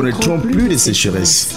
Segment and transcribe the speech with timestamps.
[0.00, 1.54] connaîtront plus de sécheresse.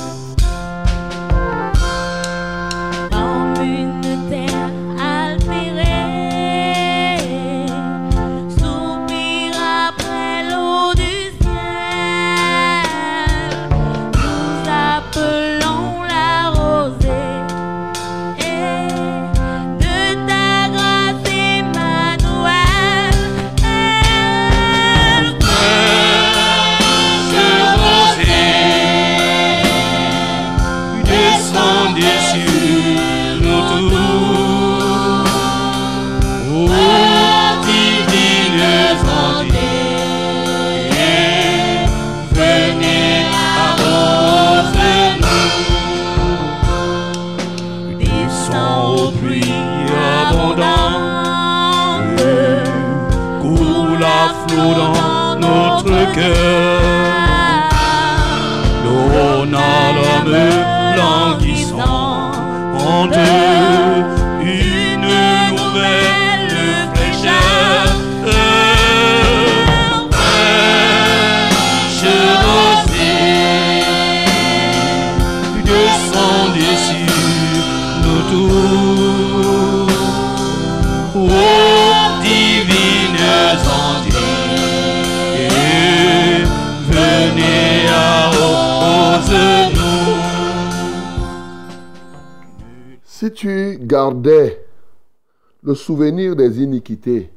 [95.93, 97.29] Souvenir des iniquités,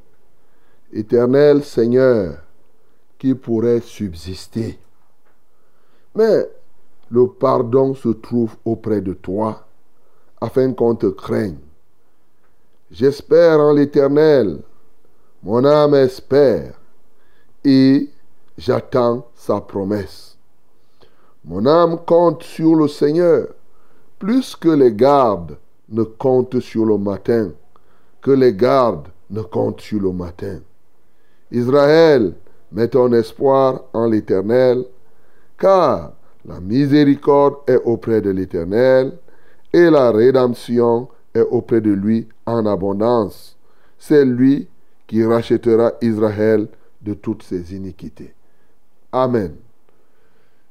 [0.91, 2.39] éternel Seigneur,
[3.19, 4.79] qui pourrait subsister.
[6.15, 6.49] Mais
[7.11, 9.67] le pardon se trouve auprès de toi,
[10.41, 11.59] afin qu'on te craigne.
[12.91, 14.61] J'espère en l'Éternel,
[15.43, 16.81] mon âme espère,
[17.63, 18.09] et
[18.57, 20.39] j'attends sa promesse.
[21.45, 23.49] Mon âme compte sur le Seigneur,
[24.19, 25.59] plus que les gardes
[25.91, 27.53] ne comptent sur le matin,
[28.27, 30.59] que les gardes ne comptent sur le matin.
[31.53, 32.35] Israël,
[32.73, 34.85] mets ton espoir en l'Éternel,
[35.57, 36.13] car
[36.45, 39.17] la miséricorde est auprès de l'Éternel
[39.73, 43.57] et la rédemption est auprès de lui en abondance.
[43.97, 44.67] C'est lui
[45.07, 46.67] qui rachètera Israël
[47.01, 48.35] de toutes ses iniquités.
[49.13, 49.55] Amen.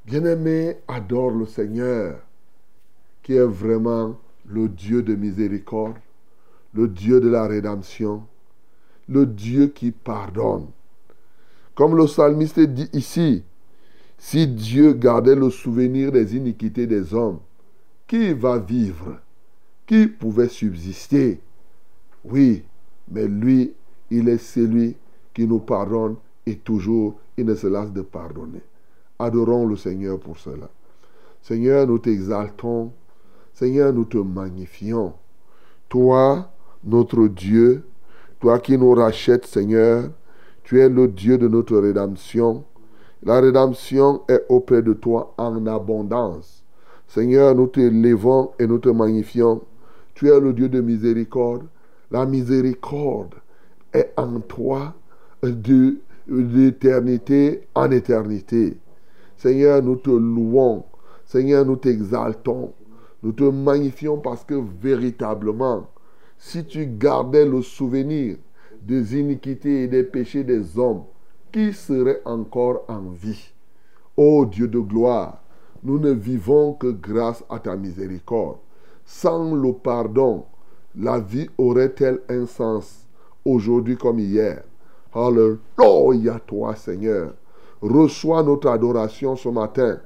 [0.05, 2.17] Bien-aimé, adore le Seigneur,
[3.23, 5.95] qui est vraiment le Dieu de miséricorde,
[6.75, 8.23] le Dieu de la rédemption,
[9.07, 10.67] le Dieu qui pardonne.
[11.73, 13.43] Comme le psalmiste dit ici,
[14.17, 17.39] si Dieu gardait le souvenir des iniquités des hommes,
[18.07, 19.19] qui va vivre?
[19.87, 21.39] Qui pouvait subsister?
[22.23, 22.63] Oui,
[23.09, 23.73] mais lui,
[24.09, 24.95] il est celui
[25.33, 26.15] qui nous pardonne
[26.45, 28.61] et toujours il ne se lasse de pardonner.
[29.19, 30.69] Adorons le Seigneur pour cela.
[31.41, 32.91] Seigneur, nous t'exaltons.
[33.53, 35.13] Seigneur, nous te magnifions.
[35.87, 36.51] Toi,
[36.85, 37.83] notre Dieu,
[38.39, 40.09] toi qui nous rachètes, Seigneur,
[40.63, 42.63] tu es le Dieu de notre rédemption.
[43.23, 46.63] La rédemption est auprès de toi en abondance.
[47.07, 49.61] Seigneur, nous t'élevons et nous te magnifions.
[50.13, 51.63] Tu es le Dieu de miséricorde.
[52.11, 53.35] La miséricorde
[53.93, 54.93] est en toi
[55.43, 55.97] de
[56.27, 58.77] d'éternité en éternité.
[59.37, 60.83] Seigneur, nous te louons.
[61.25, 62.73] Seigneur, nous t'exaltons.
[63.21, 65.87] Nous te magnifions parce que véritablement,
[66.45, 68.37] si tu gardais le souvenir
[68.79, 71.01] des iniquités et des péchés des hommes,
[71.51, 73.51] qui serait encore en vie?
[74.15, 75.41] Ô Dieu de gloire,
[75.81, 78.57] nous ne vivons que grâce à ta miséricorde.
[79.05, 80.45] Sans le pardon,
[80.95, 83.07] la vie aurait-elle un sens
[83.43, 84.63] aujourd'hui comme hier?
[85.15, 87.33] Alléluia toi Seigneur.
[87.81, 89.97] Reçois notre adoration ce matin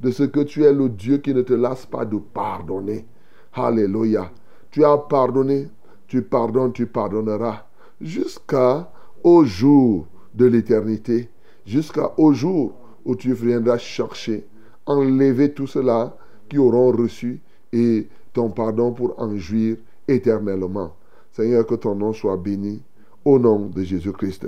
[0.00, 3.04] de ce que tu es le Dieu qui ne te lasse pas de pardonner.
[3.52, 4.30] Alléluia.
[4.70, 5.68] Tu as pardonné,
[6.08, 7.66] tu pardonnes, tu pardonneras
[8.00, 11.28] jusqu'au jour de l'éternité,
[11.66, 12.72] jusqu'au jour
[13.04, 14.46] où tu viendras chercher,
[14.86, 16.16] enlever tout cela
[16.48, 17.40] qui auront reçu
[17.72, 19.76] et ton pardon pour en jouir
[20.06, 20.94] éternellement.
[21.32, 22.82] Seigneur, que ton nom soit béni
[23.24, 24.46] au nom de Jésus-Christ.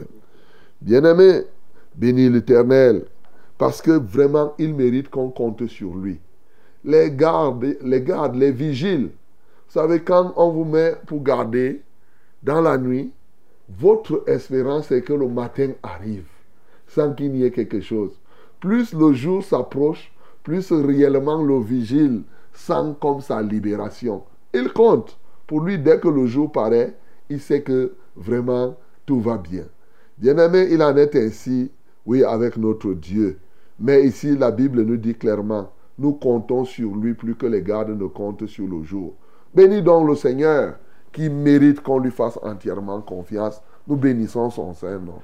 [0.80, 1.42] Bien-aimé,
[1.94, 3.04] bénis l'Éternel
[3.58, 6.18] Parce que vraiment, il mérite qu'on compte sur lui.
[6.84, 9.10] Les gardes, les gardes, les vigiles.
[9.70, 11.80] Vous savez, quand on vous met pour garder
[12.42, 13.12] dans la nuit,
[13.68, 16.26] votre espérance est que le matin arrive
[16.88, 18.10] sans qu'il n'y ait quelque chose.
[18.58, 20.12] Plus le jour s'approche,
[20.42, 22.22] plus réellement le vigile
[22.52, 24.24] sent comme sa libération.
[24.52, 25.16] Il compte.
[25.46, 26.96] Pour lui, dès que le jour paraît,
[27.28, 28.76] il sait que vraiment
[29.06, 29.66] tout va bien.
[30.18, 31.70] Bien-aimé, il en est ainsi,
[32.06, 33.38] oui, avec notre Dieu.
[33.78, 37.96] Mais ici, la Bible nous dit clairement, nous comptons sur lui plus que les gardes
[37.96, 39.14] ne comptent sur le jour.
[39.54, 40.74] Bénis donc le Seigneur
[41.12, 43.60] qui mérite qu'on lui fasse entièrement confiance.
[43.86, 45.20] Nous bénissons son Saint-Nom.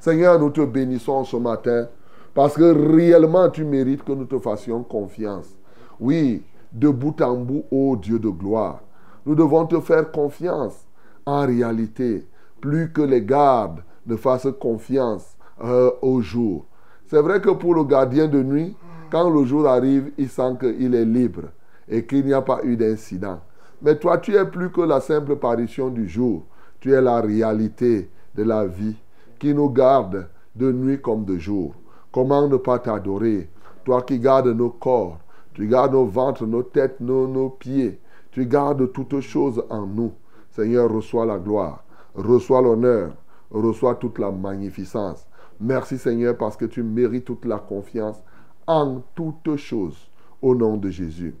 [0.00, 1.86] Seigneur, nous te bénissons ce matin
[2.34, 5.56] parce que réellement tu mérites que nous te fassions confiance.
[6.00, 6.42] Oui,
[6.72, 8.80] de bout en bout, ô Dieu de gloire,
[9.24, 10.86] nous devons te faire confiance.
[11.26, 12.26] En réalité,
[12.60, 16.64] plus que les gardes ne fassent confiance euh, au jour.
[17.06, 18.76] C'est vrai que pour le gardien de nuit,
[19.10, 21.42] quand le jour arrive, il sent qu'il est libre
[21.88, 23.40] et qu'il n'y a pas eu d'incident.
[23.80, 26.44] Mais toi, tu es plus que la simple apparition du jour.
[26.80, 28.96] Tu es la réalité de la vie
[29.38, 31.74] qui nous garde de nuit comme de jour.
[32.12, 33.48] Comment ne pas t'adorer?
[33.84, 35.18] Toi qui gardes nos corps,
[35.54, 38.00] tu gardes nos ventres, nos têtes, nos, nos pieds.
[38.32, 40.12] Tu gardes toutes choses en nous.
[40.50, 41.84] Seigneur, reçois la gloire,
[42.14, 43.12] reçois l'honneur,
[43.50, 45.26] reçois toute la magnificence.
[45.60, 48.22] Merci Seigneur parce que tu mérites toute la confiance
[48.66, 50.10] en toutes choses
[50.42, 51.34] au nom de Jésus.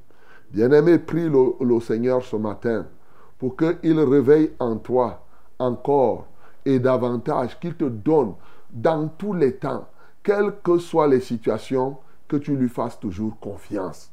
[0.50, 2.86] Bien-aimé, prie le, Seigneur ce matin
[3.38, 5.24] pour qu'il réveille en toi
[5.58, 6.26] encore
[6.64, 8.34] et davantage, qu'il te donne
[8.70, 9.86] dans tous les temps,
[10.22, 11.96] quelles que soient les situations,
[12.26, 14.10] que tu lui fasses toujours confiance.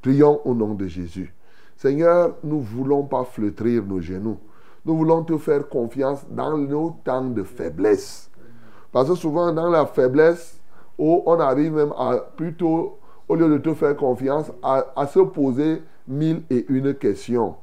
[0.00, 1.34] Prions au nom de Jésus.
[1.76, 4.38] Seigneur, nous ne voulons pas flétrir nos genoux.
[4.84, 8.30] Nous voulons te faire confiance dans nos temps de faiblesse.
[8.90, 10.60] Parce que souvent, dans la faiblesse,
[10.96, 12.97] oh, on arrive même à plutôt,
[13.28, 17.56] au lieu de te faire confiance, à, se poser mille et une questions.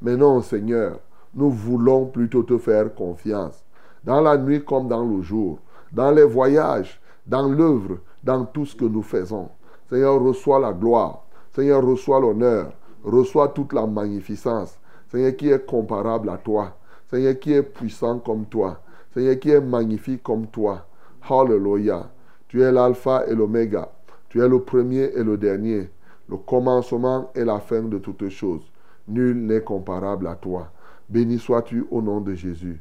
[0.00, 0.98] Mais non, Seigneur,
[1.34, 3.62] nous voulons plutôt te faire confiance.
[4.02, 5.58] Dans la nuit comme dans le jour,
[5.92, 9.48] dans les voyages, dans l'œuvre, dans tout ce que nous faisons.
[9.90, 11.22] Seigneur, reçois la gloire.
[11.54, 12.72] Seigneur, reçois l'honneur.
[13.04, 14.78] Reçois toute la magnificence.
[15.10, 16.76] Seigneur, qui est comparable à toi.
[17.10, 18.78] Seigneur, qui est puissant comme toi.
[19.12, 20.86] Seigneur, qui est magnifique comme toi.
[21.28, 22.08] Hallelujah.
[22.48, 23.88] Tu es l'alpha et l'oméga.
[24.30, 25.90] Tu es le premier et le dernier.
[26.28, 28.62] Le commencement et la fin de toutes choses.
[29.08, 30.70] Nul n'est comparable à toi.
[31.08, 32.80] Béni sois-tu au nom de Jésus.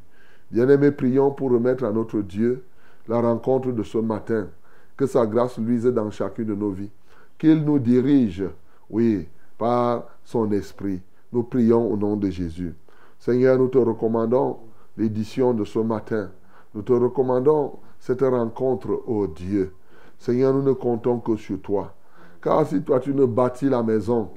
[0.52, 2.64] Bien-aimés, prions pour remettre à notre Dieu
[3.08, 4.48] la rencontre de ce matin.
[4.96, 6.92] Que sa grâce luise dans chacune de nos vies.
[7.40, 8.44] Qu'il nous dirige,
[8.92, 11.02] oui, par son esprit.
[11.34, 12.76] Nous prions au nom de Jésus.
[13.18, 14.58] Seigneur, nous te recommandons
[14.98, 16.30] l'édition de ce matin.
[16.76, 19.74] Nous te recommandons cette rencontre, ô Dieu.
[20.20, 21.94] Seigneur, nous ne comptons que sur toi.
[22.42, 24.30] Car si toi tu ne bâtis la maison,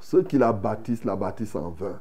[0.00, 1.98] ceux qui la bâtissent la bâtissent en vain.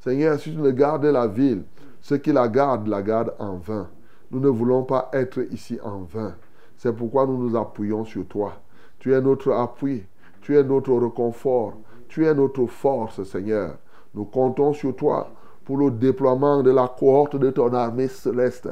[0.00, 1.64] Seigneur, si tu ne gardes la ville,
[2.00, 3.88] ceux qui la gardent la gardent en vain.
[4.30, 6.34] Nous ne voulons pas être ici en vain.
[6.76, 8.54] C'est pourquoi nous nous appuyons sur toi.
[8.98, 10.04] Tu es notre appui,
[10.40, 11.74] tu es notre réconfort,
[12.08, 13.76] tu es notre force, Seigneur.
[14.14, 15.30] Nous comptons sur toi
[15.64, 18.68] pour le déploiement de la cohorte de ton armée céleste,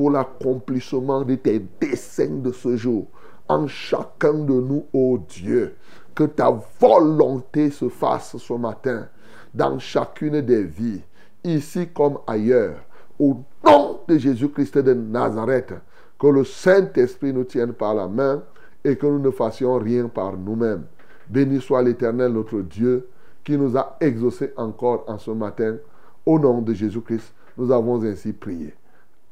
[0.00, 3.06] pour l'accomplissement de tes desseins de ce jour
[3.50, 5.74] en chacun de nous, ô Dieu.
[6.14, 9.08] Que ta volonté se fasse ce matin
[9.52, 11.02] dans chacune des vies,
[11.44, 12.78] ici comme ailleurs.
[13.18, 15.74] Au nom de Jésus-Christ de Nazareth,
[16.18, 18.42] que le Saint-Esprit nous tienne par la main
[18.82, 20.84] et que nous ne fassions rien par nous-mêmes.
[21.28, 23.06] Béni soit l'Éternel, notre Dieu,
[23.44, 25.76] qui nous a exaucés encore en ce matin.
[26.24, 28.72] Au nom de Jésus-Christ, nous avons ainsi prié.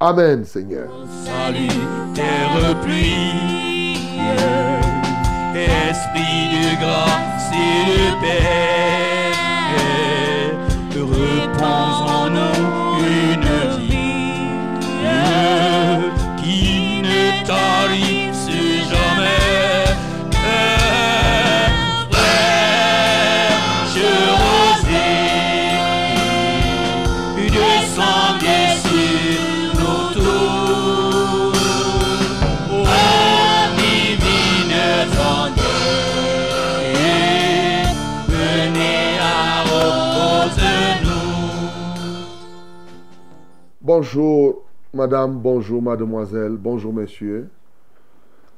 [0.00, 0.88] Amen, Seigneur.
[1.24, 1.66] Salut,
[2.14, 3.98] terre pluie,
[5.90, 8.97] esprit de grâce et de paix,
[43.98, 44.62] Bonjour,
[44.94, 47.48] madame, bonjour, mademoiselle, bonjour, messieurs.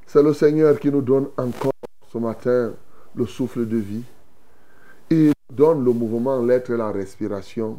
[0.06, 1.73] C'est le Seigneur qui nous donne encore
[2.12, 2.75] ce matin
[3.14, 4.04] le souffle de vie.
[5.09, 7.78] Il donne le mouvement, l'être et la respiration.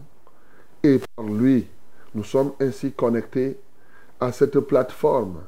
[0.81, 1.67] Et par lui,
[2.15, 3.59] nous sommes ainsi connectés
[4.19, 5.41] à cette plateforme,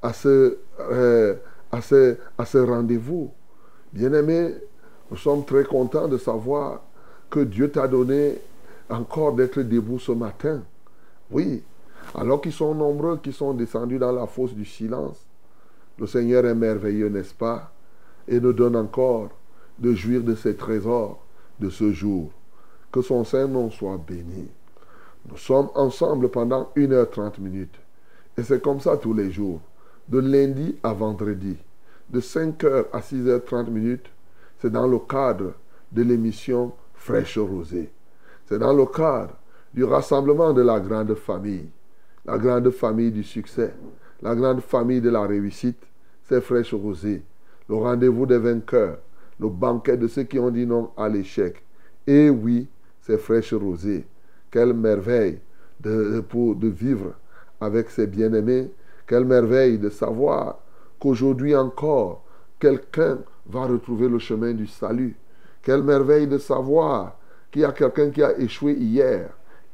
[0.00, 1.34] à, ce, euh,
[1.72, 3.32] à ce, à ce rendez-vous.
[3.92, 4.54] Bien-aimé,
[5.10, 6.82] nous sommes très contents de savoir
[7.28, 8.38] que Dieu t'a donné
[8.88, 10.62] encore d'être debout ce matin.
[11.30, 11.62] Oui,
[12.14, 15.24] alors qu'ils sont nombreux qui sont descendus dans la fosse du silence.
[15.98, 17.72] Le Seigneur est merveilleux, n'est-ce pas?
[18.26, 19.30] Et nous donne encore
[19.78, 21.22] de jouir de ses trésors
[21.58, 22.30] de ce jour.
[22.90, 24.48] Que son Saint-Nom soit béni.
[25.28, 27.78] Nous sommes ensemble pendant 1h30 minutes.
[28.36, 29.60] Et c'est comme ça tous les jours,
[30.08, 31.56] de lundi à vendredi,
[32.08, 34.10] de 5h à 6h30 minutes.
[34.60, 35.52] C'est dans le cadre
[35.92, 37.90] de l'émission Fraîche Rosée.
[38.46, 39.34] C'est dans le cadre
[39.72, 41.68] du rassemblement de la grande famille,
[42.24, 43.72] la grande famille du succès,
[44.22, 45.82] la grande famille de la réussite.
[46.24, 47.22] C'est Fraîche Rosée,
[47.68, 48.98] le rendez-vous des vainqueurs,
[49.38, 51.62] le banquet de ceux qui ont dit non à l'échec.
[52.06, 52.68] Et oui,
[53.00, 54.06] c'est Fraîche Rosée.
[54.50, 55.40] Quelle merveille
[55.80, 56.22] de,
[56.54, 57.14] de vivre
[57.60, 58.70] avec ses bien-aimés.
[59.06, 60.58] Quelle merveille de savoir
[60.98, 62.24] qu'aujourd'hui encore,
[62.58, 65.16] quelqu'un va retrouver le chemin du salut.
[65.62, 67.18] Quelle merveille de savoir
[67.50, 69.30] qu'il y a quelqu'un qui a échoué hier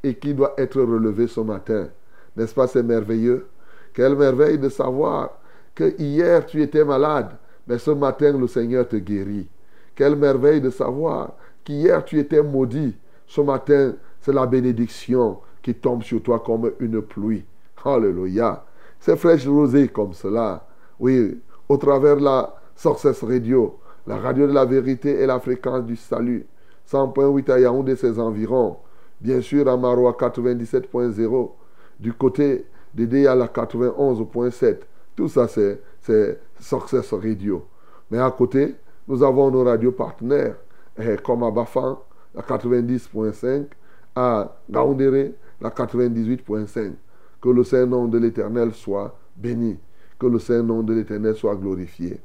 [0.06, 1.88] et qui doit être relevé ce matin.
[2.36, 3.48] N'est-ce pas, c'est merveilleux?
[3.92, 5.30] Quelle merveille de savoir
[5.74, 7.30] que hier tu étais malade,
[7.66, 9.48] mais ce matin le Seigneur te guérit.
[9.96, 11.32] Quelle merveille de savoir
[11.64, 12.94] qu'hier tu étais maudit,
[13.26, 17.44] ce matin c'est la bénédiction qui tombe sur toi comme une pluie.
[17.84, 18.64] Alléluia.
[19.00, 20.66] C'est fraîche rosée comme cela.
[21.00, 25.84] Oui, au travers de la Success Radio, la radio de la vérité et la fréquence
[25.84, 26.46] du salut.
[26.90, 28.76] 100.8 à Yaoundé et ses environs.
[29.20, 31.50] Bien sûr, à Maroua 97.0.
[31.98, 34.78] Du côté de la 91.7.
[35.14, 37.66] Tout ça, c'est Success Radio.
[38.10, 38.74] Mais à côté,
[39.08, 40.56] nous avons nos radios partenaires,
[40.98, 41.98] eh, comme à Bafan,
[42.34, 43.66] la 90.5,
[44.14, 46.92] à Gaoundéré, la 98.5.
[47.40, 49.78] Que le Saint-Nom de l'Éternel soit béni.
[50.18, 52.20] Que le Saint-Nom de l'Éternel soit glorifié.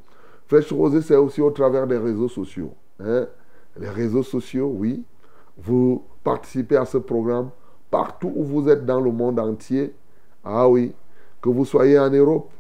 [0.48, 2.74] Fraîche Rosée, c'est aussi au travers des réseaux sociaux.
[3.00, 3.28] Hein.
[3.80, 5.04] Les réseaux sociaux, oui.
[5.58, 7.50] Vous participez à ce programme
[7.90, 9.94] partout où vous êtes dans le monde entier.
[10.44, 10.94] Ah oui.
[11.42, 12.52] Que vous soyez en Europe,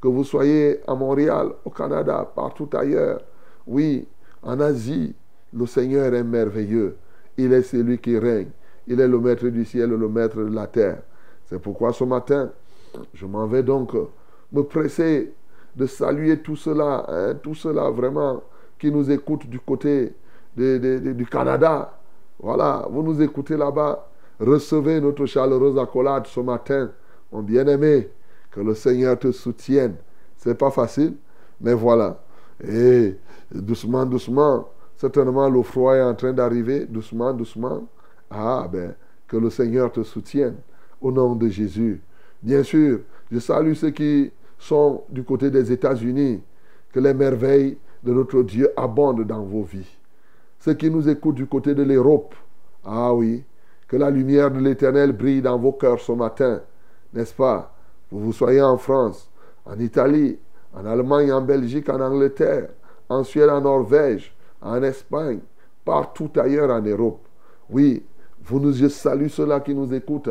[0.00, 3.20] que vous soyez à Montréal, au Canada, partout ailleurs.
[3.66, 4.06] Oui,
[4.42, 5.14] en Asie,
[5.52, 6.96] le Seigneur est merveilleux.
[7.36, 8.50] Il est celui qui règne.
[8.86, 11.02] Il est le maître du ciel et le maître de la terre.
[11.46, 12.50] C'est pourquoi ce matin,
[13.12, 13.92] je m'en vais donc
[14.52, 15.34] me presser
[15.74, 18.42] de saluer tout cela, hein, tout cela vraiment
[18.78, 20.14] qui nous écoute du côté
[20.56, 21.97] du Canada.
[22.40, 24.08] Voilà, vous nous écoutez là-bas.
[24.38, 26.90] Recevez notre chaleureuse accolade ce matin,
[27.32, 28.08] mon bien-aimé.
[28.50, 29.96] Que le Seigneur te soutienne.
[30.36, 31.14] C'est pas facile,
[31.60, 32.20] mais voilà.
[32.62, 33.16] Et
[33.52, 37.88] doucement, doucement, certainement le froid est en train d'arriver, doucement, doucement.
[38.30, 38.94] Ah, ben,
[39.26, 40.56] que le Seigneur te soutienne
[41.00, 42.00] au nom de Jésus.
[42.42, 46.40] Bien sûr, je salue ceux qui sont du côté des États-Unis.
[46.92, 49.97] Que les merveilles de notre Dieu abondent dans vos vies.
[50.60, 52.34] Ceux qui nous écoutent du côté de l'Europe.
[52.84, 53.44] Ah oui,
[53.86, 56.60] que la lumière de l'Éternel brille dans vos cœurs ce matin.
[57.14, 57.74] N'est-ce pas?
[58.10, 59.30] Vous vous soyez en France,
[59.64, 60.38] en Italie,
[60.74, 62.70] en Allemagne, en Belgique, en Angleterre,
[63.08, 65.40] en Suède, en Norvège, en Espagne,
[65.84, 67.20] partout ailleurs en Europe.
[67.70, 68.04] Oui,
[68.42, 70.30] vous nous, je salue ceux-là qui nous écoutent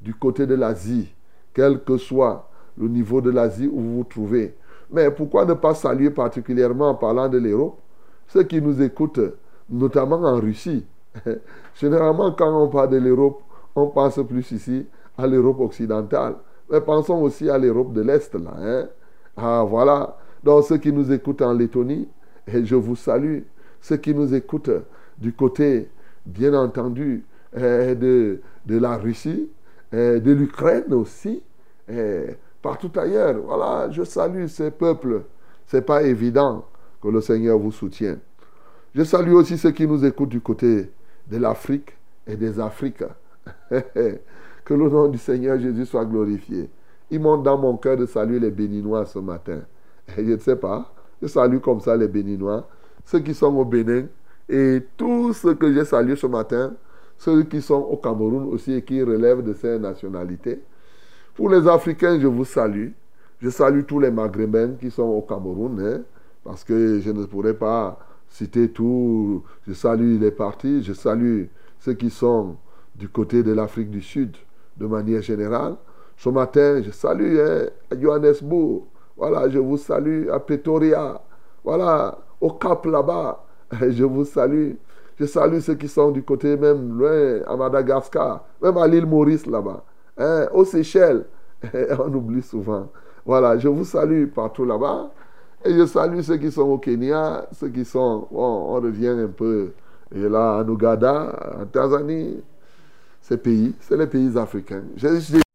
[0.00, 1.14] du côté de l'Asie,
[1.52, 4.54] quel que soit le niveau de l'Asie où vous vous trouvez.
[4.90, 7.78] Mais pourquoi ne pas saluer particulièrement en parlant de l'Europe
[8.28, 9.20] ceux qui nous écoutent,
[9.68, 10.86] notamment en Russie
[11.74, 13.42] Généralement, quand on parle de l'Europe,
[13.74, 16.36] on pense plus ici à l'Europe occidentale.
[16.70, 18.54] Mais pensons aussi à l'Europe de l'Est, là.
[18.58, 18.88] Hein?
[19.36, 20.16] Ah, voilà.
[20.42, 22.08] Donc, ceux qui nous écoutent en Lettonie,
[22.46, 23.40] et je vous salue.
[23.80, 24.70] Ceux qui nous écoutent
[25.16, 25.88] du côté,
[26.26, 27.24] bien entendu,
[27.56, 29.48] eh, de, de la Russie,
[29.92, 31.42] eh, de l'Ukraine aussi,
[31.88, 33.36] et partout ailleurs.
[33.44, 35.22] Voilà, je salue ces peuples.
[35.66, 36.64] Ce n'est pas évident
[37.00, 38.18] que le Seigneur vous soutienne.
[38.94, 40.90] Je salue aussi ceux qui nous écoutent du côté
[41.30, 43.04] de l'Afrique et des Afriques.
[44.68, 46.68] que le nom du Seigneur Jésus soit glorifié.
[47.10, 49.60] Il monte dans mon cœur de saluer les Béninois ce matin.
[50.14, 50.92] Je ne sais pas,
[51.22, 52.68] je salue comme ça les Béninois,
[53.06, 54.04] ceux qui sont au Bénin
[54.48, 56.74] et tous ceux que j'ai salués ce matin,
[57.16, 60.60] ceux qui sont au Cameroun aussi et qui relèvent de ces nationalités.
[61.34, 62.88] Pour les Africains, je vous salue.
[63.40, 66.02] Je salue tous les Maghrébins qui sont au Cameroun, hein,
[66.44, 69.42] parce que je ne pourrais pas citer tout.
[69.66, 71.44] Je salue les partis, je salue
[71.78, 72.56] ceux qui sont
[72.94, 74.36] du côté de l'Afrique du Sud
[74.76, 75.76] de manière générale.
[76.16, 78.84] Ce matin, je salue à Johannesburg.
[79.16, 81.20] Voilà, je vous salue à Pretoria.
[81.64, 83.44] Voilà, au Cap là-bas.
[83.80, 84.72] Je vous salue.
[85.18, 89.46] Je salue ceux qui sont du côté même loin, à Madagascar, même à l'île Maurice
[89.46, 89.84] là-bas,
[90.16, 91.24] hein, aux Seychelles.
[91.98, 92.88] On oublie souvent.
[93.26, 95.10] Voilà, je vous salue partout là-bas.
[95.64, 99.28] Et je salue ceux qui sont au Kenya, ceux qui sont, bon, on revient un
[99.28, 99.72] peu,
[100.14, 102.42] et là, en Ouganda, en Tanzanie,
[103.20, 104.84] ces pays, c'est les pays africains.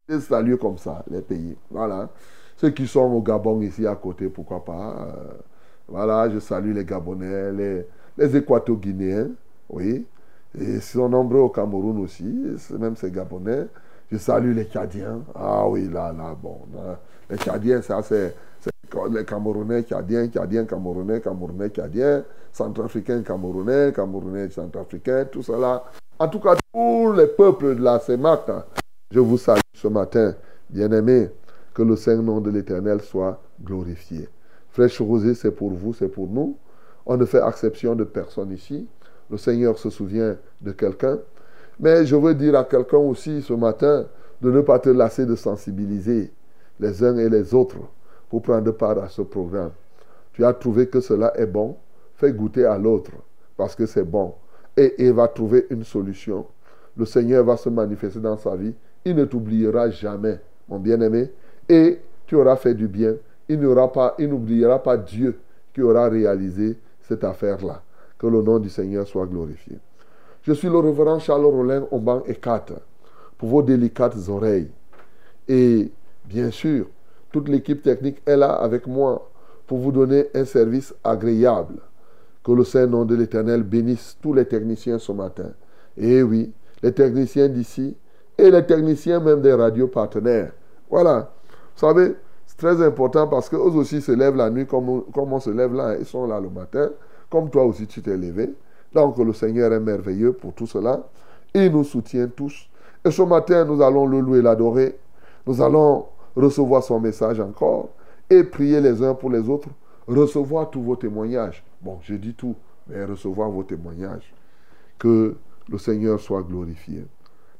[0.08, 1.56] Les salue comme ça, les pays.
[1.70, 2.10] Voilà.
[2.56, 4.96] Ceux qui sont au Gabon ici à côté, pourquoi pas.
[5.00, 5.32] euh,
[5.88, 9.28] voilà, je salue les Gabonais, les, les Équato-Guinéens,
[9.70, 10.06] oui.
[10.58, 12.24] Et ils sont nombreux au Cameroun aussi,
[12.78, 13.66] même ces Gabonais.
[14.12, 15.22] Je salue les Tchadiens.
[15.34, 16.60] Ah oui, là, là, bon.
[16.74, 18.34] là, les Tchadiens, ça, c'est
[19.12, 25.84] les Camerounais, Tchadiens, Tchadiens, Camerounais, Camerounais, Tchadiens, Centrafricains, Camerounais, Camerounais, Centrafricains, tout cela.
[26.18, 28.64] En tout cas, tous les peuples de la CEMAC, hein,
[29.10, 30.34] je vous salue ce matin,
[30.70, 31.30] bien-aimés.
[31.72, 34.28] Que le Saint-Nom de l'Éternel soit glorifié.
[34.70, 36.56] Fraîche Rosée, c'est pour vous, c'est pour nous.
[37.04, 38.88] On ne fait exception de personne ici.
[39.28, 41.18] Le Seigneur se souvient de quelqu'un.
[41.80, 44.06] Mais je veux dire à quelqu'un aussi ce matin
[44.40, 46.32] de ne pas te lasser de sensibiliser
[46.78, 47.78] les uns et les autres
[48.28, 49.72] pour prendre part à ce programme.
[50.32, 51.76] Tu as trouvé que cela est bon,
[52.16, 53.12] fais goûter à l'autre
[53.56, 54.34] parce que c'est bon.
[54.76, 56.46] Et il va trouver une solution.
[56.96, 58.74] Le Seigneur va se manifester dans sa vie.
[59.04, 61.30] Il ne t'oubliera jamais, mon bien-aimé.
[61.68, 63.14] Et tu auras fait du bien.
[63.48, 65.38] Il n'aura pas, n'oubliera pas Dieu
[65.72, 67.82] qui aura réalisé cette affaire-là.
[68.18, 69.78] Que le nom du Seigneur soit glorifié.
[70.42, 72.74] Je suis le révérend Charles Rollin au banc et 4
[73.38, 74.70] pour vos délicates oreilles.
[75.48, 75.90] Et
[76.24, 76.86] bien sûr,
[77.34, 79.28] toute l'équipe technique est là avec moi
[79.66, 81.80] pour vous donner un service agréable.
[82.44, 85.50] Que le Saint-Nom de l'Éternel bénisse tous les techniciens ce matin.
[85.96, 87.96] Et oui, les techniciens d'ici
[88.38, 90.52] et les techniciens même des radios partenaires.
[90.88, 91.32] Voilà.
[91.74, 92.14] Vous savez,
[92.46, 95.74] c'est très important parce qu'eux aussi se lèvent la nuit comme, comme on se lève
[95.74, 95.96] là.
[95.98, 96.90] Ils sont là le matin,
[97.28, 98.54] comme toi aussi tu t'es levé.
[98.92, 101.02] Donc le Seigneur est merveilleux pour tout cela.
[101.52, 102.68] Il nous soutient tous.
[103.04, 104.96] Et ce matin, nous allons le louer, l'adorer.
[105.48, 107.90] Nous allons recevoir son message encore
[108.30, 109.68] et prier les uns pour les autres.
[110.06, 111.64] Recevoir tous vos témoignages.
[111.80, 112.54] Bon, je dis tout,
[112.86, 114.32] mais recevoir vos témoignages.
[114.98, 115.36] Que
[115.68, 117.06] le Seigneur soit glorifié.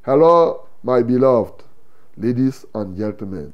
[0.06, 1.62] Hello, my beloved
[2.16, 3.52] ladies and gentlemen.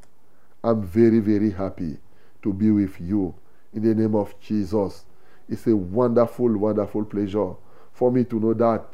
[0.62, 1.99] I'm very, very happy
[2.42, 3.35] to be with you
[3.73, 5.05] in the name of Jesus.
[5.49, 7.55] It's a wonderful, wonderful pleasure
[7.92, 8.85] for me to know that,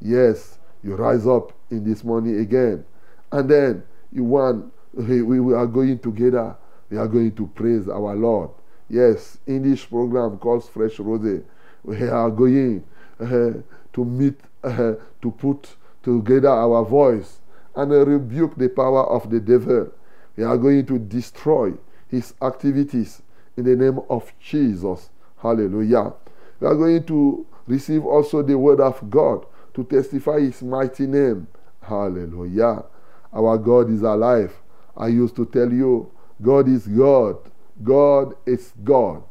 [0.00, 2.84] yes, you rise up in this morning again.
[3.32, 3.82] And then
[4.12, 6.56] you want, we we are going together.
[6.90, 8.50] We are going to praise our Lord.
[8.88, 11.42] Yes, in this program called Fresh Rose,
[11.82, 12.84] we are going
[13.18, 13.52] uh,
[13.92, 17.38] to meet, uh, to put together our voice
[17.74, 19.90] and uh, rebuke the power of the devil.
[20.36, 21.72] We are going to destroy
[22.08, 23.22] his activities
[23.56, 25.10] in the name of Jesus.
[25.38, 26.12] Hallelujah.
[26.60, 31.48] We are going to receive also the word of God to testify his mighty name.
[31.80, 32.84] Hallelujah.
[33.32, 34.54] Our God is alive.
[34.96, 37.36] I used to tell you, God is God.
[37.82, 39.22] God is God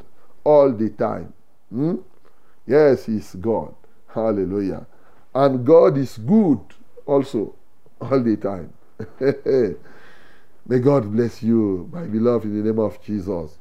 [0.43, 1.33] all the time.
[1.69, 1.95] Hmm?
[2.67, 3.73] Yes, He's God.
[4.07, 4.85] Hallelujah.
[5.33, 6.59] And God is good
[7.05, 7.55] also
[7.99, 8.73] all the time.
[10.65, 13.57] May God bless you, my beloved, in the name of Jesus.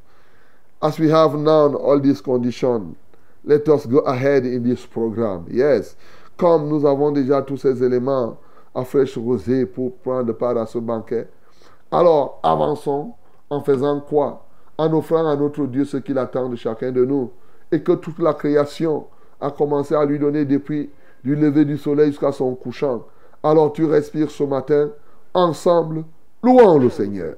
[0.81, 2.97] As we have now all these conditions,
[3.45, 5.47] let us go ahead in this program.
[5.51, 5.97] Yes,
[6.37, 8.37] comme nous avons déjà tous ces éléments
[8.75, 11.29] à fraîche rosée pour prendre part à ce banquet,
[11.92, 13.12] alors avançons
[13.50, 14.46] en faisant quoi?
[14.78, 17.31] En offrant à notre Dieu ce qu'il attend de chacun de nous
[17.70, 19.07] et que toute la création
[19.40, 20.90] a commencé à lui donner depuis
[21.22, 23.05] du lever du soleil jusqu'à son couchant.
[23.42, 24.90] Alors tu respires ce matin,
[25.35, 26.05] ensemble,
[26.42, 27.35] louons le Seigneur.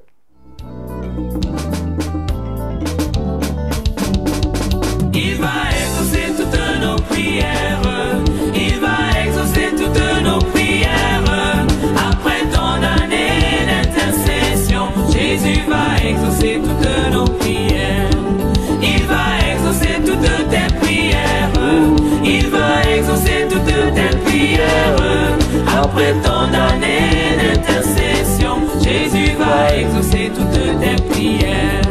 [25.95, 31.81] Après ton année d'intercession, Jésus va exaucer toutes tes prières.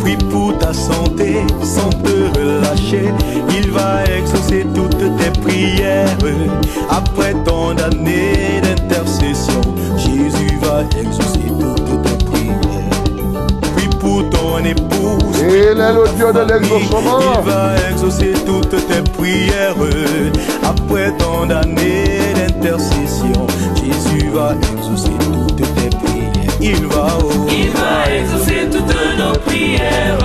[0.00, 3.12] Prie pour ta santé sans te relâcher.
[3.56, 6.08] Il va exaucer toutes tes prières.
[6.90, 9.60] Après ton année d'intercession,
[9.96, 12.90] Jésus va exaucer toutes tes prières.
[13.76, 15.38] Prie pour ton épouse.
[15.38, 17.20] Il est le Dieu de l'exaucement.
[17.38, 19.76] Il va exaucer toutes tes prières.
[20.64, 26.32] Après ton année d'intercession, Jésus va exaucer toutes tes prières.
[26.60, 30.18] Il va, oh, Il va exaucer toutes nos prières.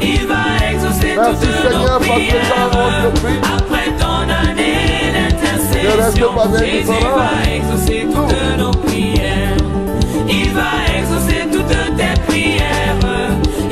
[0.00, 3.42] Il va exaucer Merci toutes Seigneur nos parce que dans prières.
[3.56, 9.56] Après ton année d'intercession, Jésus va exaucer toutes nos prières.
[10.28, 12.98] Il va exaucer toutes tes prières.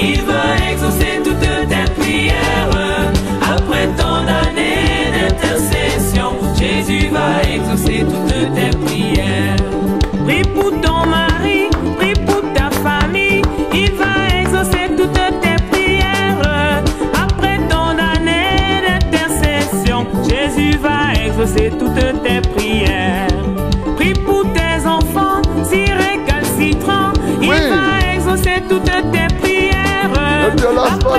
[0.00, 1.33] Il va exaucer toutes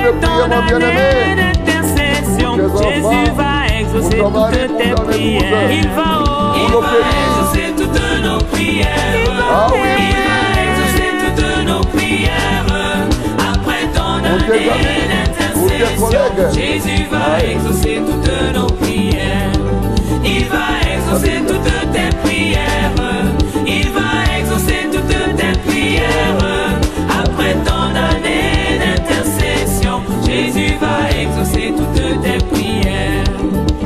[0.00, 1.46] mon bien-aimé.
[2.38, 5.70] Pour tes enfants, Jésus va exaucer toutes tes prières.
[5.70, 6.24] Il va,
[6.56, 8.88] il exaucer toutes nos prières.
[9.50, 12.66] Ah oui, Il va exaucer toutes nos prières.
[13.38, 14.68] Après ton année
[15.10, 16.08] d'intercession.
[16.52, 19.52] Jésus va exaucer toutes nos prières.
[20.24, 22.92] Il va exaucer toutes tes prières.
[23.66, 26.55] Il va exaucer toutes tes prières.
[30.26, 33.24] Jésus va exaucer toutes tes prières.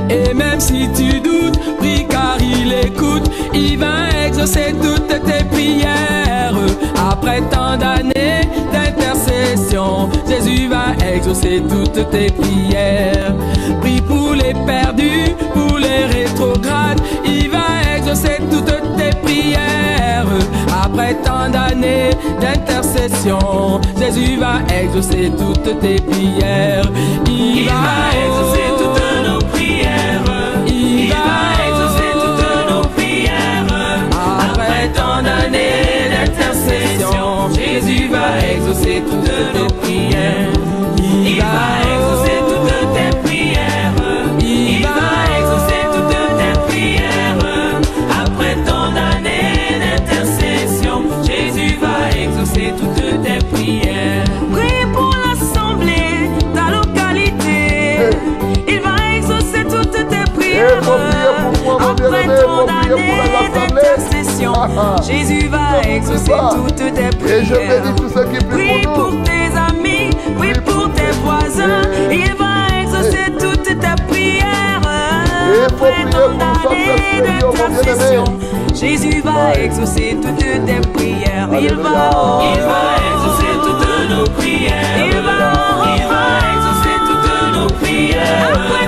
[0.09, 6.55] Et même si tu doutes, prie car il écoute, il va exaucer toutes tes prières.
[7.11, 8.41] Après tant d'années
[8.73, 13.35] d'intercession, Jésus va exaucer toutes tes prières.
[13.81, 20.00] Prie pour les perdus, pour les rétrogrades, il va exaucer toutes tes prières.
[20.93, 26.83] Après tant d'années d'intercession, Jésus va exaucer toutes tes prières.
[27.27, 30.25] Il va exaucer toutes nos prières.
[30.67, 33.67] Il va exaucer toutes nos prières.
[34.51, 40.49] Après tant d'années d'intercession, Jésus va exaucer toutes nos prières.
[40.99, 42.00] Il va
[65.07, 67.83] Jésus va exaucer toutes tes Et je prières.
[67.83, 71.83] bénis tous ceux qui prient pour pour tes amis, prie pour tes voisins.
[72.11, 74.81] Il va exaucer toutes tes prières.
[75.53, 77.39] Et Après tant d'années bien-aimé.
[77.41, 78.25] d'intercession,
[78.75, 81.49] Jésus va exaucer toutes tes prières.
[81.61, 82.11] Il va,
[82.55, 85.07] il va exaucer toutes nos prières.
[85.07, 85.39] Il va,
[85.97, 86.23] il va
[86.55, 88.49] exaucer toutes nos prières.
[88.53, 88.87] Après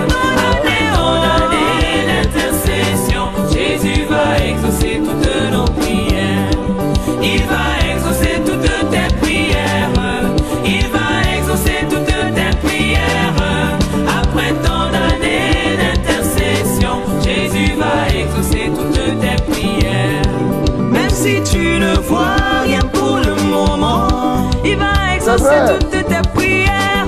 [21.83, 27.07] ne vois rien pour le moment, il va exaucer toutes tes prières.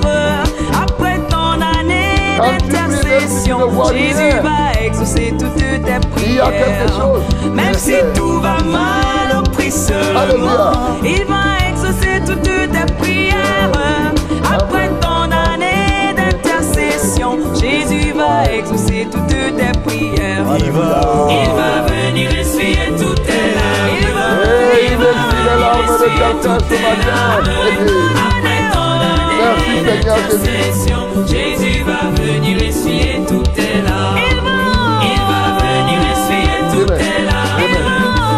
[0.83, 3.59] Après ton année d'intercession,
[3.93, 6.51] Jésus va exaucer toutes tes prières.
[7.53, 10.97] Même si tout va mal, au prie seulement.
[11.03, 13.71] Il va exaucer toutes tes prières.
[14.57, 20.45] Après ton année d'intercession, Jésus va exaucer toutes tes prières.
[20.59, 24.14] Il va, il va venir essuyer toutes tes larmes.
[24.25, 25.03] Eh, il de
[26.17, 27.21] quelqu'un ce matin.
[29.37, 30.37] Merci, Seigneur Jésus.
[30.45, 34.17] d'intercession, Jésus va venir essuyer toutes tes larmes.
[34.17, 34.57] Il va,
[35.03, 36.99] il va venir essuyer toutes Amen.
[36.99, 37.63] tes larmes.
[37.65, 37.87] Amen.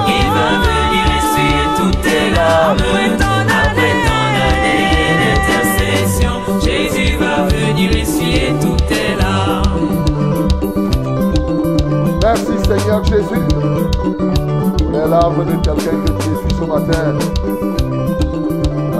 [0.07, 2.77] Il va venir essuyer toutes tes larmes.
[2.79, 3.97] Après ton année
[5.21, 10.05] d'intercession, Jésus va venir essuyer toutes tes larmes.
[12.21, 14.36] Merci Seigneur Jésus.
[15.07, 17.17] Les larmes de quelqu'un que tu essuies ce matin.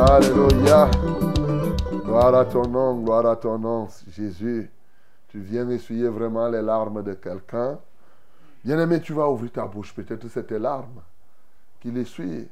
[0.08, 0.90] Alléluia.
[2.06, 4.72] Gloire à ton nom, gloire à ton nom, Jésus.
[5.28, 7.78] Tu viens essuyer vraiment les larmes de quelqu'un.
[8.64, 9.94] Bien-aimé, tu vas ouvrir ta bouche.
[9.94, 11.02] Peut-être c'est tes larmes
[11.82, 12.48] qu'il essuie.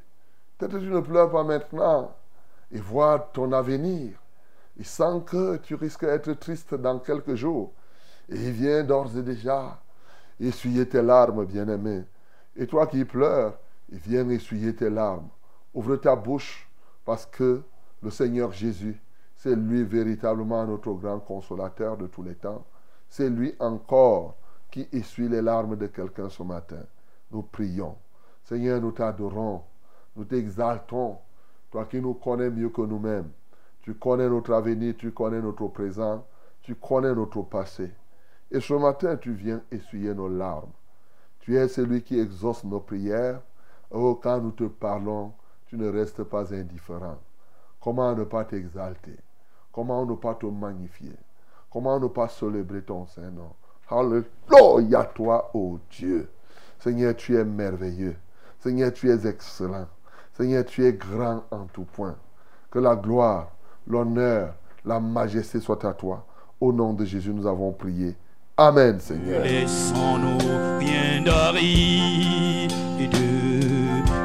[0.58, 2.12] Peut-être tu ne pleures pas maintenant
[2.70, 4.18] et vois ton avenir.
[4.76, 7.72] Il sent que tu risques d'être triste dans quelques jours.
[8.28, 9.78] Et il vient d'ores et déjà
[10.38, 12.04] essuyer tes larmes, bien-aimé.
[12.56, 13.58] Et toi qui pleures,
[13.90, 15.28] il vient essuyer tes larmes.
[15.74, 16.68] Ouvre ta bouche
[17.04, 17.62] parce que
[18.02, 19.00] le Seigneur Jésus,
[19.36, 22.64] c'est lui véritablement notre grand consolateur de tous les temps.
[23.08, 24.36] C'est lui encore
[24.70, 26.82] qui essuie les larmes de quelqu'un ce matin.
[27.30, 27.96] Nous prions.
[28.44, 29.62] Seigneur, nous t'adorons,
[30.16, 31.18] nous t'exaltons.
[31.70, 33.30] Toi qui nous connais mieux que nous-mêmes.
[33.82, 36.26] Tu connais notre avenir, tu connais notre présent,
[36.62, 37.92] tu connais notre passé.
[38.50, 40.72] Et ce matin, tu viens essuyer nos larmes.
[41.46, 43.40] Tu es celui qui exauce nos prières.
[43.92, 45.32] Oh, quand nous te parlons,
[45.66, 47.18] tu ne restes pas indifférent.
[47.80, 49.16] Comment ne pas t'exalter?
[49.70, 51.14] Comment ne pas te magnifier?
[51.70, 53.52] Comment ne pas célébrer ton Saint-Nom?
[53.88, 56.28] Alléluia toi, ô Dieu.
[56.80, 58.16] Seigneur, tu es merveilleux.
[58.58, 59.86] Seigneur, tu es excellent.
[60.32, 62.16] Seigneur, tu es grand en tout point.
[62.72, 63.52] Que la gloire,
[63.86, 64.52] l'honneur,
[64.84, 66.26] la majesté soient à toi.
[66.60, 68.16] Au nom de Jésus, nous avons prié.
[68.58, 69.42] Amen, Seigneur.
[69.44, 70.38] Laissons-nous
[70.78, 71.30] rien de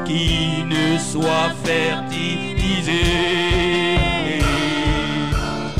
[0.06, 3.02] qui ne soit fertilisé.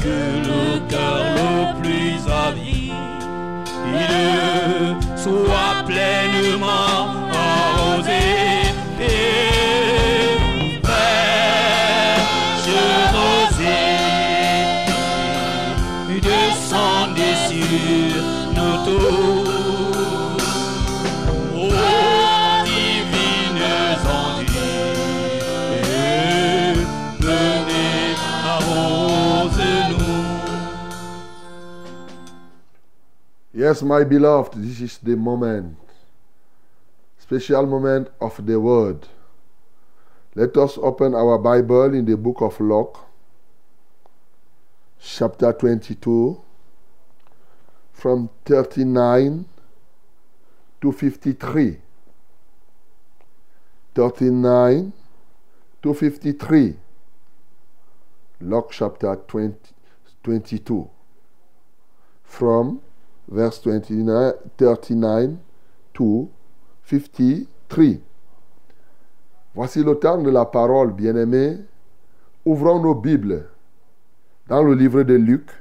[0.03, 2.93] Que le cœur le plus avide
[5.17, 8.33] soit pleinement arrosé.
[16.21, 18.42] descendez sur
[33.55, 35.79] Yes, my beloved, this is the moment,
[37.17, 39.07] special moment of the word.
[40.35, 42.99] Let us open our Bible in the book of Luke,
[45.01, 46.41] chapter 22,
[48.03, 49.45] from 39
[50.81, 51.79] to 53.
[53.95, 54.93] 39
[55.81, 56.75] to 53.
[58.41, 59.55] Luke chapter 20,
[60.25, 60.91] 22.
[62.25, 62.81] From
[63.29, 65.39] verse 29, 39
[65.95, 66.29] to
[66.83, 68.01] 53.
[69.55, 71.61] Voici le temps de la parole, bien-aimés.
[72.45, 73.49] Ouvrons nos Bibles
[74.49, 75.53] dans le livre de Luc,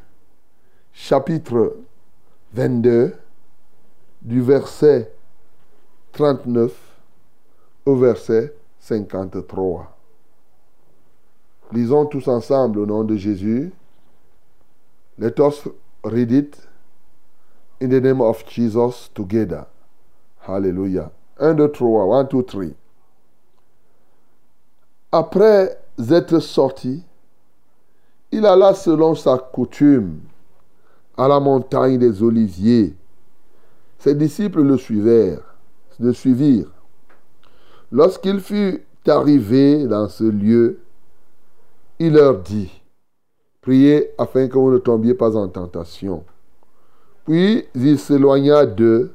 [0.92, 1.81] chapitre
[2.54, 3.16] 22,
[4.22, 5.12] du verset
[6.12, 6.72] 39
[7.86, 9.98] au verset 53.
[11.72, 13.72] Lisons tous ensemble au nom de Jésus.
[15.18, 15.68] Let us
[16.04, 16.58] read it
[17.80, 19.66] in the name of Jesus together.
[20.42, 21.12] Hallelujah.
[21.40, 22.06] 1, 2, 3.
[22.06, 22.66] 1, 2, 3.
[25.14, 25.78] Après
[26.10, 27.04] être sorti,
[28.32, 30.31] il alla selon sa coutume
[31.22, 32.96] à la montagne des Oliviers.
[34.00, 35.44] Ses disciples le suivirent,
[36.00, 36.72] le suivirent.
[37.92, 40.80] Lorsqu'il fut arrivé dans ce lieu,
[42.00, 42.72] il leur dit,
[43.62, 46.24] Priez afin que vous ne tombiez pas en tentation.
[47.28, 49.14] Puis il s'éloigna d'eux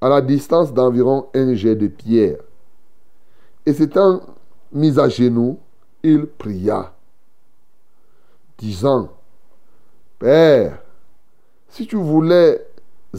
[0.00, 2.38] à la distance d'environ un jet de pierre.
[3.66, 4.22] Et s'étant
[4.72, 5.58] mis à genoux,
[6.02, 6.94] il pria,
[8.56, 9.10] disant,
[10.18, 10.79] Père,
[11.70, 12.66] si tu voulais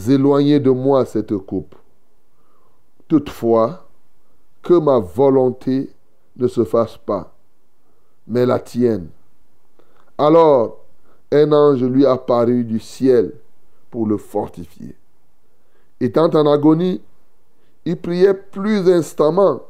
[0.08, 1.74] éloigner de moi cette coupe,
[3.08, 3.88] toutefois,
[4.62, 5.90] que ma volonté
[6.36, 7.34] ne se fasse pas,
[8.26, 9.08] mais la tienne.
[10.16, 10.84] Alors,
[11.32, 13.32] un ange lui apparut du ciel
[13.90, 14.94] pour le fortifier.
[15.98, 17.00] Étant en agonie,
[17.84, 19.62] il priait plus instamment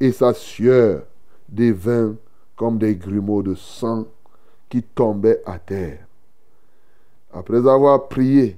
[0.00, 1.02] et sa sueur
[1.48, 2.14] devint
[2.56, 4.06] comme des grumeaux de sang
[4.68, 6.03] qui tombaient à terre.
[7.34, 8.56] Après avoir prié,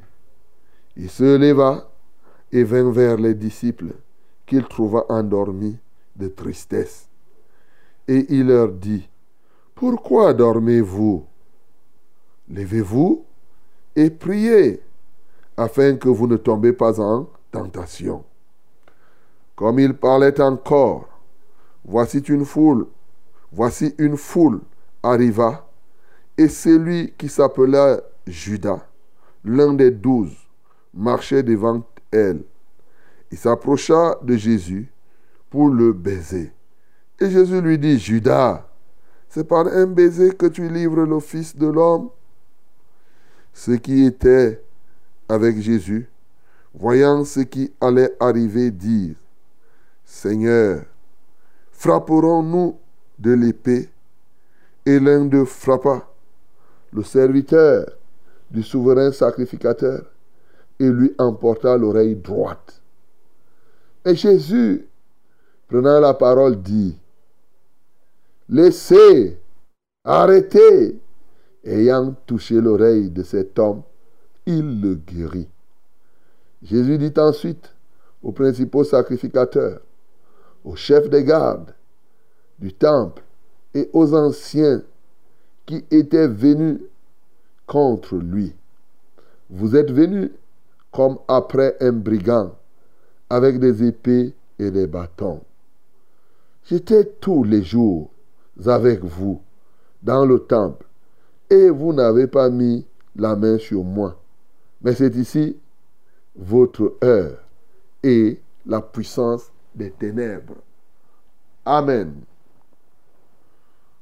[0.97, 1.91] il se leva
[2.53, 3.95] et vint vers les disciples
[4.45, 5.79] qu'il trouva endormis
[6.15, 7.09] de tristesse.
[8.07, 9.09] Et il leur dit,
[9.75, 11.25] Pourquoi dormez-vous?
[12.51, 13.25] Levez-vous
[13.97, 14.81] et priez
[15.57, 18.25] afin que vous ne tombez pas en tentation.
[19.57, 21.09] Comme il parlait encore,
[21.83, 22.87] voici une foule,
[23.51, 24.61] voici une foule
[25.03, 25.67] arriva,
[26.37, 28.87] et celui qui s'appela Judas,
[29.45, 30.37] l'un des douze,
[30.93, 32.43] marchait devant elle.
[33.31, 34.91] Il s'approcha de Jésus
[35.51, 36.53] pour le baiser.
[37.21, 38.67] Et Jésus lui dit, Judas,
[39.29, 42.11] c'est par un baiser que tu livres le Fils de l'homme.
[43.53, 44.63] Ceux qui étaient
[45.29, 46.09] avec Jésus,
[46.75, 49.17] voyant ce qui allait arriver, dirent,
[50.05, 50.85] Seigneur,
[51.73, 52.79] frapperons-nous
[53.19, 53.89] de l'épée
[54.85, 56.07] Et l'un d'eux frappa
[56.93, 57.87] le serviteur
[58.51, 60.05] du souverain sacrificateur
[60.79, 62.81] et lui emporta l'oreille droite.
[64.05, 64.87] Et Jésus,
[65.69, 66.97] prenant la parole, dit,
[68.49, 69.39] Laissez,
[70.05, 71.01] arrêtez.
[71.65, 73.83] Ayant touché l'oreille de cet homme,
[74.47, 75.49] il le guérit.
[76.63, 77.75] Jésus dit ensuite
[78.23, 79.81] aux principaux sacrificateurs,
[80.65, 81.75] aux chefs des gardes
[82.61, 83.23] du temple
[83.75, 84.83] et aux anciens
[85.67, 86.81] qui étaient venus
[87.67, 88.55] contre lui.
[89.51, 90.31] Vous êtes venus
[90.93, 92.55] comme après un brigand,
[93.29, 95.43] avec des épées et des bâtons.
[96.65, 98.11] J'étais tous les jours
[98.65, 99.41] avec vous
[100.03, 100.87] dans le temple,
[101.51, 104.17] et vous n'avez pas mis la main sur moi.
[104.83, 105.57] Mais c'est ici
[106.35, 107.39] votre heure
[108.03, 110.57] et la puissance des ténèbres.
[111.65, 112.15] Amen.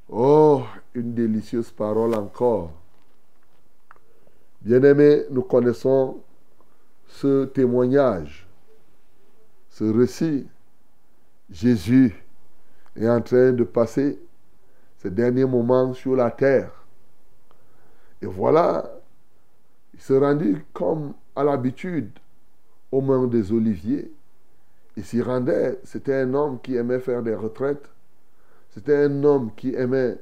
[0.09, 0.63] Oh,
[0.95, 2.71] une délicieuse parole encore.
[4.65, 6.23] Bien-aimés, nous connaissons
[7.07, 8.49] ce témoignage,
[9.69, 10.47] ce récit.
[11.51, 12.25] Jésus
[12.97, 14.19] est en train de passer
[14.97, 16.73] ses derniers moments sur la terre.
[18.23, 18.91] Et voilà,
[19.93, 22.11] il se rendit comme à l'habitude
[22.91, 24.11] au mont des Oliviers.
[24.97, 25.79] Il s'y rendait.
[25.85, 27.91] C'était un homme qui aimait faire des retraites.
[28.71, 30.17] C'était un homme qui aimait,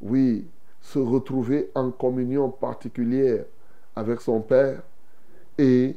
[0.00, 0.46] oui,
[0.80, 3.44] se retrouver en communion particulière
[3.94, 4.82] avec son Père.
[5.58, 5.96] Et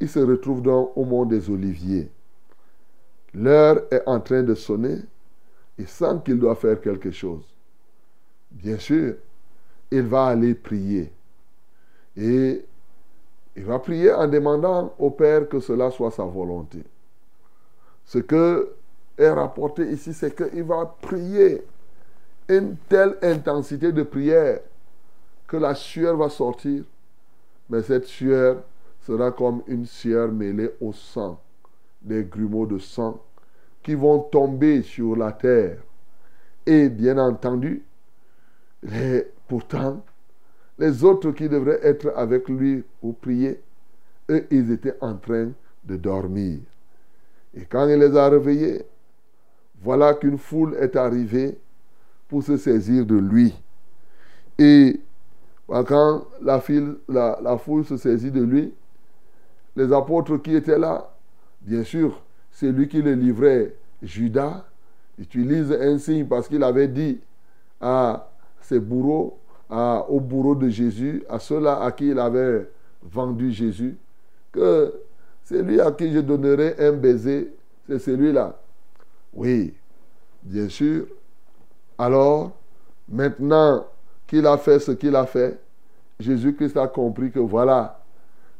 [0.00, 2.10] il se retrouve donc au mont des Oliviers.
[3.34, 4.98] L'heure est en train de sonner.
[5.78, 7.44] Il sent qu'il doit faire quelque chose.
[8.50, 9.14] Bien sûr,
[9.90, 11.12] il va aller prier.
[12.16, 12.64] Et
[13.54, 16.82] il va prier en demandant au Père que cela soit sa volonté.
[18.04, 18.72] Ce que
[19.18, 21.62] est rapporté ici, c'est qu'il va prier
[22.48, 24.60] une telle intensité de prière
[25.46, 26.84] que la sueur va sortir,
[27.68, 28.62] mais cette sueur
[29.00, 31.40] sera comme une sueur mêlée au sang,
[32.02, 33.20] des grumeaux de sang
[33.82, 35.78] qui vont tomber sur la terre.
[36.66, 37.84] Et bien entendu,
[39.46, 40.04] pourtant,
[40.78, 43.60] les autres qui devraient être avec lui pour prier,
[44.28, 45.50] eux, ils étaient en train
[45.84, 46.58] de dormir.
[47.54, 48.84] Et quand il les a réveillés,
[49.80, 51.56] voilà qu'une foule est arrivée
[52.28, 53.54] pour se saisir de lui.
[54.58, 55.00] Et
[55.68, 58.72] quand la, foule se saisit de lui,
[59.74, 61.12] les apôtres qui étaient là,
[61.60, 64.64] bien sûr, c'est lui qui le livrait, Judas,
[65.18, 67.20] utilise un signe parce qu'il avait dit
[67.80, 72.70] à ses bourreaux, à, aux bourreaux de Jésus, à ceux-là à qui il avait
[73.02, 73.96] vendu Jésus,
[74.52, 74.92] que
[75.44, 77.52] c'est lui à qui je donnerai un baiser,
[77.86, 78.58] c'est celui-là.
[79.34, 79.74] Oui,
[80.42, 81.06] bien sûr.
[81.98, 82.52] Alors,
[83.08, 83.86] maintenant
[84.26, 85.58] qu'il a fait ce qu'il a fait,
[86.18, 88.00] Jésus-Christ a compris que voilà.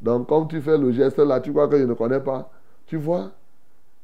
[0.01, 2.51] Donc, comme tu fais le geste là, tu crois que je ne connais pas.
[2.87, 3.31] Tu vois,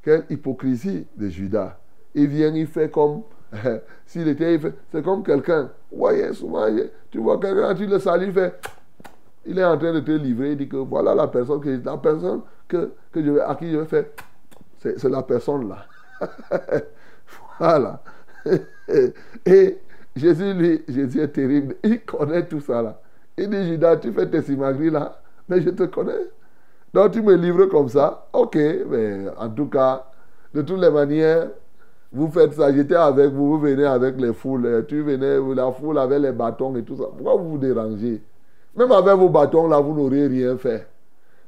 [0.02, 1.78] quelle hypocrisie de Judas.
[2.14, 3.22] Il vient, il fait comme
[4.06, 4.58] s'il était,
[4.90, 5.70] c'est comme quelqu'un.
[5.92, 6.66] Voyez, souvent,
[7.10, 8.58] tu vois quelqu'un, tu le salues, il fait,
[9.44, 11.96] il est en train de te livrer, il dit que voilà la personne que, la
[11.98, 14.04] personne que, que à qui je vais faire,
[14.78, 15.86] c'est la personne là.
[17.58, 18.02] voilà.
[19.46, 19.78] Et
[20.14, 21.76] Jésus, lui, Jésus est terrible.
[21.82, 23.00] Il connaît tout ça là.
[23.36, 26.28] Il dit, Judas, tu fais tes simagris là, mais je te connais.
[26.92, 28.26] Donc tu me livres comme ça.
[28.32, 30.04] Ok, mais en tout cas,
[30.54, 31.48] de toutes les manières,
[32.12, 32.72] vous faites ça.
[32.72, 34.84] J'étais avec vous, vous venez avec les foules.
[34.86, 37.04] Tu venais, la foule avec les bâtons et tout ça.
[37.04, 38.22] Pourquoi vous vous dérangez?
[38.76, 40.86] Même avec vos bâtons là, vous n'auriez rien fait.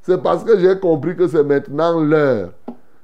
[0.01, 2.53] C'est parce que j'ai compris que c'est maintenant l'heure.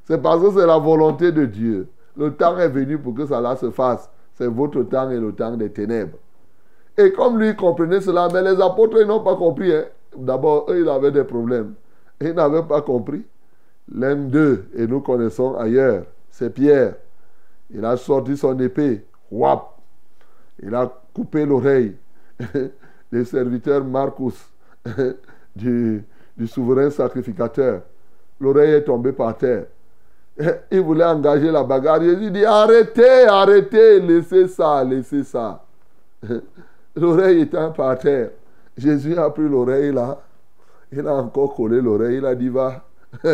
[0.04, 1.88] C'est parce que c'est la volonté de Dieu.
[2.16, 4.10] Le temps est venu pour que cela se fasse.
[4.40, 6.16] C'est votre temps et le temps des ténèbres.
[6.96, 9.70] Et comme lui comprenait cela, mais les apôtres, n'ont pas compris.
[9.70, 9.84] Hein.
[10.16, 11.74] D'abord, eux, ils avaient des problèmes.
[12.22, 13.22] Ils n'avaient pas compris.
[13.94, 16.94] L'un d'eux, et nous connaissons ailleurs, c'est Pierre.
[17.70, 19.04] Il a sorti son épée.
[19.30, 19.78] Wap.
[20.62, 21.96] Il a coupé l'oreille
[23.12, 24.50] des serviteurs Marcus,
[25.54, 26.02] du
[26.46, 27.82] souverain sacrificateur.
[28.40, 29.66] L'oreille est tombée par terre.
[30.70, 32.02] Il voulait engager la bagarre.
[32.02, 35.64] Jésus dit arrêtez, arrêtez, laissez ça, laissez ça.
[36.96, 38.30] L'oreille était par terre.
[38.76, 40.20] Jésus a pris l'oreille là.
[40.92, 42.16] Il a encore collé l'oreille.
[42.18, 42.84] Il a dit va.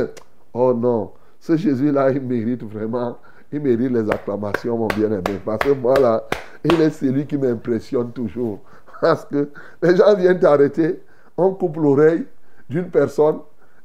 [0.59, 3.19] Oh non, ce Jésus-là, il mérite vraiment,
[3.53, 5.39] il mérite les acclamations, mon bien-aimé.
[5.45, 6.25] Parce que moi là,
[6.65, 8.61] il est celui qui m'impressionne toujours.
[9.03, 9.51] Parce que
[9.83, 11.03] les gens viennent t'arrêter,
[11.37, 12.25] on coupe l'oreille
[12.71, 13.41] d'une personne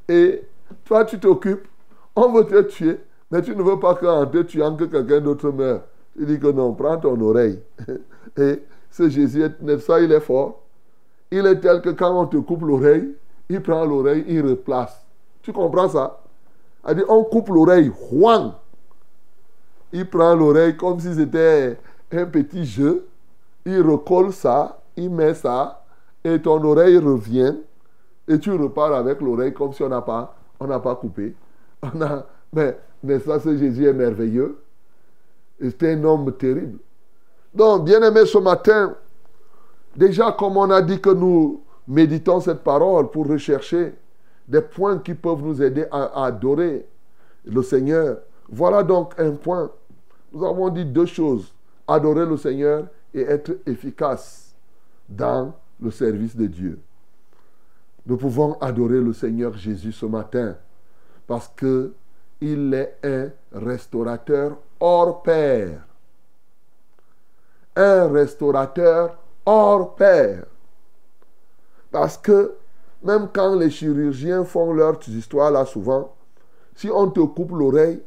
[0.07, 0.43] et
[0.86, 1.67] toi tu t'occupes,
[2.15, 2.99] on veut te tuer,
[3.32, 5.82] mais tu ne veux pas qu'en te tuant que quelqu'un d'autre meure.
[6.17, 7.60] Tu dis que non, prends ton oreille.
[8.38, 10.62] Et ce Jésus, n'est-ce pas, il est fort.
[11.32, 13.16] Il est tel que quand on te coupe l'oreille,
[13.49, 15.05] il prend l'oreille, il replace.
[15.41, 16.20] Tu comprends ça?
[16.84, 18.53] A dit, on coupe l'oreille, Juan.
[19.93, 21.78] Il prend l'oreille comme si c'était
[22.12, 23.08] un petit jeu.
[23.66, 25.84] Il recolle ça, il met ça,
[26.24, 27.55] et ton oreille revient,
[28.28, 31.36] et tu repars avec l'oreille comme si on n'a pas, on n'a pas coupé.
[31.84, 34.58] On a, mais n'est-ce pas, ce Jésus est merveilleux.
[35.60, 36.80] C'est un homme terrible.
[37.54, 38.95] Donc, bien aimé, ce matin,
[39.95, 43.93] déjà comme on a dit que nous méditons cette parole pour rechercher
[44.47, 46.86] des points qui peuvent nous aider à, adorer
[47.45, 48.18] le Seigneur.
[48.49, 49.72] Voilà donc un point.
[50.32, 51.54] Nous avons dit deux choses.
[51.88, 54.56] Adorer le Seigneur et être efficace
[55.10, 56.80] dans le service de Dieu.
[58.06, 60.56] Nous pouvons adorer le Seigneur Jésus ce matin
[61.28, 61.93] parce que
[62.42, 65.86] il est un restaurateur hors pair.
[67.76, 70.46] Un restaurateur hors pair.
[71.92, 72.56] Parce que
[73.04, 76.14] même quand les chirurgiens font leurs histoires là souvent,
[76.76, 78.02] si on te coupe l'oreille,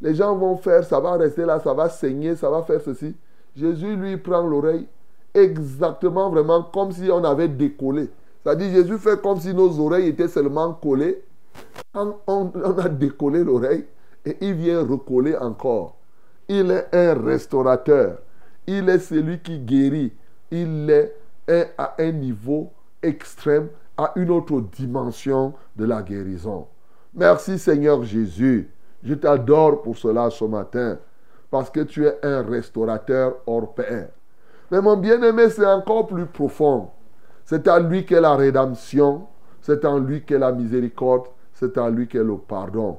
[0.00, 3.14] les gens vont faire, ça va rester là, ça va saigner, ça va faire ceci.
[3.56, 4.86] Jésus lui prend l'oreille
[5.34, 8.08] exactement vraiment comme si on avait décollé.
[8.42, 11.22] C'est-à-dire Jésus fait comme si nos oreilles étaient seulement collées
[11.94, 13.86] on, a décollé l'oreille
[14.24, 15.96] et il vient recoller encore.
[16.48, 18.18] Il est un restaurateur.
[18.66, 20.12] Il est celui qui guérit.
[20.50, 21.16] Il est
[21.48, 22.70] un- à un niveau
[23.02, 26.66] extrême, à une autre dimension de la guérison.
[27.14, 28.70] Merci Seigneur Jésus.
[29.02, 30.98] Je t'adore pour cela ce matin.
[31.50, 34.08] Parce que tu es un restaurateur hors pair.
[34.70, 36.90] Mais mon bien-aimé, c'est encore plus profond.
[37.44, 39.26] C'est à lui qu'est la rédemption,
[39.60, 41.24] c'est en lui qu'est la miséricorde,
[41.60, 42.98] c'est en lui qu'est le pardon.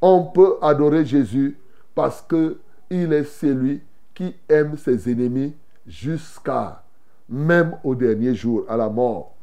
[0.00, 1.58] On peut adorer Jésus
[1.94, 2.56] parce que
[2.90, 3.82] il est celui
[4.14, 5.54] qui aime ses ennemis
[5.86, 6.82] jusqu'à
[7.28, 9.34] même au dernier jour, à la mort.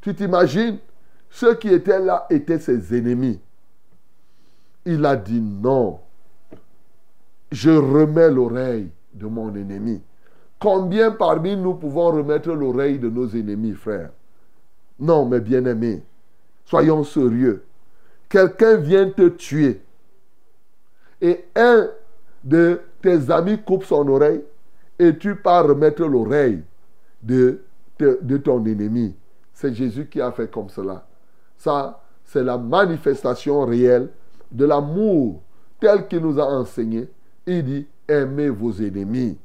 [0.00, 0.78] Tu t'imagines,
[1.28, 3.38] ceux qui étaient là étaient ses ennemis.
[4.86, 6.00] Il a dit non.
[7.52, 10.00] Je remets l'oreille de mon ennemi.
[10.58, 14.10] Combien parmi nous pouvons remettre l'oreille de nos ennemis, frères
[14.98, 16.02] Non, mes bien-aimés,
[16.64, 17.64] soyons sérieux.
[18.34, 19.80] Quelqu'un vient te tuer
[21.20, 21.88] et un
[22.42, 24.42] de tes amis coupe son oreille
[24.98, 26.64] et tu pars remettre l'oreille
[27.22, 27.62] de,
[28.42, 29.14] ton ennemi.
[29.52, 31.06] C'est Jésus qui a fait comme cela.
[31.56, 34.10] Ça, c'est la manifestation réelle
[34.50, 35.40] de l'amour
[35.78, 37.08] tel qu'il nous a enseigné.
[37.46, 39.38] Il dit, aimez vos ennemis.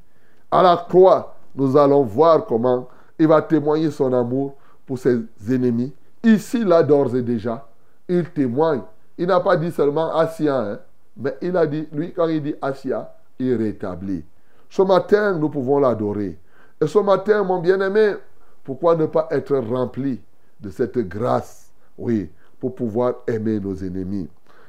[0.49, 5.93] À la croix, nous allons voir comment il va témoigner son amour pour ses ennemis.
[6.23, 7.68] Ici, là, d'ores et déjà,
[8.10, 8.82] il témoigne.
[9.18, 10.80] Il n'a pas dit seulement Assia, hein,
[11.16, 14.26] mais il a dit, lui, quand il dit Assia, il rétablit.
[14.70, 16.38] Ce matin, nous pouvons l'adorer.
[16.82, 18.16] Et ce matin, mon bien-aimé,
[18.64, 20.22] pourquoi ne pas être rempli
[20.60, 22.30] de cette grâce, oui,
[22.60, 24.28] pour pouvoir aimer nos ennemis?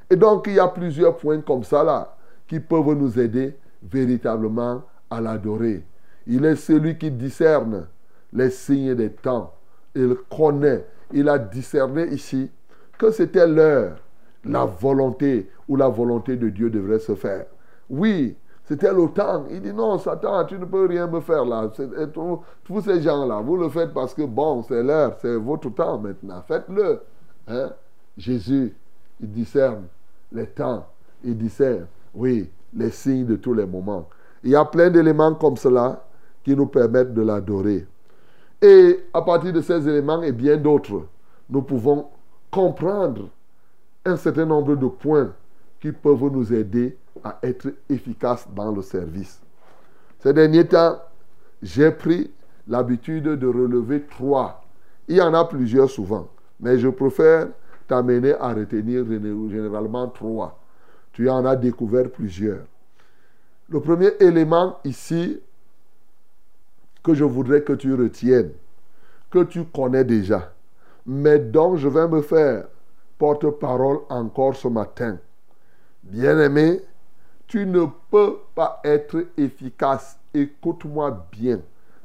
[0.08, 2.16] Et donc, il y a plusieurs points comme ça là
[2.48, 5.84] qui peuvent nous aider véritablement à l'adorer.
[6.26, 7.86] Il est celui qui discerne
[8.32, 9.54] les signes des temps.
[9.94, 12.50] Il connaît, il a discerné ici
[13.00, 13.96] que c'était l'heure,
[14.44, 17.46] la volonté ou la volonté de Dieu devrait se faire.
[17.88, 19.46] Oui, c'était le temps.
[19.50, 21.70] Il dit non, Satan, tu ne peux rien me faire là.
[22.62, 26.42] Tous ces gens-là, vous le faites parce que bon, c'est l'heure, c'est votre temps maintenant.
[26.46, 27.00] Faites-le.
[27.48, 27.70] Hein?
[28.18, 28.76] Jésus,
[29.18, 29.84] il discerne
[30.30, 30.86] les temps.
[31.24, 34.08] Il discerne, oui, les signes de tous les moments.
[34.44, 36.04] Il y a plein d'éléments comme cela
[36.44, 37.86] qui nous permettent de l'adorer.
[38.60, 41.06] Et à partir de ces éléments et bien d'autres,
[41.48, 42.06] nous pouvons
[42.50, 43.28] comprendre
[44.04, 45.32] un certain nombre de points
[45.80, 49.40] qui peuvent nous aider à être efficaces dans le service.
[50.20, 51.00] Ces derniers temps,
[51.62, 52.30] j'ai pris
[52.66, 54.62] l'habitude de relever trois.
[55.08, 56.28] Il y en a plusieurs souvent,
[56.60, 57.48] mais je préfère
[57.88, 60.58] t'amener à retenir généralement trois.
[61.12, 62.64] Tu en as découvert plusieurs.
[63.68, 65.40] Le premier élément ici
[67.02, 68.52] que je voudrais que tu retiennes,
[69.30, 70.52] que tu connais déjà,
[71.12, 72.68] mais dont je vais me faire
[73.18, 75.18] porte-parole encore ce matin.
[76.04, 76.82] Bien-aimé,
[77.48, 81.62] tu ne peux pas être efficace, écoute-moi bien,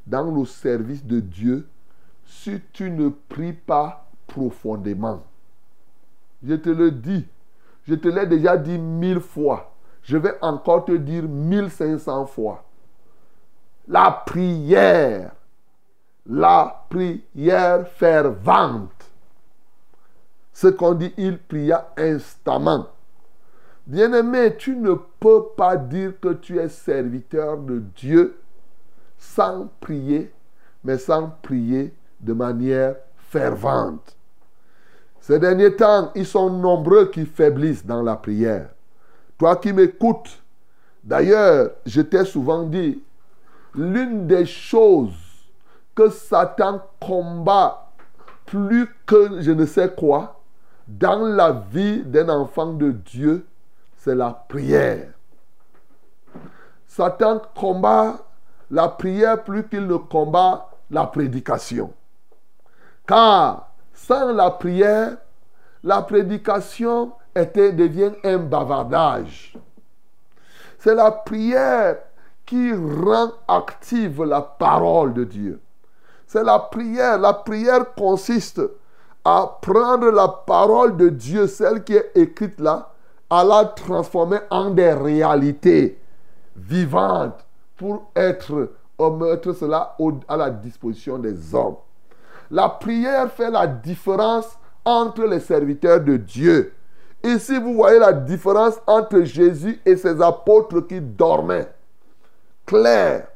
[0.08, 1.68] dans le service de Dieu
[2.26, 5.22] si tu ne pries pas profondément.
[6.44, 7.28] Je te le dis,
[7.88, 12.26] je te l'ai déjà dit mille fois, je vais encore te dire mille cinq cents
[12.26, 12.64] fois.
[13.88, 15.32] La prière,
[16.26, 18.92] la prière fervente.
[20.52, 22.88] Ce qu'on dit, il pria instamment.
[23.86, 28.40] Bien-aimé, tu ne peux pas dire que tu es serviteur de Dieu
[29.18, 30.34] sans prier,
[30.84, 34.16] mais sans prier de manière fervente.
[35.20, 38.70] Ces derniers temps, ils sont nombreux qui faiblissent dans la prière.
[39.38, 40.42] Toi qui m'écoutes,
[41.04, 43.02] d'ailleurs, je t'ai souvent dit,
[43.76, 45.25] l'une des choses
[45.96, 47.88] que Satan combat
[48.46, 50.42] plus que je ne sais quoi
[50.88, 53.48] dans la vie d'un enfant de Dieu,
[53.98, 55.08] c'est la prière.
[56.88, 58.18] Satan combat
[58.70, 61.94] la prière plus qu'il ne combat la prédication.
[63.08, 65.18] Car sans la prière,
[65.84, 69.58] la prédication devient un bavardage.
[70.80, 71.98] C'est la prière
[72.46, 75.62] qui rend active la parole de Dieu.
[76.36, 77.18] C'est la prière.
[77.18, 78.62] La prière consiste
[79.24, 82.92] à prendre la parole de Dieu, celle qui est écrite là,
[83.30, 85.98] à la transformer en des réalités
[86.58, 87.40] vivantes
[87.78, 88.70] pour être,
[89.00, 89.96] mettre cela
[90.28, 91.78] à la disposition des hommes.
[92.52, 96.74] La prière fait la différence entre les serviteurs de Dieu.
[97.24, 101.72] Ici, vous voyez la différence entre Jésus et ses apôtres qui dormaient.
[102.66, 103.28] Clair.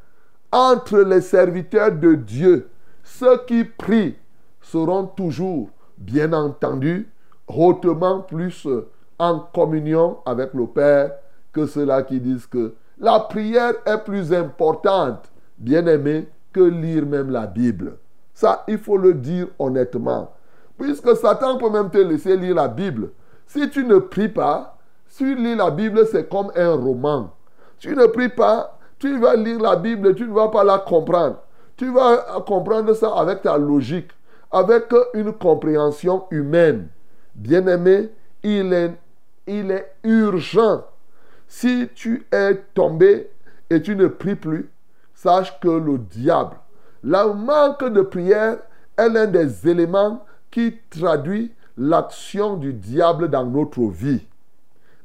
[0.51, 2.69] Entre les serviteurs de Dieu,
[3.19, 4.15] ceux qui prient
[4.61, 7.09] seront toujours, bien entendu,
[7.47, 8.65] hautement plus
[9.17, 11.11] en communion avec le Père
[11.51, 17.29] que ceux-là qui disent que la prière est plus importante, bien aimé, que lire même
[17.29, 17.97] la Bible.
[18.33, 20.31] Ça, il faut le dire honnêtement.
[20.77, 23.09] Puisque Satan peut même te laisser lire la Bible.
[23.45, 27.31] Si tu ne pries pas, si tu lis la Bible, c'est comme un roman.
[27.79, 31.37] Tu ne pries pas, tu vas lire la Bible, tu ne vas pas la comprendre.
[31.79, 34.11] Tu vas comprendre ça avec ta logique,
[34.51, 36.89] avec une compréhension humaine.
[37.33, 38.09] Bien-aimé,
[38.43, 38.99] il est,
[39.47, 40.83] il est urgent.
[41.47, 43.31] Si tu es tombé
[43.69, 44.69] et tu ne pries plus,
[45.15, 46.57] sache que le diable,
[47.01, 48.57] le manque de prière
[48.97, 54.27] est l'un des éléments qui traduit l'action du diable dans notre vie.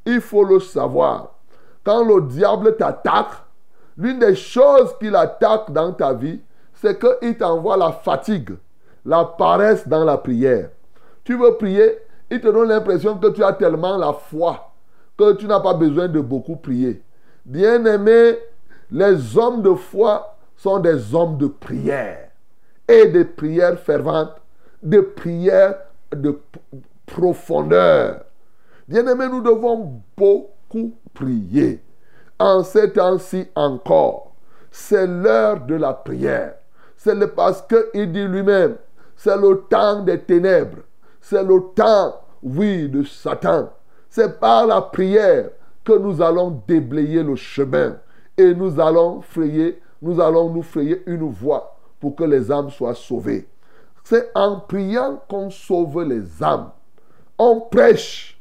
[0.05, 1.35] Il faut le savoir.
[1.85, 3.45] Quand le diable t'attaque,
[3.97, 6.41] l'une des choses qu'il attaque dans ta vie,
[6.85, 8.51] c'est qu'il t'envoie la fatigue,
[9.07, 10.69] la paresse dans la prière.
[11.25, 11.99] Tu veux prier,
[12.31, 14.71] il te donne l'impression que tu as tellement la foi
[15.17, 17.03] que tu n'as pas besoin de beaucoup prier.
[17.47, 18.39] Bien-aimé,
[18.91, 22.31] les hommes de foi sont des hommes de prière
[22.87, 24.35] et des prières ferventes,
[24.83, 25.77] des prières
[26.15, 26.39] de
[27.07, 28.25] profondeur.
[28.87, 31.83] Bien-aimé, nous devons beaucoup prier.
[32.39, 34.35] En ces temps-ci encore,
[34.71, 36.57] c'est l'heure de la prière.
[37.05, 38.77] C'est parce qu'il dit lui-même,
[39.15, 40.79] c'est le temps des ténèbres.
[41.21, 43.69] C'est le temps, oui, de Satan.
[44.09, 45.51] C'est par la prière
[45.85, 47.99] que nous allons déblayer le chemin
[48.39, 52.95] et nous allons frayer, nous allons nous frayer une voie pour que les âmes soient
[52.95, 53.47] sauvées.
[54.03, 56.71] C'est en priant qu'on sauve les âmes.
[57.37, 58.41] On prêche,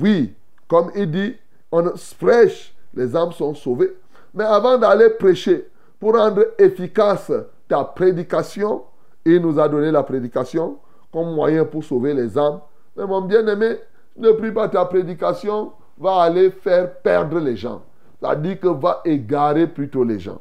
[0.00, 0.36] oui,
[0.68, 1.36] comme il dit,
[1.72, 3.96] on prêche, les âmes sont sauvées.
[4.32, 7.32] Mais avant d'aller prêcher, pour rendre efficace
[7.82, 8.82] prédication,
[9.24, 10.76] il nous a donné la prédication
[11.12, 12.60] comme moyen pour sauver les âmes.
[12.96, 13.78] Mais mon bien-aimé,
[14.16, 17.82] ne prie pas ta prédication, va aller faire perdre les gens.
[18.38, 20.40] Dit que va égarer plutôt les gens.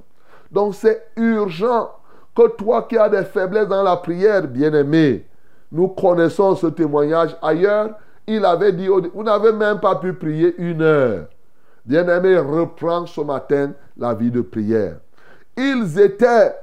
[0.52, 1.90] Donc c'est urgent
[2.36, 5.26] que toi qui as des faiblesses dans la prière, bien-aimé,
[5.72, 7.96] nous connaissons ce témoignage ailleurs.
[8.26, 11.26] Il avait dit, vous n'avez même pas pu prier une heure.
[11.86, 14.96] Bien-aimé, reprends ce matin la vie de prière.
[15.58, 16.54] Ils étaient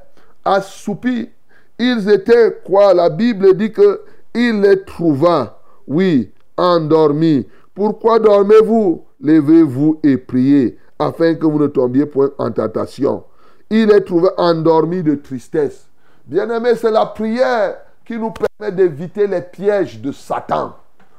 [0.45, 1.31] assoupis.
[1.79, 2.93] Ils étaient quoi?
[2.95, 4.03] La Bible dit que
[4.35, 7.47] il les trouva, oui, endormis.
[7.75, 9.05] Pourquoi dormez-vous?
[9.21, 13.25] Levez-vous et priez, afin que vous ne tombiez point en tentation.
[13.69, 15.89] Il les trouva endormis de tristesse.
[16.27, 20.75] Bien-aimé, c'est la prière qui nous permet d'éviter les pièges de Satan.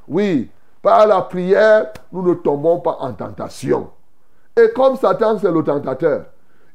[0.08, 0.50] Oui,
[0.80, 3.90] par la prière, nous ne tombons pas en tentation.
[4.56, 6.26] Et comme Satan, c'est le tentateur,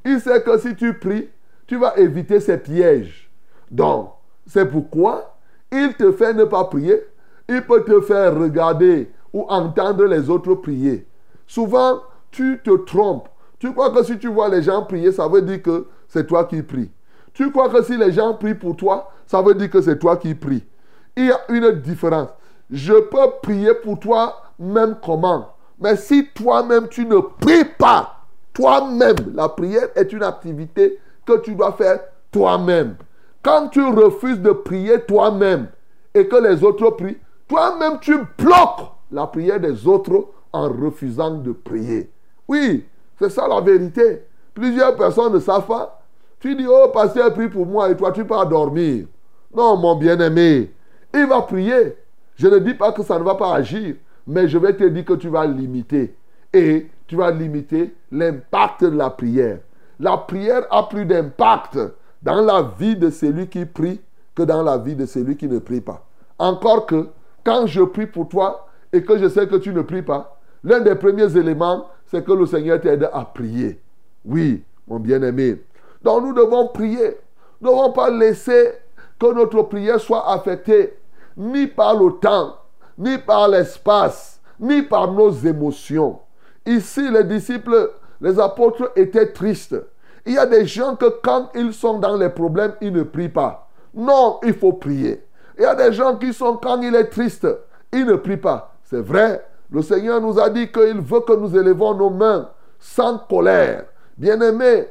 [0.05, 1.29] il sait que si tu pries,
[1.68, 3.30] tu vas éviter ces pièges.
[3.70, 4.13] Donc,
[4.47, 5.38] c'est pourquoi
[5.72, 7.03] il te fait ne pas prier.
[7.49, 11.07] Il peut te faire regarder ou entendre les autres prier.
[11.45, 12.01] Souvent,
[12.32, 13.30] tu te trompes.
[13.59, 16.45] Tu crois que si tu vois les gens prier, ça veut dire que c'est toi
[16.45, 16.91] qui pries.
[17.34, 20.18] Tu crois que si les gens prient pour toi, ça veut dire que c'est toi
[20.18, 20.63] qui pries.
[21.15, 22.30] Il y a une différence.
[22.70, 25.53] Je peux prier pour toi même comment?
[25.80, 28.22] Mais si toi-même tu ne pries pas,
[28.53, 31.99] toi-même, la prière est une activité que tu dois faire
[32.32, 32.95] toi-même.
[33.43, 35.67] Quand tu refuses de prier toi-même
[36.13, 37.17] et que les autres prient,
[37.47, 42.09] toi-même tu bloques la prière des autres en refusant de prier.
[42.47, 42.86] Oui,
[43.19, 44.23] c'est ça la vérité.
[44.53, 46.01] Plusieurs personnes ne savent pas.
[46.39, 49.05] Tu dis, oh, pasteur, prie pour moi et toi, tu pars dormir.
[49.55, 50.71] Non, mon bien-aimé,
[51.13, 51.95] il va prier.
[52.36, 55.05] Je ne dis pas que ça ne va pas agir, mais je vais te dire
[55.05, 56.15] que tu vas limiter.
[56.53, 59.59] Et tu vas limiter l'impact de la prière.
[59.99, 61.79] La prière a plus d'impact
[62.21, 64.01] dans la vie de celui qui prie
[64.35, 66.05] que dans la vie de celui qui ne prie pas.
[66.37, 67.07] Encore que,
[67.43, 70.79] quand je prie pour toi et que je sais que tu ne pries pas, l'un
[70.79, 73.81] des premiers éléments, c'est que le Seigneur t'aide à prier.
[74.23, 75.63] Oui, mon bien-aimé.
[76.03, 77.17] Donc nous devons prier.
[77.59, 78.73] Nous ne devons pas laisser
[79.19, 80.93] que notre prière soit affectée
[81.35, 82.55] ni par le temps,
[82.97, 86.19] ni par l'espace, ni par nos émotions.
[86.65, 87.91] Ici, les disciples,
[88.22, 89.76] les apôtres étaient tristes.
[90.26, 93.30] Il y a des gens que quand ils sont dans les problèmes, ils ne prient
[93.30, 93.70] pas.
[93.93, 95.24] Non, il faut prier.
[95.57, 97.47] Il y a des gens qui sont, quand il est triste,
[97.91, 98.76] ils ne prient pas.
[98.84, 99.45] C'est vrai.
[99.72, 102.49] Le Seigneur nous a dit qu'il veut que nous élevons nos mains
[102.80, 103.86] sans colère.
[104.18, 104.88] Bien-aimé,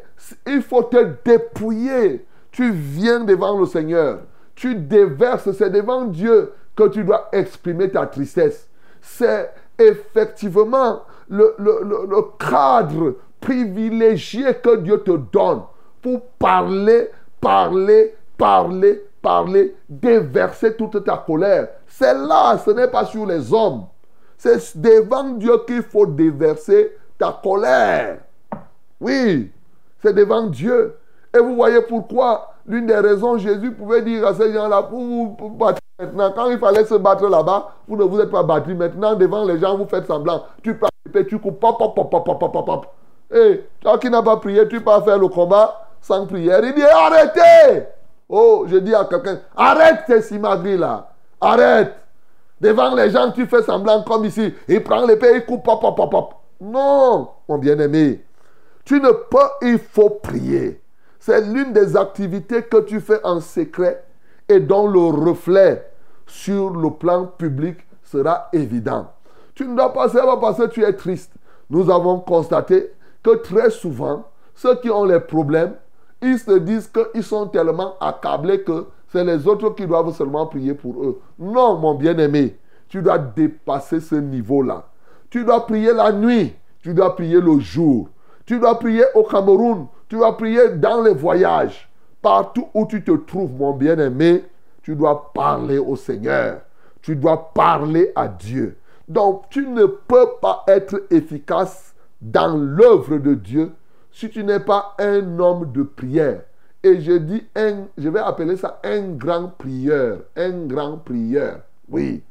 [0.47, 2.27] il faut te dépouiller.
[2.51, 4.21] Tu viens devant le Seigneur.
[4.55, 5.53] Tu déverses.
[5.53, 8.69] C'est devant Dieu que tu dois exprimer ta tristesse.
[9.01, 15.63] C'est effectivement le, le, le, cadre privilégié que Dieu te donne
[16.03, 17.11] pour parler,
[17.41, 23.87] parler, parler, parler, déverser toute ta colère C'est là, ce n'est pas sur les hommes.
[24.39, 28.19] C'est devant Dieu qu'il faut déverser ta colère.
[29.01, 29.51] Oui,
[30.03, 30.97] c'est devant Dieu.
[31.35, 35.37] Et vous voyez pourquoi l'une des raisons, Jésus pouvait dire à ces gens-là, pour vous
[35.51, 38.75] battre maintenant, quand il fallait se battre là-bas, vous ne vous êtes pas battu.
[38.75, 40.45] Maintenant, devant les gens, vous faites semblant.
[40.63, 40.79] Tu
[41.17, 42.87] épée, tu coupes, pop, pop, pop, pop, pop, pop.
[43.33, 46.61] Et eh, toi qui n'as pas prié, tu pars faire le combat sans prière.
[46.65, 47.87] Il dit arrêtez
[48.29, 51.09] Oh, je dis à quelqu'un arrête tes simagrées là.
[51.41, 51.95] Arrête
[52.61, 54.55] Devant les gens, tu fais semblant comme ici.
[54.67, 56.35] Il prend l'épée, il coupe, pop, pop, pop, pop.
[56.61, 58.25] Non, mon bien-aimé.
[58.85, 60.81] Tu ne peux, il faut prier.
[61.19, 64.05] C'est l'une des activités que tu fais en secret
[64.49, 65.91] et dont le reflet
[66.27, 69.09] sur le plan public sera évident.
[69.57, 71.33] Tu ne dois pas, c'est pas parce que tu es triste.
[71.71, 72.93] Nous avons constaté
[73.23, 75.75] que très souvent, ceux qui ont les problèmes,
[76.21, 80.75] ils se disent qu'ils sont tellement accablés que c'est les autres qui doivent seulement prier
[80.75, 81.21] pour eux.
[81.39, 84.85] Non, mon bien-aimé, tu dois dépasser ce niveau-là.
[85.31, 88.11] Tu dois prier la nuit, tu dois prier le jour.
[88.45, 91.89] Tu dois prier au Cameroun, tu dois prier dans les voyages.
[92.21, 94.45] Partout où tu te trouves, mon bien-aimé,
[94.83, 96.61] tu dois parler au Seigneur.
[97.01, 98.77] Tu dois parler à Dieu.
[99.09, 103.73] Donc, tu ne peux pas être efficace dans l'œuvre de Dieu
[104.11, 106.43] si tu n'es pas un homme de prière.
[106.83, 111.61] Et je dis un, je vais appeler ça un grand prieur, un grand prieur.
[111.89, 112.23] Oui,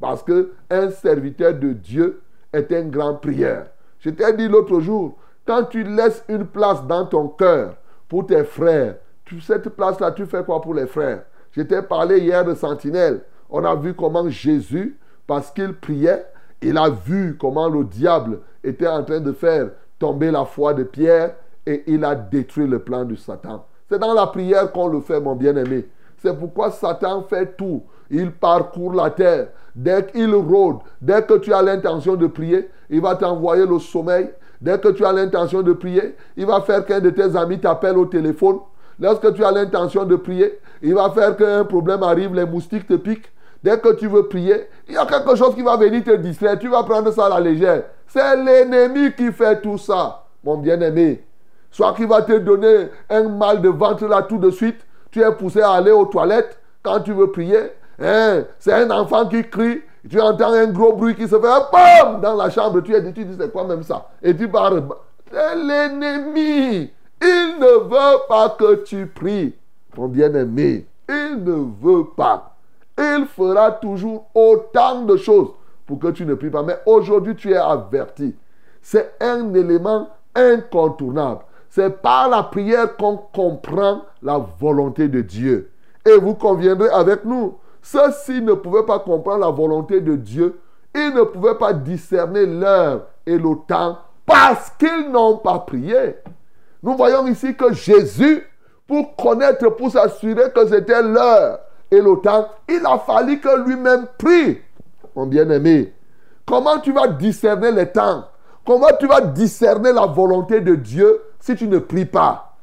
[0.00, 2.22] parce que un serviteur de Dieu
[2.52, 3.66] est un grand prieur.
[4.00, 5.16] Je t'ai dit l'autre jour,
[5.46, 7.76] quand tu laisses une place dans ton cœur
[8.08, 8.96] pour tes frères,
[9.40, 11.24] cette place-là, tu fais quoi pour les frères?
[11.52, 13.22] Je t'ai parlé hier de sentinelle.
[13.48, 16.26] On a vu comment Jésus, parce qu'il priait,
[16.62, 20.84] il a vu comment le diable était en train de faire tomber la foi de
[20.84, 21.34] Pierre
[21.66, 23.66] et il a détruit le plan de Satan.
[23.88, 25.86] C'est dans la prière qu'on le fait, mon bien-aimé.
[26.18, 27.82] C'est pourquoi Satan fait tout.
[28.10, 29.48] Il parcourt la terre.
[29.74, 34.30] Dès qu'il rôde, dès que tu as l'intention de prier, il va t'envoyer le sommeil.
[34.60, 37.98] Dès que tu as l'intention de prier, il va faire qu'un de tes amis t'appelle
[37.98, 38.60] au téléphone.
[38.98, 42.94] Lorsque tu as l'intention de prier, il va faire qu'un problème arrive, les moustiques te
[42.94, 43.30] piquent.
[43.64, 46.58] Dès que tu veux prier, il y a quelque chose qui va venir te distraire.
[46.58, 47.84] Tu vas prendre ça à la légère.
[48.06, 51.24] C'est l'ennemi qui fait tout ça, mon bien-aimé.
[51.70, 54.76] Soit qu'il va te donner un mal de ventre là tout de suite.
[55.10, 57.72] Tu es poussé à aller aux toilettes quand tu veux prier.
[58.02, 58.44] Hein?
[58.58, 59.80] C'est un enfant qui crie.
[60.10, 62.82] Tu entends un gros bruit qui se fait BAM dans la chambre.
[62.82, 64.10] Tu, es, tu dis c'est quoi même ça?
[64.22, 64.74] Et tu pars.
[65.32, 66.92] C'est l'ennemi.
[67.22, 69.54] Il ne veut pas que tu pries,
[69.96, 70.86] mon bien-aimé.
[71.08, 72.53] Il ne veut pas.
[72.98, 75.48] Il fera toujours autant de choses
[75.86, 76.62] pour que tu ne pries pas.
[76.62, 78.34] Mais aujourd'hui, tu es averti.
[78.80, 81.40] C'est un élément incontournable.
[81.68, 85.70] C'est par la prière qu'on comprend la volonté de Dieu.
[86.06, 87.58] Et vous conviendrez avec nous.
[87.82, 90.60] Ceux-ci ne pouvaient pas comprendre la volonté de Dieu.
[90.94, 96.16] Ils ne pouvaient pas discerner l'heure et le temps parce qu'ils n'ont pas prié.
[96.82, 98.46] Nous voyons ici que Jésus,
[98.86, 101.58] pour connaître, pour s'assurer que c'était l'heure
[101.98, 104.58] et temps, il a fallu que lui-même prie.
[105.14, 105.92] Mon bien-aimé,
[106.46, 108.24] comment tu vas discerner les temps?
[108.66, 112.54] Comment tu vas discerner la volonté de Dieu si tu ne pries pas?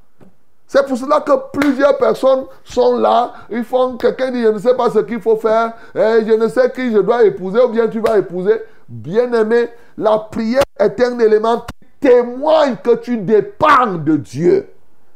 [0.65, 3.33] C'est pour cela que plusieurs personnes sont là.
[3.49, 5.73] Ils font, quelqu'un dit, je ne sais pas ce qu'il faut faire.
[5.93, 8.61] Eh, je ne sais qui je dois épouser ou bien tu vas épouser.
[8.87, 9.67] Bien-aimé,
[9.97, 14.69] la prière est un élément qui témoigne que tu dépends de Dieu.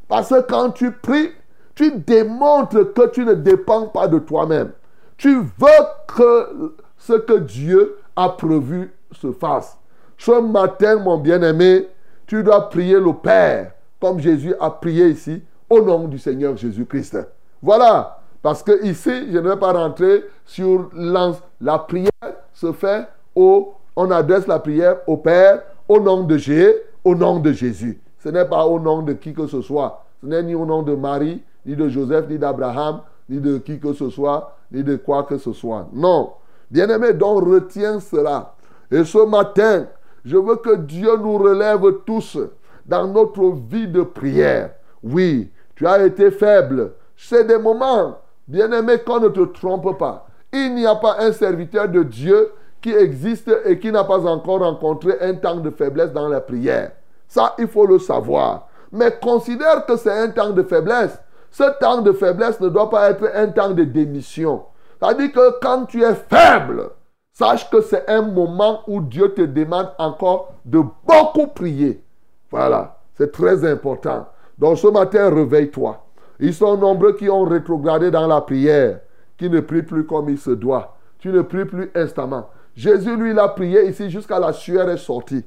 [0.10, 1.32] Parce que quand tu pries,
[1.76, 4.72] tu démontres que tu ne dépends pas de toi-même.
[5.18, 9.78] Tu veux que ce que Dieu a prévu se fasse.
[10.18, 11.88] Ce matin, mon bien-aimé,
[12.26, 17.18] tu dois prier le Père, comme Jésus a prié ici, au nom du Seigneur Jésus-Christ.
[17.62, 18.20] Voilà.
[18.42, 22.12] Parce que ici, je ne vais pas rentrer sur la prière
[22.54, 26.74] se fait on adresse la prière au Père au nom de Jésus,
[27.04, 28.00] au nom de Jésus.
[28.24, 30.06] Ce n'est pas au nom de qui que ce soit.
[30.22, 33.80] Ce n'est ni au nom de Marie, ni de Joseph, ni d'Abraham, ni de qui
[33.80, 35.88] que ce soit, ni de quoi que ce soit.
[35.94, 36.32] Non.
[36.70, 38.54] Bien-aimé, donc retiens cela.
[38.92, 39.86] Et ce matin,
[40.24, 42.38] je veux que Dieu nous relève tous
[42.86, 44.72] dans notre vie de prière.
[45.04, 46.94] Oui, tu as été faible.
[47.16, 50.28] C'est des moments, bien-aimé, qu'on ne te trompe pas.
[50.52, 52.52] Il n'y a pas un serviteur de Dieu
[52.82, 56.92] qui existe et qui n'a pas encore rencontré un temps de faiblesse dans la prière.
[57.28, 58.68] Ça, il faut le savoir.
[58.92, 61.18] Mais considère que c'est un temps de faiblesse.
[61.56, 64.64] Ce temps de faiblesse ne doit pas être un temps de démission.
[65.00, 66.90] C'est-à-dire que quand tu es faible,
[67.32, 72.04] Sache que c'est un moment où Dieu te demande encore de beaucoup prier.
[72.52, 74.28] Voilà, c'est très important.
[74.58, 76.06] Donc ce matin, réveille-toi.
[76.42, 79.00] Ils sont nombreux qui ont rétrogradé dans la prière,
[79.38, 80.98] qui ne prient plus comme il se doit.
[81.20, 82.50] tu ne pries plus instamment.
[82.76, 85.46] Jésus, lui, il a prié ici jusqu'à la sueur est sortie,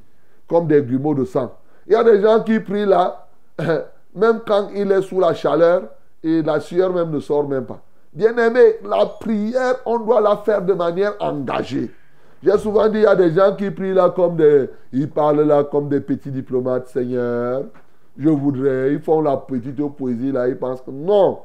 [0.48, 1.52] comme des grumeaux de sang.
[1.86, 3.28] Il y a des gens qui prient là,
[4.14, 5.82] même quand il est sous la chaleur,
[6.22, 7.80] et la sueur même ne sort même pas.
[8.12, 11.90] Bien aimé, la prière, on doit la faire de manière engagée.
[12.42, 14.70] J'ai souvent dit, il y a des gens qui prient là comme des...
[14.92, 17.64] Ils parlent là comme des petits diplomates, Seigneur.
[18.16, 21.40] Je voudrais, ils font la petite poésie là, ils pensent que non.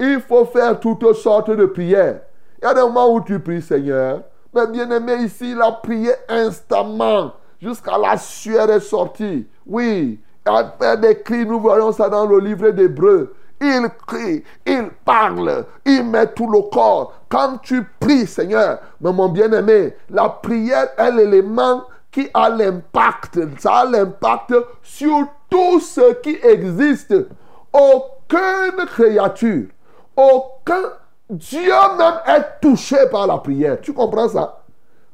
[0.00, 2.20] Il faut faire toutes sortes de prières.
[2.60, 4.22] Il y a des moments où tu pries, Seigneur.
[4.54, 9.46] Mais bien aimé, ici, il a prié instamment, jusqu'à la sueur est sortie.
[9.66, 10.20] Oui,
[10.80, 13.34] faire des cris, nous voyons ça dans le livre d'Hébreu.
[13.60, 17.12] Il crie, il parle, il met tout le corps.
[17.28, 23.38] Quand tu pries, Seigneur, mais mon bien-aimé, la prière est l'élément qui a l'impact.
[23.58, 27.14] Ça a l'impact sur tout ce qui existe.
[27.72, 29.66] Aucune créature,
[30.16, 30.92] aucun
[31.28, 33.78] Dieu même est touché par la prière.
[33.82, 34.62] Tu comprends ça?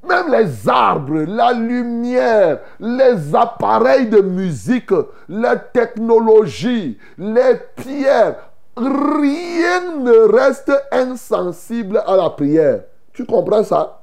[0.07, 4.93] Même les arbres, la lumière, les appareils de musique,
[5.29, 8.37] les technologies, les pierres,
[8.77, 12.81] rien ne reste insensible à la prière.
[13.13, 14.03] Tu comprends ça?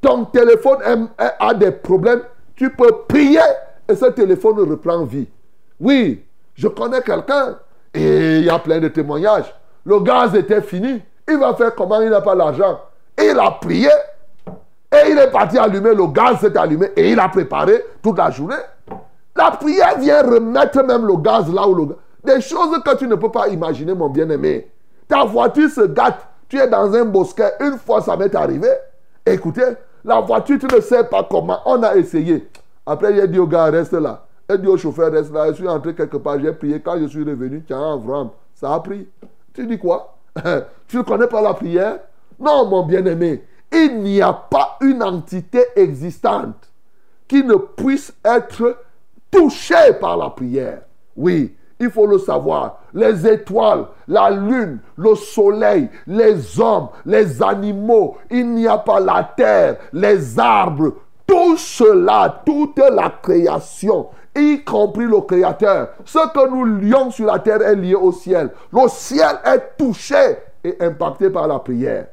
[0.00, 2.22] Ton téléphone a des problèmes,
[2.54, 3.40] tu peux prier
[3.88, 5.28] et ce téléphone reprend vie.
[5.80, 6.24] Oui,
[6.54, 7.56] je connais quelqu'un
[7.92, 9.52] et il y a plein de témoignages.
[9.84, 11.02] Le gaz était fini.
[11.28, 12.00] Il va faire comment?
[12.00, 12.80] Il n'a pas l'argent.
[13.18, 13.90] Il a prié
[14.92, 18.30] et il est parti allumer, le gaz s'est allumé et il a préparé toute la
[18.30, 18.54] journée.
[19.34, 21.96] La prière vient remettre même le gaz là où le gaz.
[22.24, 24.70] Des choses que tu ne peux pas imaginer, mon bien-aimé.
[25.08, 28.68] Ta voiture se gâte, tu es dans un bosquet, une fois ça m'est arrivé.
[29.24, 29.74] Écoutez,
[30.04, 31.58] la voiture, tu ne sais pas comment.
[31.66, 32.48] On a essayé.
[32.86, 34.24] Après, j'ai dit au gars, reste là.
[34.48, 35.48] Il dit au chauffeur, reste là.
[35.48, 36.80] Je suis entré quelque part, j'ai prié.
[36.80, 39.08] Quand je suis revenu, tiens, Avram, ça a pris.
[39.52, 40.16] Tu dis quoi?
[40.86, 41.98] Tu ne connais pas la prière?
[42.38, 46.70] Non, mon bien-aimé il n'y a pas une entité existante
[47.28, 48.78] qui ne puisse être
[49.30, 50.82] touchée par la prière.
[51.16, 52.80] Oui, il faut le savoir.
[52.94, 59.24] Les étoiles, la lune, le soleil, les hommes, les animaux, il n'y a pas la
[59.36, 60.92] terre, les arbres,
[61.26, 65.88] tout cela, toute la création, y compris le Créateur.
[66.04, 68.50] Ce que nous lions sur la terre est lié au ciel.
[68.72, 72.06] Le ciel est touché et impacté par la prière.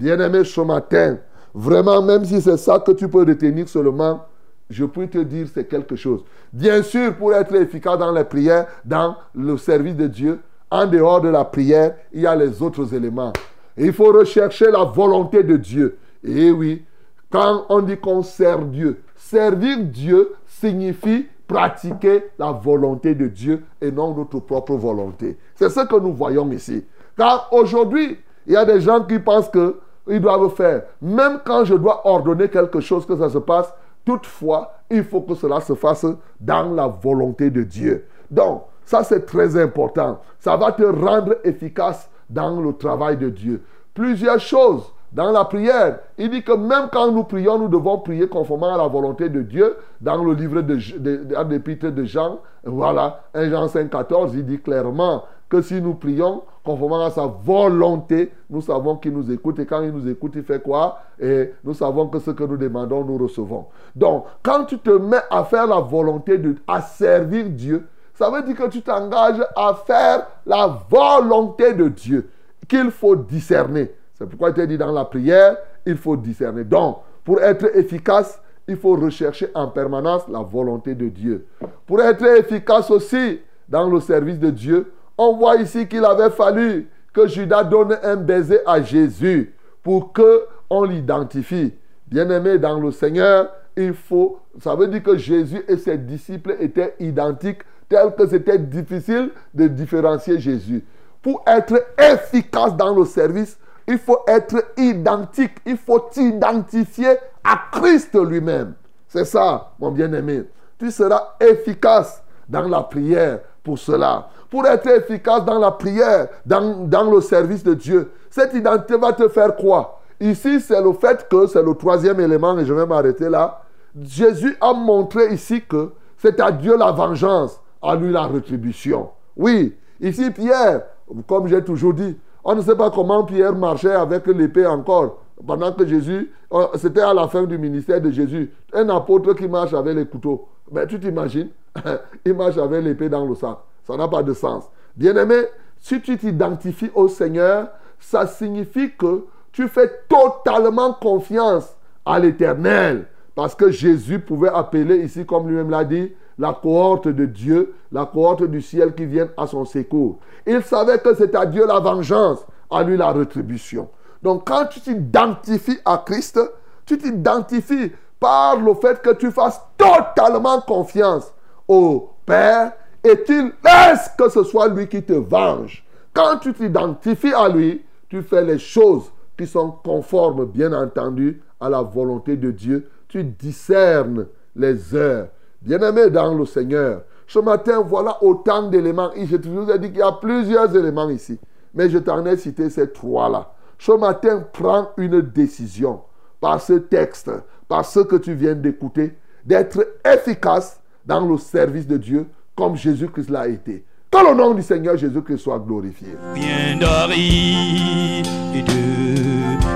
[0.00, 1.18] Bien-aimé, ce matin,
[1.52, 4.24] vraiment, même si c'est ça que tu peux retenir seulement,
[4.70, 6.24] je peux te dire c'est quelque chose.
[6.50, 10.40] Bien sûr, pour être efficace dans les prières, dans le service de Dieu,
[10.70, 13.34] en dehors de la prière, il y a les autres éléments.
[13.76, 15.98] Il faut rechercher la volonté de Dieu.
[16.24, 16.82] Et oui,
[17.28, 23.92] quand on dit qu'on sert Dieu, servir Dieu signifie pratiquer la volonté de Dieu et
[23.92, 25.36] non notre propre volonté.
[25.56, 26.86] C'est ce que nous voyons ici.
[27.18, 29.76] Car aujourd'hui, il y a des gens qui pensent que
[30.08, 30.82] ils doivent faire.
[31.00, 33.72] Même quand je dois ordonner quelque chose que ça se passe,
[34.04, 36.06] toutefois, il faut que cela se fasse
[36.40, 38.06] dans la volonté de Dieu.
[38.30, 40.20] Donc, ça c'est très important.
[40.38, 43.62] Ça va te rendre efficace dans le travail de Dieu.
[43.94, 45.98] Plusieurs choses dans la prière.
[46.18, 49.42] Il dit que même quand nous prions, nous devons prier conformément à la volonté de
[49.42, 49.76] Dieu.
[50.00, 55.24] Dans le livre de, de, de Jean, voilà, 1 Jean 5, 14, il dit clairement
[55.50, 59.58] que si nous prions conformément à sa volonté, nous savons qu'il nous écoute.
[59.58, 61.00] Et quand il nous écoute, il fait quoi?
[61.18, 63.66] Et nous savons que ce que nous demandons, nous recevons.
[63.94, 68.42] Donc, quand tu te mets à faire la volonté de, à servir Dieu, ça veut
[68.42, 72.30] dire que tu t'engages à faire la volonté de Dieu
[72.68, 73.90] qu'il faut discerner.
[74.14, 76.62] C'est pourquoi il te dit dans la prière, il faut discerner.
[76.62, 81.46] Donc, pour être efficace, il faut rechercher en permanence la volonté de Dieu.
[81.86, 84.92] Pour être efficace aussi dans le service de Dieu,
[85.22, 90.46] on voit ici qu'il avait fallu que Judas donne un baiser à Jésus pour que
[90.70, 91.74] on l'identifie.
[92.06, 96.94] Bien-aimé dans le Seigneur, il faut, ça veut dire que Jésus et ses disciples étaient
[97.00, 97.60] identiques,
[97.90, 100.82] tel que c'était difficile de différencier Jésus.
[101.20, 108.14] Pour être efficace dans le service, il faut être identique, il faut t'identifier à Christ
[108.14, 108.72] lui-même.
[109.06, 110.44] C'est ça, mon bien-aimé.
[110.78, 116.86] Tu seras efficace dans la prière pour cela pour être efficace dans la prière, dans,
[116.86, 118.10] dans le service de Dieu.
[118.28, 122.58] Cette identité va te faire quoi Ici, c'est le fait que, c'est le troisième élément,
[122.58, 123.62] et je vais m'arrêter là.
[124.02, 129.08] Jésus a montré ici que c'est à Dieu la vengeance, à lui la rétribution.
[129.36, 130.82] Oui, ici Pierre,
[131.26, 135.18] comme j'ai toujours dit, on ne sait pas comment Pierre marchait avec l'épée encore.
[135.46, 136.30] Pendant que Jésus,
[136.76, 140.48] c'était à la fin du ministère de Jésus, un apôtre qui marche avec les couteaux.
[140.70, 141.50] Mais tu t'imagines,
[142.24, 143.58] il marche avec l'épée dans le sac.
[143.84, 144.64] Ça n'a pas de sens.
[144.96, 145.44] Bien-aimé,
[145.78, 153.06] si tu t'identifies au Seigneur, ça signifie que tu fais totalement confiance à l'éternel.
[153.34, 158.06] Parce que Jésus pouvait appeler ici, comme lui-même l'a dit, la cohorte de Dieu, la
[158.06, 160.18] cohorte du ciel qui vient à son secours.
[160.46, 163.88] Il savait que c'est à Dieu la vengeance, à lui la rétribution.
[164.22, 166.38] Donc quand tu t'identifies à Christ,
[166.84, 171.32] tu t'identifies par le fait que tu fasses totalement confiance
[171.66, 175.84] au Père et tu laisses que ce soit lui qui te venge.
[176.12, 181.70] Quand tu t'identifies à lui, tu fais les choses qui sont conformes, bien entendu, à
[181.70, 182.90] la volonté de Dieu.
[183.08, 185.28] Tu discernes les heures.
[185.62, 189.10] Bien-aimé dans le Seigneur, ce matin, voilà autant d'éléments.
[189.16, 191.38] Je vous ai dit qu'il y a plusieurs éléments ici.
[191.74, 193.52] Mais je t'en ai cité ces trois-là.
[193.80, 196.02] Ce matin, prends une décision
[196.38, 197.30] par ce texte,
[197.66, 203.30] par ce que tu viens d'écouter, d'être efficace dans le service de Dieu comme Jésus-Christ
[203.30, 203.82] l'a été.
[204.10, 206.08] Que le nom du Seigneur Jésus-Christ soit glorifié.
[206.34, 206.84] Bien de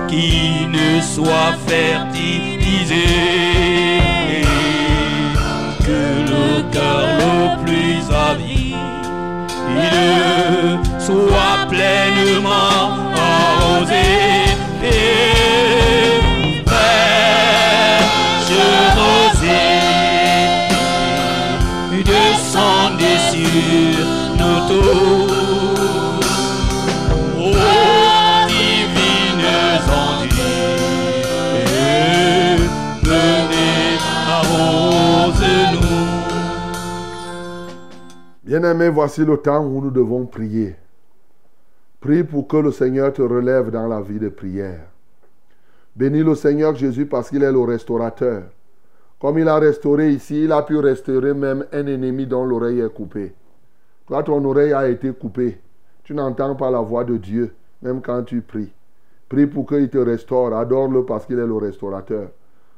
[0.06, 3.06] qui ne soit fertilisé.
[5.80, 8.74] Que le cœur le plus avide
[11.00, 13.13] soit pleinement
[13.84, 14.04] arrosé.
[14.82, 16.16] Et
[16.66, 18.04] fraîche
[18.96, 19.84] rosée
[22.04, 24.06] descendez sur
[24.38, 25.32] nous tous.
[27.38, 27.40] Ô
[28.48, 29.48] divines
[29.88, 30.38] ondes,
[33.02, 36.04] venez arrose-nous.
[38.44, 40.76] Bien-aimé, voici le temps où nous devons prier.
[42.04, 44.88] Prie pour que le Seigneur te relève dans la vie de prière.
[45.96, 48.42] Bénis le Seigneur Jésus parce qu'il est le restaurateur.
[49.18, 52.92] Comme il a restauré ici, il a pu restaurer même un ennemi dont l'oreille est
[52.92, 53.32] coupée.
[54.06, 55.58] Toi, ton oreille a été coupée.
[56.02, 58.70] Tu n'entends pas la voix de Dieu, même quand tu pries.
[59.30, 60.54] Prie pour qu'il te restaure.
[60.54, 62.28] Adore-le parce qu'il est le restaurateur.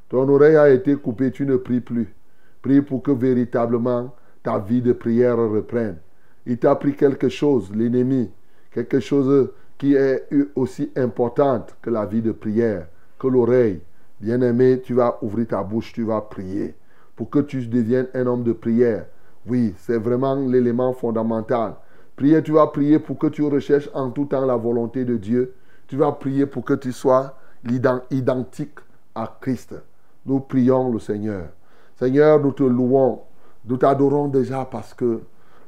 [0.08, 2.14] Ton oreille a été coupée, tu ne pries plus.
[2.62, 4.14] Prie pour que véritablement
[4.44, 5.96] ta vie de prière reprenne.
[6.46, 8.30] Il t'a pris quelque chose, l'ennemi,
[8.84, 13.80] quelque chose qui est aussi importante que la vie de prière, que l'oreille.
[14.20, 16.74] Bien-aimé, tu vas ouvrir ta bouche, tu vas prier
[17.14, 19.06] pour que tu deviennes un homme de prière.
[19.46, 21.74] Oui, c'est vraiment l'élément fondamental.
[22.16, 25.54] Prier, tu vas prier pour que tu recherches en tout temps la volonté de Dieu.
[25.86, 27.38] Tu vas prier pour que tu sois
[28.10, 28.78] identique
[29.14, 29.74] à Christ.
[30.24, 31.48] Nous prions le Seigneur.
[31.96, 33.20] Seigneur, nous te louons.
[33.66, 35.20] Nous t'adorons déjà parce que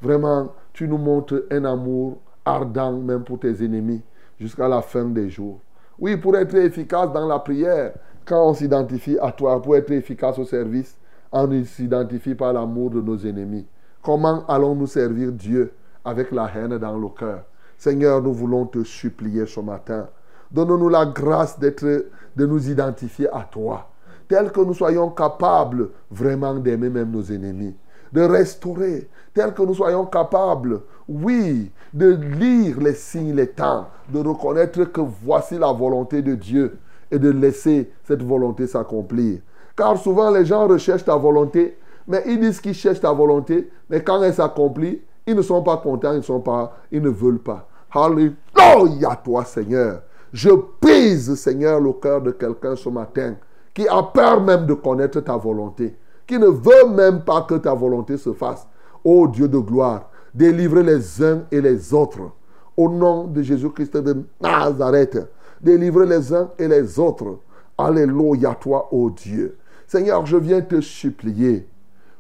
[0.03, 2.19] vraiment, tu nous montres un amour
[2.49, 4.03] ardent même pour tes ennemis
[4.39, 5.61] jusqu'à la fin des jours.
[5.99, 7.93] Oui, pour être efficace dans la prière,
[8.25, 10.97] quand on s'identifie à toi, pour être efficace au service,
[11.33, 13.67] on s'identifie par l'amour de nos ennemis.
[14.03, 15.73] Comment allons-nous servir Dieu
[16.05, 17.45] avec la haine dans le cœur
[17.77, 20.09] Seigneur, nous voulons te supplier ce matin.
[20.51, 23.89] Donne-nous la grâce d'être, de nous identifier à toi,
[24.27, 27.77] tel que nous soyons capables vraiment d'aimer même nos ennemis,
[28.13, 34.19] de restaurer, tel que nous soyons capables, oui, de lire les signes, les temps, de
[34.19, 36.79] reconnaître que voici la volonté de Dieu
[37.11, 39.41] et de laisser cette volonté s'accomplir.
[39.77, 44.03] Car souvent les gens recherchent ta volonté, mais ils disent qu'ils cherchent ta volonté, mais
[44.03, 47.39] quand elle s'accomplit, ils ne sont pas contents, ils, ne sont pas, ils ne veulent
[47.39, 47.69] pas.
[47.91, 50.03] Alléluia toi Seigneur.
[50.33, 50.51] Je
[50.81, 53.37] brise Seigneur le cœur de quelqu'un ce matin
[53.73, 55.97] qui a peur même de connaître ta volonté,
[56.27, 58.67] qui ne veut même pas que ta volonté se fasse.
[59.05, 62.31] Ô Dieu de gloire, délivre les uns et les autres.
[62.77, 65.19] Au nom de Jésus-Christ de Nazareth,
[65.61, 67.39] délivre les uns et les autres.
[67.77, 69.57] Alléluia toi, ô Dieu.
[69.87, 71.69] Seigneur, je viens te supplier.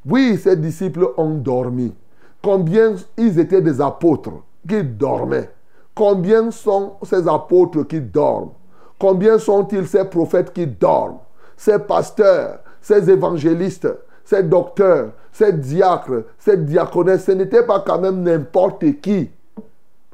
[0.04, 1.94] Oui, ces disciples ont dormi.
[2.42, 5.50] Combien ils étaient des apôtres qui dormaient?
[5.94, 8.52] Combien sont ces apôtres qui dorment?
[8.98, 11.18] Combien sont-ils ces prophètes qui dorment?
[11.56, 13.88] Ces pasteurs, ces évangélistes,
[14.28, 19.30] ces docteurs, ces diacres, ces diaconesses, ce n'était pas quand même n'importe qui,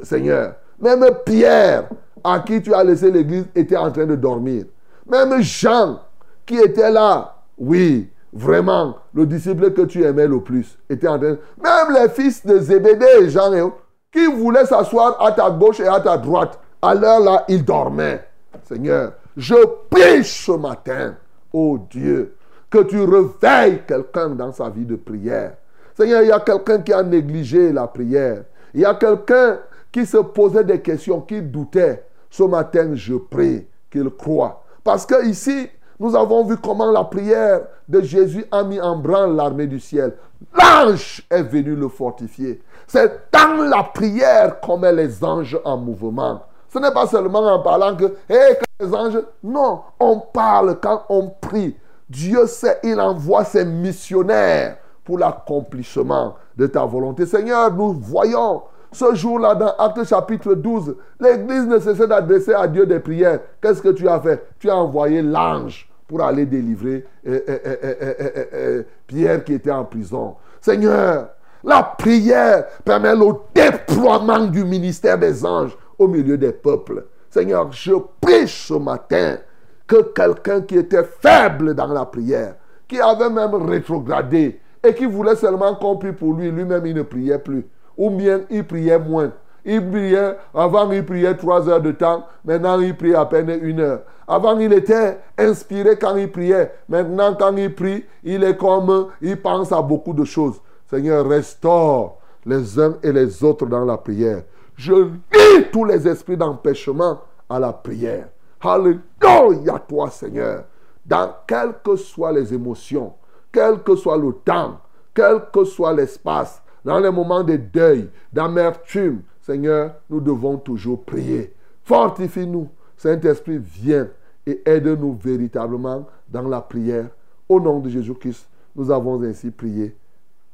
[0.00, 0.54] Seigneur.
[0.78, 1.88] Même Pierre,
[2.22, 4.66] à qui tu as laissé l'église, était en train de dormir.
[5.10, 5.98] Même Jean,
[6.46, 11.36] qui était là, oui, vraiment, le disciple que tu aimais le plus, était en train.
[11.60, 13.78] Même les fils de Zébédée, Jean et autres,
[14.12, 18.24] qui voulaient s'asseoir à ta gauche et à ta droite, à l'heure là, ils dormaient.
[18.62, 19.56] Seigneur, je
[19.90, 21.16] prie ce matin,
[21.52, 22.36] oh Dieu,
[22.74, 25.52] que tu réveilles quelqu'un dans sa vie de prière.
[25.96, 28.42] Seigneur, il y a quelqu'un qui a négligé la prière.
[28.74, 29.60] Il y a quelqu'un
[29.92, 32.04] qui se posait des questions, qui doutait.
[32.28, 34.64] Ce matin, je prie qu'il croit.
[34.82, 35.68] Parce que ici,
[36.00, 40.14] nous avons vu comment la prière de Jésus a mis en branle l'armée du ciel.
[40.52, 42.60] L'ange est venu le fortifier.
[42.88, 46.42] C'est dans la prière qu'on met les anges en mouvement.
[46.72, 49.22] Ce n'est pas seulement en parlant que, hé, les anges.
[49.44, 51.76] Non, on parle quand on prie.
[52.08, 57.26] Dieu sait, il envoie ses missionnaires pour l'accomplissement de ta volonté.
[57.26, 58.62] Seigneur, nous voyons
[58.94, 63.40] ce jour-là dans Acte chapitre 12, l'Église ne cessait d'adresser à Dieu des prières.
[63.60, 64.46] Qu'est-ce que tu as fait?
[64.60, 68.14] Tu as envoyé l'ange pour aller délivrer euh, euh,
[68.52, 70.36] euh, Pierre qui était en prison.
[70.60, 71.28] Seigneur,
[71.64, 77.04] la prière permet le déploiement du ministère des anges au milieu des peuples.
[77.30, 79.38] Seigneur, je prie ce matin
[79.86, 82.54] que quelqu'un qui était faible dans la prière,
[82.88, 87.02] qui avait même rétrogradé et qui voulait seulement qu'on prie pour lui, lui-même il ne
[87.02, 87.66] priait plus.
[87.96, 89.32] Ou bien il priait moins.
[89.64, 93.80] Il priait, avant il priait trois heures de temps, maintenant il prie à peine une
[93.80, 94.02] heure.
[94.28, 99.40] Avant il était inspiré quand il priait, maintenant quand il prie, il est comme, il
[99.40, 100.60] pense à beaucoup de choses.
[100.90, 104.42] Seigneur, restaure les uns et les autres dans la prière.
[104.76, 108.28] Je lis tous les esprits d'empêchement à la prière.
[108.64, 110.64] Alléluia toi, Seigneur.
[111.04, 113.12] Dans quelles que soient les émotions,
[113.52, 114.80] quel que soit le temps,
[115.12, 121.54] quel que soit l'espace, dans les moments de deuil, d'amertume, Seigneur, nous devons toujours prier.
[121.84, 122.68] Fortifie-nous.
[122.96, 124.08] Saint-Esprit, viens
[124.46, 127.08] et aide-nous véritablement dans la prière.
[127.48, 129.94] Au nom de Jésus-Christ, nous avons ainsi prié.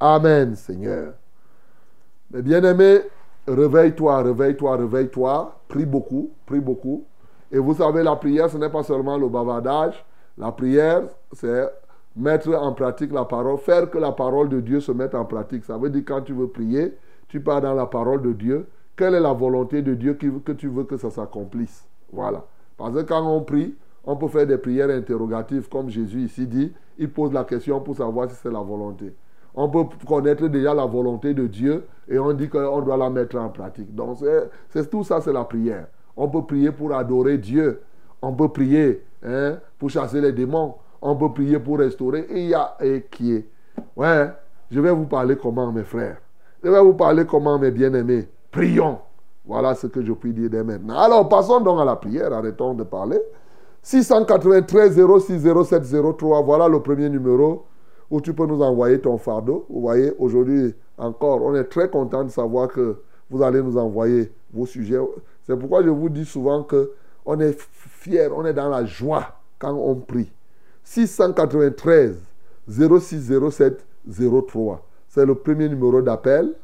[0.00, 1.12] Amen, Seigneur.
[2.32, 3.02] Mes bien-aimés,
[3.46, 5.60] réveille-toi, réveille-toi, réveille-toi.
[5.68, 7.04] Prie beaucoup, prie beaucoup.
[7.52, 10.04] Et vous savez, la prière, ce n'est pas seulement le bavardage.
[10.38, 11.68] La prière, c'est
[12.16, 15.64] mettre en pratique la parole, faire que la parole de Dieu se mette en pratique.
[15.64, 16.96] Ça veut dire quand tu veux prier,
[17.28, 18.66] tu pars dans la parole de Dieu.
[18.96, 21.86] Quelle est la volonté de Dieu que tu veux que ça s'accomplisse?
[22.12, 22.44] Voilà.
[22.76, 23.74] Parce que quand on prie,
[24.04, 26.72] on peut faire des prières interrogatives, comme Jésus ici dit.
[26.98, 29.14] Il pose la question pour savoir si c'est la volonté.
[29.54, 33.36] On peut connaître déjà la volonté de Dieu et on dit qu'on doit la mettre
[33.36, 33.94] en pratique.
[33.94, 34.18] Donc,
[34.68, 35.86] c'est tout ça, c'est la prière.
[36.22, 37.80] On peut prier pour adorer Dieu.
[38.20, 40.74] On peut prier hein, pour chasser les démons.
[41.00, 42.26] On peut prier pour restaurer.
[42.28, 43.48] Et il y a et qui est.
[43.96, 44.28] Ouais,
[44.70, 46.18] je vais vous parler comment, mes frères.
[46.62, 48.28] Je vais vous parler comment, mes bien-aimés.
[48.50, 48.98] Prions.
[49.46, 50.98] Voilà ce que je puis dire dès maintenant.
[50.98, 52.34] Alors, passons donc à la prière.
[52.34, 53.18] Arrêtons de parler.
[53.82, 55.82] 693 06 07
[56.18, 56.42] 03.
[56.42, 57.64] Voilà le premier numéro
[58.10, 59.64] où tu peux nous envoyer ton fardeau.
[59.70, 62.98] Vous voyez, aujourd'hui encore, on est très content de savoir que
[63.30, 64.98] vous allez nous envoyer vos sujets.
[65.50, 66.92] C'est pourquoi je vous dis souvent que
[67.26, 70.30] on est fier, on est dans la joie quand on prie.
[70.84, 72.20] 693
[72.68, 73.84] 06 07
[74.46, 74.86] 03.
[75.08, 76.54] C'est le premier numéro d'appel.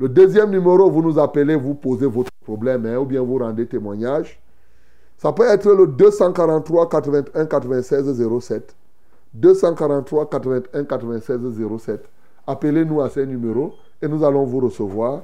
[0.00, 3.68] Le deuxième numéro, vous nous appelez, vous posez votre problème hein, ou bien vous rendez
[3.68, 4.40] témoignage.
[5.16, 8.74] Ça peut être le 243 81 96 07.
[9.34, 11.40] 243 81 96
[11.78, 12.04] 07.
[12.48, 15.20] Appelez-nous à ces numéros et nous allons vous recevoir.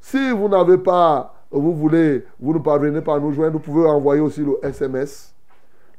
[0.00, 3.86] Si vous n'avez pas, vous voulez, vous ne parvenez pas à nous joindre, vous pouvez
[3.88, 5.34] envoyer aussi le SMS.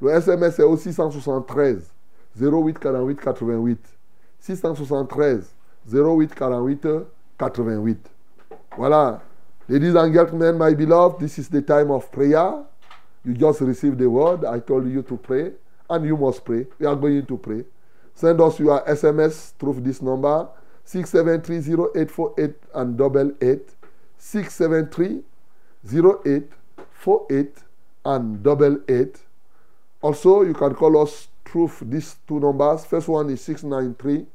[0.01, 1.93] Le SMS est au 673
[2.39, 3.79] 08 48 88.
[4.39, 5.53] 673
[5.91, 6.87] 08 48
[7.37, 8.09] 88.
[8.77, 9.21] Voilà.
[9.67, 12.63] Ladies and gentlemen, my beloved, this is the time of prayer.
[13.23, 14.43] You just received the word.
[14.45, 15.51] I told you to pray,
[15.89, 16.65] and you must pray.
[16.79, 17.63] We are going to pray.
[18.15, 20.47] Send us your SMS through this number
[20.87, 23.69] 6730848 and double eight.
[24.17, 25.23] 673
[25.85, 27.57] 0848
[28.05, 29.21] and double eight.
[30.01, 32.85] Also, you can call us through these two numbers.
[32.85, 34.25] First one is 693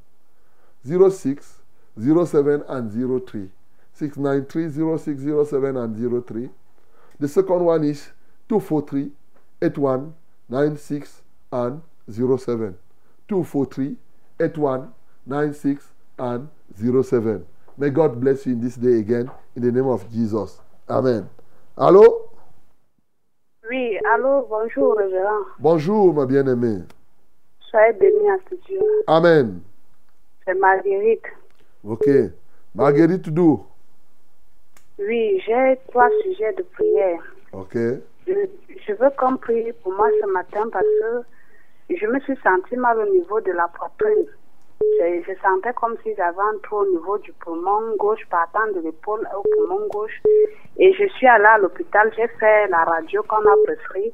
[1.10, 1.56] 06
[1.98, 3.48] 07 and 03.
[3.94, 6.48] 693 06 07 and 03.
[7.18, 8.10] The second one is
[8.48, 9.10] 243
[9.62, 10.14] 81
[10.48, 11.22] 96
[11.52, 12.76] and 07.
[13.28, 13.96] 243
[14.40, 14.92] 81
[15.26, 15.86] 96
[16.18, 17.46] and 07.
[17.78, 20.60] May God bless you in this day again in the name of Jesus.
[20.88, 21.26] Amen.
[21.76, 22.30] Allô?
[23.68, 25.44] Oui, allô, bonjour, révérend.
[25.58, 26.84] Bonjour, ma bien-aimée.
[27.60, 28.80] Soyez béni à ce Dieu.
[29.08, 29.60] Amen.
[30.44, 31.24] C'est Marguerite.
[31.84, 32.06] Ok.
[32.74, 33.64] Marguerite Dou.
[34.98, 37.22] Oui, j'ai trois sujets de prière.
[37.52, 37.74] Ok.
[38.28, 38.46] Je,
[38.86, 42.98] je veux qu'on prie pour moi ce matin parce que je me suis sentie mal
[42.98, 44.26] au niveau de la poitrine.
[44.80, 49.26] Je, sentais comme si j'avais un trou au niveau du poumon gauche, partant de l'épaule
[49.36, 50.20] au poumon gauche.
[50.78, 54.12] Et je suis allée à l'hôpital, j'ai fait la radio qu'on a prescrit.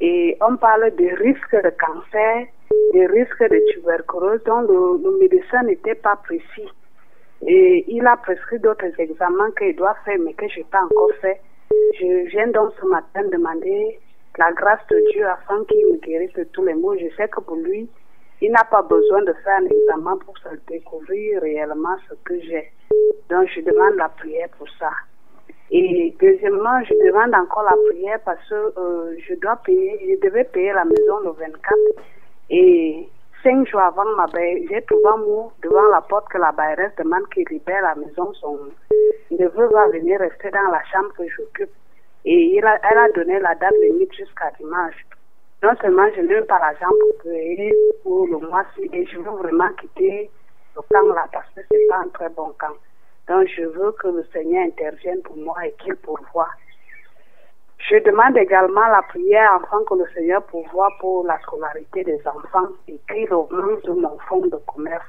[0.00, 2.46] Et on parle de risque de cancer,
[2.94, 6.68] de risque de tuberculose, dont le, le médecin n'était pas précis.
[7.46, 11.10] Et il a prescrit d'autres examens qu'il doit faire, mais que je n'ai pas encore
[11.20, 11.40] fait.
[11.98, 13.98] Je viens donc ce matin demander
[14.38, 16.96] la grâce de Dieu afin qu'il me guérisse de tous les maux.
[16.96, 17.88] Je sais que pour lui,
[18.42, 22.72] il n'a pas besoin de faire un examen pour se découvrir réellement ce que j'ai.
[23.30, 24.90] Donc je demande la prière pour ça.
[25.70, 30.42] Et deuxièmement, je demande encore la prière parce que euh, je dois payer, je devais
[30.42, 31.76] payer la maison le 24.
[32.50, 33.08] Et
[33.44, 37.28] cinq jours avant ma j'ai trouvé un mot devant la porte que la bailleresse demande
[37.32, 38.34] qu'il libère la maison.
[38.34, 38.58] Son
[39.30, 41.70] neveu va venir rester dans la chambre que j'occupe.
[42.24, 45.06] Et elle a donné la date limite jusqu'à dimanche.
[45.62, 49.68] Non seulement je n'ai pas l'argent pour payer pour le mois-ci, et je veux vraiment
[49.80, 50.30] quitter
[50.74, 52.74] le camp là parce que c'est pas un très bon camp.
[53.28, 56.48] Donc je veux que le Seigneur intervienne pour moi et qu'il pourvoie.
[57.78, 62.68] Je demande également la prière afin que le Seigneur pourvoie pour la scolarité des enfants
[62.88, 65.06] et qu'il augmente mon fonds de commerce.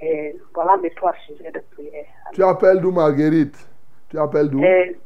[0.00, 2.04] Et voilà mes trois sujets de prière.
[2.32, 3.68] Tu appelles d'où Marguerite?
[4.10, 4.62] Tu appelles d'où?
[4.62, 4.96] Et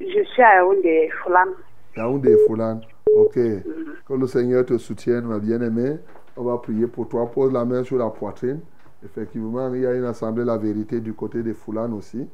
[0.00, 1.52] je suis à Yaoundé, Foulan.
[1.96, 2.80] Yaoundé Foulan.
[3.16, 3.34] Ok.
[3.34, 5.98] Que le Seigneur te soutienne, ma bien-aimée.
[6.36, 7.30] On va prier pour toi.
[7.30, 8.60] Pose la main sur la poitrine.
[9.04, 12.28] Effectivement, il y a une assemblée La Vérité du côté des Foulan aussi.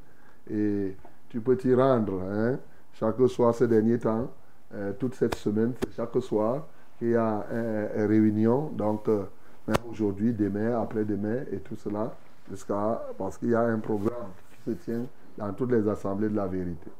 [0.50, 0.96] Et
[1.28, 2.22] tu peux t'y rendre.
[2.22, 2.58] Hein?
[2.92, 4.30] Chaque soir ces derniers temps,
[4.74, 6.66] euh, toute cette semaine, chaque soir
[6.98, 8.70] qu'il y a une, une réunion.
[8.70, 9.24] Donc, euh,
[9.66, 12.14] même aujourd'hui, demain, après-demain et tout cela,
[12.50, 15.04] jusqu'à parce qu'il y a un programme qui se tient
[15.36, 16.90] dans toutes les assemblées de la vérité.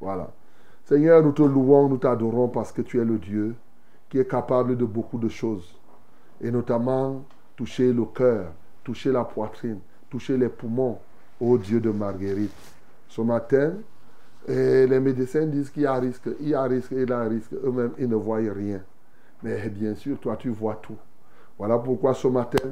[0.00, 0.30] Voilà.
[0.90, 3.54] Seigneur, nous te louons, nous t'adorons parce que tu es le Dieu
[4.08, 5.78] qui est capable de beaucoup de choses.
[6.40, 7.22] Et notamment
[7.54, 8.46] toucher le cœur,
[8.82, 9.78] toucher la poitrine,
[10.10, 10.98] toucher les poumons,
[11.40, 12.50] ô Dieu de Marguerite.
[13.06, 13.74] Ce matin,
[14.48, 17.22] et les médecins disent qu'il y a risque, il y a risque, il y a
[17.22, 17.52] risque.
[17.52, 18.80] Eux-mêmes, ils ne voient rien.
[19.44, 20.98] Mais bien sûr, toi, tu vois tout.
[21.56, 22.70] Voilà pourquoi ce matin,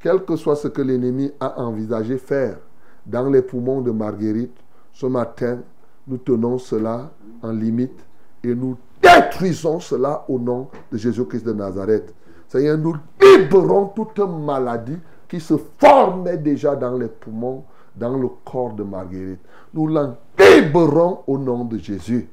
[0.00, 2.60] quel que soit ce que l'ennemi a envisagé faire
[3.04, 4.56] dans les poumons de Marguerite,
[4.90, 5.58] ce matin,
[6.08, 7.10] nous tenons cela
[7.42, 8.04] en limite
[8.42, 12.14] et nous détruisons cela au nom de Jésus-Christ de Nazareth.
[12.48, 14.98] Seigneur, nous libérons toute maladie
[15.28, 19.40] qui se formait déjà dans les poumons, dans le corps de Marguerite.
[19.74, 20.16] Nous l'en
[21.26, 22.28] au nom de Jésus.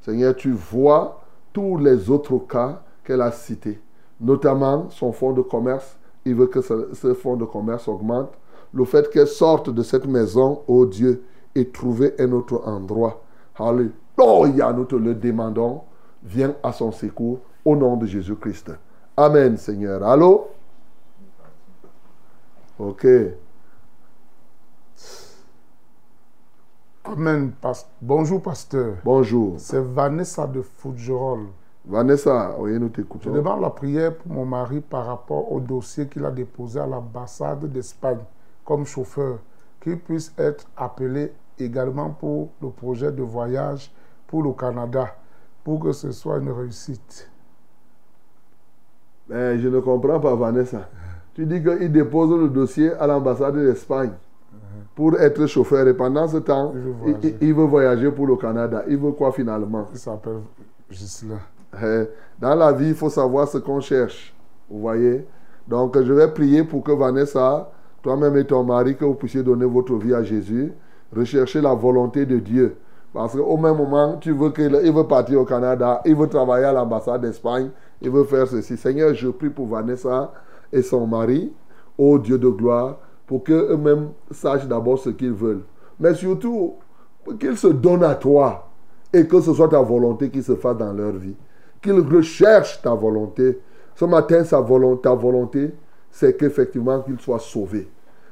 [0.00, 1.22] Seigneur, tu vois
[1.52, 3.80] tous les autres cas qu'elle a cités,
[4.20, 5.96] notamment son fonds de commerce.
[6.24, 8.32] Il veut que ce fonds de commerce augmente.
[8.72, 11.22] Le fait qu'elle sorte de cette maison, oh Dieu,
[11.54, 13.22] et trouver un autre endroit.
[13.56, 15.82] Alléluia, nous te le demandons.
[16.22, 18.72] Viens à son secours au nom de Jésus-Christ.
[19.16, 20.02] Amen, Seigneur.
[20.02, 20.48] Allô?
[22.78, 23.06] Ok.
[27.04, 27.52] Amen.
[28.00, 28.96] Bonjour, pasteur.
[29.04, 29.54] Bonjour.
[29.58, 31.48] C'est Vanessa de Fougerolles.
[31.86, 33.32] Vanessa, oui, nous Je t'écoutons.
[33.32, 37.64] demande la prière pour mon mari par rapport au dossier qu'il a déposé à l'ambassade
[37.72, 38.18] d'Espagne
[38.64, 39.38] comme chauffeur,
[39.80, 43.92] qu'il puisse être appelé également pour le projet de voyage
[44.26, 45.14] pour le Canada,
[45.64, 47.28] pour que ce soit une réussite.
[49.28, 50.88] Mais je ne comprends pas, Vanessa.
[51.34, 54.12] Tu dis qu'il dépose le dossier à l'ambassade d'Espagne
[54.94, 55.86] pour être chauffeur.
[55.86, 58.84] Et pendant ce temps, Il veut il, veut voyager pour le Canada.
[58.88, 59.88] Il veut quoi finalement?
[59.92, 60.40] Il s'appelle
[60.90, 61.38] Gislain.
[61.80, 62.04] Eh,
[62.38, 64.34] Dans la vie, il faut savoir ce qu'on cherche.
[64.68, 65.26] Vous voyez?
[65.66, 67.70] Donc, je vais prier pour que Vanessa,
[68.02, 70.72] toi-même et ton mari, que vous puissiez donner votre vie à Jésus.
[71.14, 72.76] Rechercher la volonté de Dieu.
[73.12, 76.66] Parce qu'au même moment, tu veux qu'il il veut partir au Canada, il veut travailler
[76.66, 77.70] à l'ambassade d'Espagne,
[78.00, 78.76] il veut faire ceci.
[78.76, 80.32] Seigneur, je prie pour Vanessa
[80.72, 81.52] et son mari,
[81.98, 85.62] ô Dieu de gloire, pour qu'eux-mêmes sachent d'abord ce qu'ils veulent.
[85.98, 86.74] Mais surtout,
[87.38, 88.68] qu'ils se donnent à toi
[89.12, 91.36] et que ce soit ta volonté qui se fasse dans leur vie.
[91.82, 93.58] Qu'ils recherchent ta volonté.
[93.96, 95.74] Ce matin, sa volonté, ta volonté,
[96.10, 97.88] c'est qu'effectivement qu'ils soient sauvés.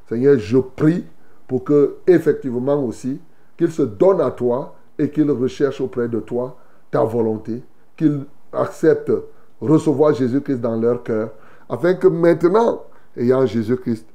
[0.09, 1.05] Seigneur, je prie
[1.47, 3.21] pour que, effectivement aussi,
[3.57, 6.57] qu'ils se donnent à toi et qu'ils recherchent auprès de toi
[6.91, 7.63] ta volonté,
[7.97, 9.13] qu'ils acceptent
[9.61, 11.31] recevoir Jésus-Christ dans leur cœur,
[11.69, 12.85] afin que maintenant,
[13.17, 14.07] ayant Jésus-Christ,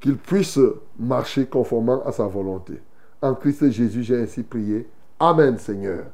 [0.00, 0.60] qu'ils puissent
[0.98, 2.74] marcher conformément à sa volonté.
[3.20, 4.88] En Christ Jésus, j'ai ainsi prié.
[5.18, 6.04] Amen, Seigneur.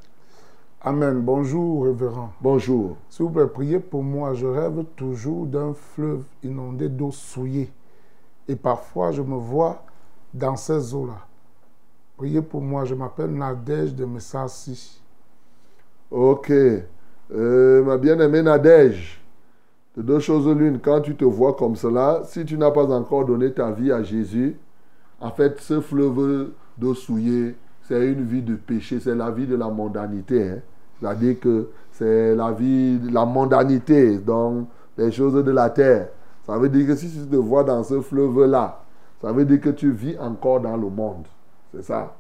[0.87, 1.19] Amen.
[1.23, 2.35] Bonjour, révérend.
[2.43, 2.99] Bonjour.
[3.09, 4.35] S'il vous plaît, priez pour moi.
[4.35, 7.73] Je rêve toujours d'un fleuve inondé d'eau souillée.
[8.49, 9.83] Et parfois, je me vois
[10.35, 11.27] dans ces eaux-là.
[12.19, 12.85] Priez pour moi.
[12.85, 15.01] Je m'appelle Nadège de Messassi.
[16.11, 16.53] Ok.
[16.53, 19.25] Euh, ma bien-aimée Nadège,
[19.97, 23.25] de deux choses l'une, quand tu te vois comme cela, si tu n'as pas encore
[23.25, 24.55] donné ta vie à Jésus,
[25.19, 27.57] en fait, ce fleuve d'eau souillée,
[27.89, 30.51] c'est une vie de péché, c'est la vie de la mondanité.
[30.51, 30.59] hein.
[31.01, 34.67] C'est-à-dire que c'est la vie, la mondanité, donc
[34.97, 36.09] les choses de la terre.
[36.47, 38.81] Ça veut dire que si tu te vois dans ce fleuve-là,
[39.21, 41.25] ça veut dire que tu vis encore dans le monde.
[41.75, 42.17] C'est ça.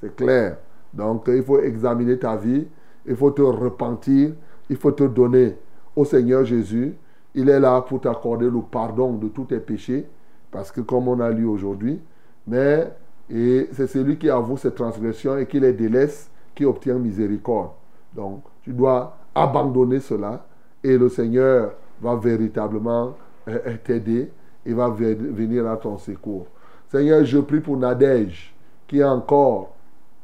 [0.00, 0.58] C'est clair.
[0.92, 2.66] Donc, il faut examiner ta vie,
[3.06, 4.32] il faut te repentir,
[4.70, 5.56] il faut te donner
[5.94, 6.94] au Seigneur Jésus.
[7.34, 10.06] Il est là pour t'accorder le pardon de tous tes péchés,
[10.50, 12.00] parce que comme on a lu aujourd'hui,
[12.46, 12.90] mais
[13.28, 17.70] c'est celui qui avoue ses transgressions et qui les délaisse, qui obtient miséricorde.
[18.16, 20.44] Donc, tu dois abandonner cela
[20.82, 23.14] et le Seigneur va véritablement
[23.48, 24.32] euh, euh, t'aider.
[24.64, 26.46] Il va ve- venir à ton secours.
[26.90, 28.54] Seigneur, je prie pour Nadège
[28.88, 29.74] qui est encore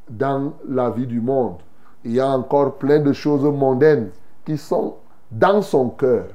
[0.08, 1.56] dans la vie du monde.
[2.04, 4.08] Il y a encore plein de choses mondaines
[4.44, 4.96] qui sont
[5.30, 6.26] dans son cœur.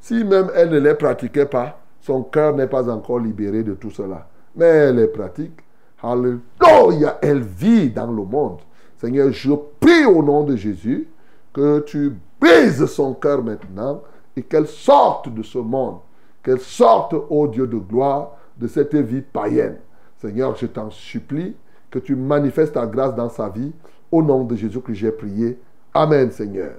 [0.00, 3.90] Si même elle ne les pratiquait pas, son cœur n'est pas encore libéré de tout
[3.90, 4.26] cela.
[4.56, 5.60] Mais elle les pratique.
[6.02, 8.58] Alléluia, elle vit dans le monde.
[9.04, 11.06] Seigneur, je prie au nom de Jésus
[11.52, 14.00] que tu brises son cœur maintenant
[14.34, 15.98] et qu'elle sorte de ce monde,
[16.42, 19.76] qu'elle sorte, ô Dieu de gloire, de cette vie païenne.
[20.16, 21.54] Seigneur, je t'en supplie
[21.90, 23.74] que tu manifestes ta grâce dans sa vie.
[24.10, 25.58] Au nom de Jésus que j'ai prié.
[25.92, 26.72] Amen, Seigneur.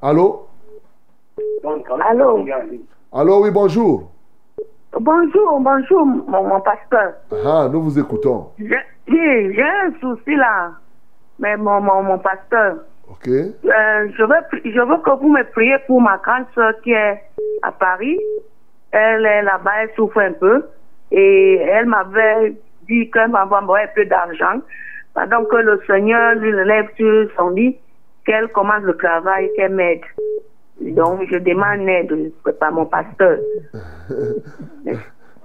[0.00, 0.46] Allô?
[1.62, 2.46] Allô?
[3.12, 4.10] Allô, oui, bonjour.
[4.98, 7.12] Bonjour, bonjour, mon, mon pasteur.
[7.44, 8.52] Ah, nous vous écoutons.
[8.58, 10.72] J'ai un souci là.
[11.38, 12.76] Mais mon, mon, mon pasteur,
[13.08, 13.28] OK?
[13.28, 17.20] euh, je, veux, je veux que vous me priez pour ma grande soeur qui est
[17.62, 18.18] à Paris.
[18.92, 20.64] Elle est là-bas, elle souffre un peu.
[21.10, 22.54] Et elle m'avait
[22.88, 24.60] dit qu'elle m'avait envoyé un peu d'argent.
[25.14, 27.76] Pendant que le Seigneur lui lève sur son lit,
[28.24, 30.00] qu'elle commence le travail, qu'elle m'aide.
[30.80, 33.38] Donc, je demande aide par mon pasteur.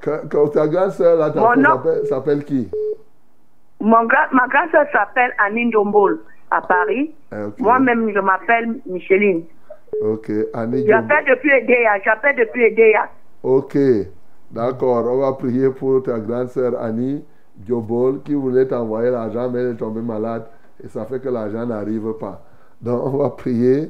[0.03, 1.31] Quand, quand ta grande soeur, là,
[2.05, 2.67] s'appelle qui?
[3.81, 6.19] Mon gra- ma grande soeur s'appelle Anine Dombol
[6.51, 7.13] à Paris.
[7.31, 7.47] Ah.
[7.57, 9.43] Moi-même, je m'appelle Micheline.
[10.01, 10.85] Ok, Annie.
[10.87, 11.99] J'appelle depuis Edea.
[12.05, 13.09] J'appelle depuis Edea.
[13.43, 13.77] Ok,
[14.51, 15.05] d'accord.
[15.11, 17.23] On va prier pour ta grande sœur Annie
[17.57, 20.45] Diobol qui voulait t'envoyer l'argent, mais elle est tombée malade
[20.83, 22.41] et ça fait que l'argent n'arrive pas.
[22.81, 23.89] Donc, on va prier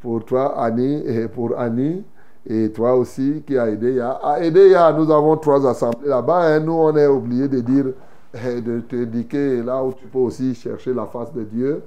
[0.00, 2.04] pour toi, Annie, et pour Annie,
[2.48, 4.00] et toi aussi qui a aidé.
[4.00, 6.40] À aider, nous avons trois assemblées là-bas.
[6.42, 6.60] hein.
[6.60, 7.84] Nous, on est obligé de dire,
[8.34, 11.82] eh, de t'indiquer là où tu peux aussi chercher la face de Dieu,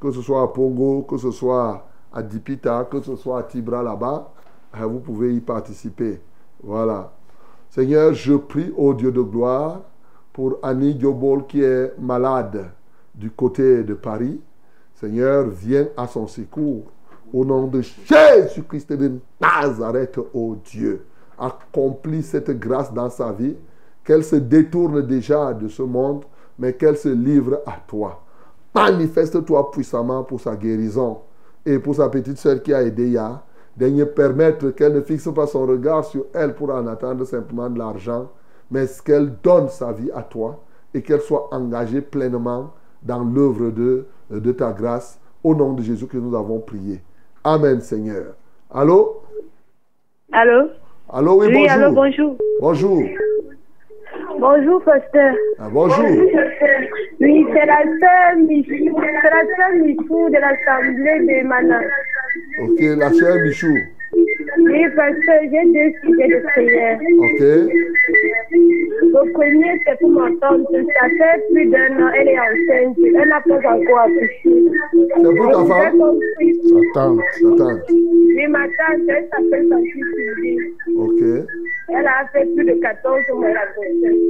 [0.00, 3.82] que ce soit à Pongo, que ce soit à Dipita, que ce soit à Tibra
[3.82, 4.30] là-bas.
[4.76, 6.20] eh, Vous pouvez y participer.
[6.62, 7.12] Voilà.
[7.70, 9.80] Seigneur, je prie au Dieu de gloire
[10.32, 12.70] pour Annie Diobol qui est malade
[13.14, 14.40] du côté de Paris.
[14.94, 16.84] Seigneur, viens à son secours.
[17.32, 21.04] Au nom de Jésus-Christ de Nazareth, ô Dieu,
[21.38, 23.54] accomplis cette grâce dans sa vie,
[24.08, 26.24] qu'elle se détourne déjà de ce monde,
[26.58, 28.22] mais qu'elle se livre à toi.
[28.74, 31.18] Manifeste-toi puissamment pour sa guérison
[31.66, 33.42] et pour sa petite sœur qui a aidé Ya.
[33.76, 37.78] Daigne permettre qu'elle ne fixe pas son regard sur elle pour en attendre simplement de
[37.78, 38.30] l'argent,
[38.70, 40.58] mais qu'elle donne sa vie à toi
[40.94, 42.72] et qu'elle soit engagée pleinement
[43.02, 45.20] dans l'œuvre de, de ta grâce.
[45.44, 47.02] Au nom de Jésus que nous avons prié.
[47.44, 48.34] Amen, Seigneur.
[48.70, 49.20] Allô?
[50.32, 50.70] Allô?
[51.10, 51.70] Allô, oui, bonjour.
[51.70, 52.36] allô, bonjour.
[52.62, 53.02] Bonjour.
[54.38, 55.34] Bonjour, pasteur.
[55.58, 56.06] Ah, bonjour.
[57.20, 61.80] Oui, c'est la sœur Michou, c'est la sœur Michou de l'Assemblée de Mana.
[62.62, 63.74] Ok, la sœur Michou.
[64.12, 66.98] Oui, pasteur, j'ai deux sujets de prière.
[67.18, 67.40] Ok.
[68.50, 70.66] Le premier, c'est pour ma tante.
[70.70, 72.96] Ça fait plus d'un an, elle est enceinte.
[72.98, 74.40] Elle n'a pas encore accouché.
[74.42, 76.02] C'est pour ta femme?
[76.90, 77.18] Attends.
[77.18, 77.78] Attends.
[77.88, 80.58] Oui, ma tante, elle s'appelle Patrice Sylvie.
[80.96, 81.20] Ok.
[81.90, 84.20] Elle a fait plus de 14 mois la grossesse.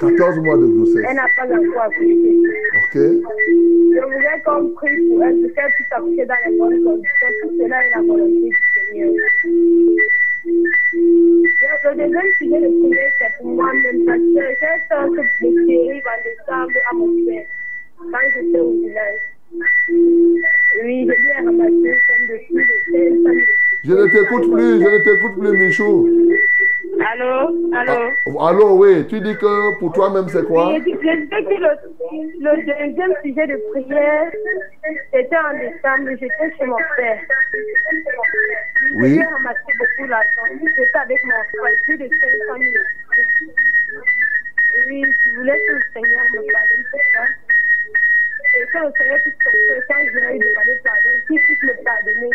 [0.00, 1.04] 14 mois de grossesse.
[1.08, 2.32] Elle n'a pas encore accouché.
[2.76, 2.94] Ok.
[2.94, 7.30] Je voudrais qu'on prie pour elle, pour qu'elle puisse accoucher dans les bonnes conditions.
[7.42, 8.50] Tout cela est la volonté
[20.82, 23.24] Oui, je viens ramasser une scène de tout, de scène,
[23.84, 26.08] Je ne t'écoute plus, je ne t'écoute plus, Michou.
[27.12, 29.06] Allô Allô Allô, oui.
[29.08, 30.72] Tu dis que pour toi-même, c'est quoi?
[30.74, 31.70] Je disais que le,
[32.40, 34.30] le deuxième sujet de prière,
[35.12, 37.20] c'était en décembre, j'étais chez mon père.
[38.94, 39.14] Oui.
[39.16, 40.46] J'ai ramassé beaucoup d'argent.
[40.78, 42.72] J'étais avec mon frère, plus de 500 000
[44.88, 47.24] Oui, je voulais que le Seigneur me pardonne pour ça.
[48.56, 52.30] Et que le Seigneur puisse quand je vais lui demander pardon, qu'il puisse me pardonner.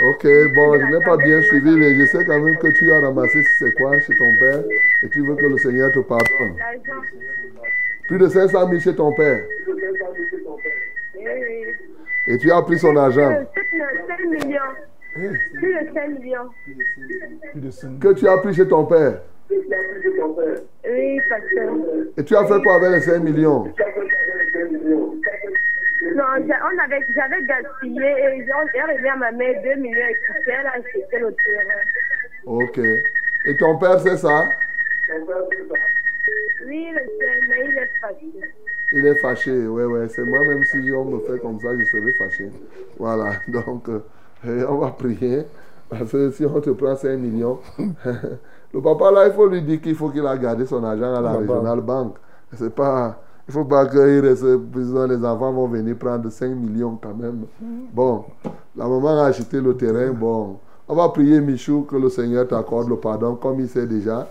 [0.00, 3.00] Ok, bon, je n'ai pas bien suivi, mais je sais quand même que tu as
[3.00, 4.62] ramassé c'est quoi chez ton père
[5.02, 6.54] et tu veux que le Seigneur te pardonne.
[8.06, 9.44] Plus de 500 000 chez ton père.
[12.28, 13.44] Et tu as pris son argent.
[15.14, 15.34] Plus de
[15.94, 16.50] 5 millions.
[17.52, 17.98] Plus de 5 millions.
[18.00, 19.20] Que tu as pris chez ton père.
[19.50, 21.74] Oui, pasteur.
[22.16, 23.74] Et tu as fait quoi avec les 5 millions?
[26.00, 30.50] Non, on avait, j'avais gaspillé et j'ai remis à ma mère 2 millions et tout
[30.50, 31.82] a acheté le terrain.
[32.46, 32.78] Ok.
[33.46, 34.48] Et ton père, c'est ça?
[36.66, 40.08] Oui, le Seigneur, mais il Il est fâché, ouais, ouais.
[40.08, 42.50] C'est moi-même, si on me fait comme ça, je serai fâché.
[42.98, 45.44] Voilà, donc, euh, on va prier.
[45.88, 47.58] Parce que si on te prend 5 millions,
[48.74, 51.20] le papa là, il faut lui dire qu'il faut qu'il a gardé son argent à
[51.20, 52.16] la, La régionale banque.
[52.52, 53.18] C'est pas.
[53.48, 54.44] Il faut pas qu'il reste.
[54.44, 57.46] disons, Les enfants vont venir prendre 5 millions quand même.
[57.94, 58.24] Bon,
[58.76, 60.12] la maman a acheté le terrain.
[60.12, 64.28] Bon, on va prier Michou que le Seigneur t'accorde le pardon comme il sait déjà.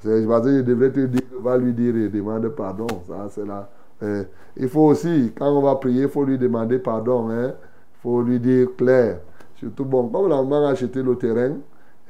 [0.00, 2.86] C'est parce que je te dire, va lui dire et demande pardon.
[3.08, 3.68] Ça, c'est là.
[4.02, 4.24] Euh,
[4.56, 7.30] il faut aussi, quand on va prier, il faut lui demander pardon.
[7.30, 7.52] Il
[8.02, 9.20] faut lui dire clair.
[9.54, 11.52] Surtout, bon, comme la maman a acheté le terrain,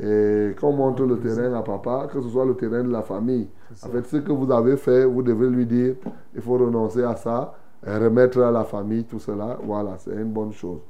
[0.03, 3.47] et qu'on montre le terrain à papa, que ce soit le terrain de la famille.
[3.85, 5.95] En fait, ce que vous avez fait, vous devez lui dire,
[6.35, 7.55] il faut renoncer à ça,
[7.87, 9.59] et remettre à la famille tout cela.
[9.63, 10.81] Voilà, c'est une bonne chose.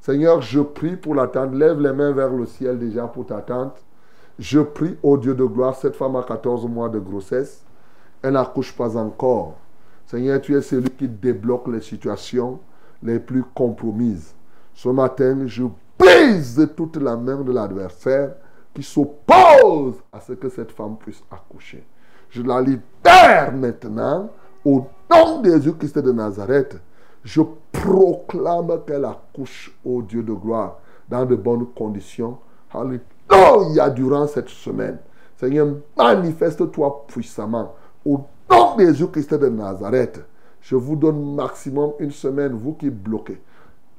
[0.00, 1.54] Seigneur, je prie pour la tante.
[1.54, 3.84] Lève les mains vers le ciel déjà pour ta tante.
[4.38, 7.64] Je prie au Dieu de gloire, cette femme a 14 mois de grossesse.
[8.22, 9.54] Elle n'accouche pas encore.
[10.06, 12.60] Seigneur, tu es celui qui débloque les situations
[13.02, 14.34] les plus compromises.
[14.74, 15.64] Ce matin, je
[15.98, 18.34] brise toute la main de l'adversaire
[18.74, 21.82] qui s'oppose à ce que cette femme puisse accoucher.
[22.36, 24.28] Je la libère maintenant
[24.62, 26.78] au nom de Jésus-Christ de Nazareth.
[27.24, 27.40] Je
[27.72, 30.76] proclame qu'elle accouche au Dieu de gloire
[31.08, 32.36] dans de bonnes conditions.
[32.74, 34.98] Alléluia durant cette semaine.
[35.38, 37.74] Seigneur, manifeste-toi puissamment.
[38.04, 40.22] Au nom de Jésus-Christ de Nazareth,
[40.60, 43.40] je vous donne maximum une semaine, vous qui bloquez.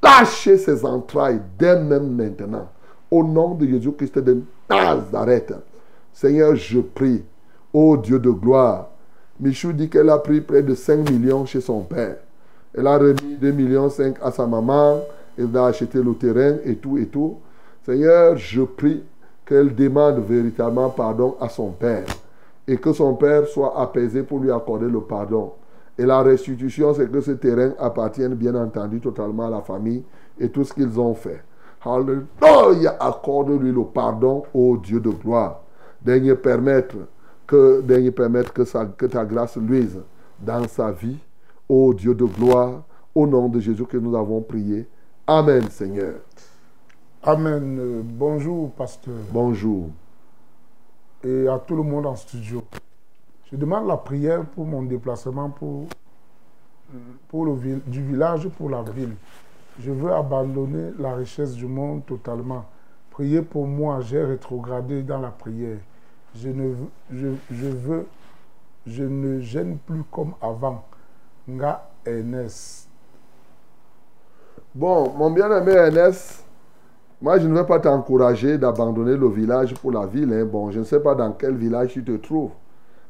[0.04, 2.68] Lâchez ces entrailles dès maintenant.
[3.10, 5.56] Au nom de Jésus-Christ de Nazareth.
[6.14, 7.24] Seigneur, je prie.
[7.80, 8.88] Ô Dieu de gloire.
[9.40, 12.16] Michou dit qu'elle a pris près de 5 millions chez son père.
[12.76, 15.02] Elle a remis 2 millions 5 à sa maman.
[15.38, 17.38] Elle a acheté le terrain et tout et tout.
[17.86, 19.04] Seigneur, je prie
[19.46, 22.06] qu'elle demande véritablement pardon à son père.
[22.68, 25.52] Et que son père soit apaisé pour lui accorder le pardon.
[26.00, 30.04] Et la restitution, c'est que ce terrain appartienne bien entendu totalement à la famille
[30.40, 31.44] et tout ce qu'ils ont fait.
[31.86, 35.62] Alléluia, accorde-lui le pardon au Dieu de gloire.
[36.02, 36.96] Daigne permettre
[37.48, 40.00] que, daigne permettre que, sa- que ta grâce luise
[40.40, 41.18] dans sa vie,
[41.68, 42.84] ô Dieu de gloire,
[43.16, 44.88] au nom de Jésus que nous avons prié.
[45.26, 46.16] Amen, Seigneur.
[47.24, 48.02] Amen.
[48.04, 49.16] Bonjour, pasteur.
[49.32, 49.90] Bonjour.
[51.24, 52.64] Et à tout le monde en studio.
[53.52, 55.88] Je demande la prière pour mon déplacement pour,
[57.30, 57.56] pour le
[57.88, 59.16] du village pour la ville.
[59.80, 62.66] Je veux abandonner la richesse du monde totalement.
[63.12, 65.78] Priez pour moi, j'ai rétrogradé dans la prière.
[66.40, 68.06] Je ne veux, je, je veux,
[68.86, 70.84] je ne gêne plus comme avant.
[71.48, 72.88] Nga Ernest.
[74.76, 76.44] Bon, mon bien-aimé Ernest,
[77.22, 80.32] moi je ne vais pas t'encourager d'abandonner le village pour la ville.
[80.34, 80.46] hein.
[80.46, 82.52] Bon, je ne sais pas dans quel village tu te trouves.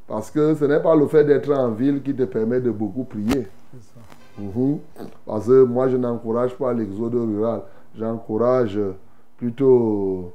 [0.08, 3.04] Parce que ce n'est pas le fait d'être en ville qui te permet de beaucoup
[3.04, 3.48] prier.
[4.38, 4.80] Mhm.
[5.26, 7.64] Parce que moi je n'encourage pas l'exode rural.
[7.98, 8.80] J'encourage
[9.38, 10.32] plutôt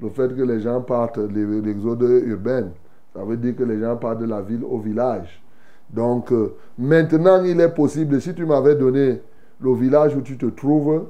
[0.00, 2.68] le fait que les gens partent, l'e- l'exode urbain.
[3.14, 5.42] Ça veut dire que les gens partent de la ville au village.
[5.90, 9.20] Donc euh, maintenant il est possible, si tu m'avais donné
[9.60, 11.04] le village où tu te trouves,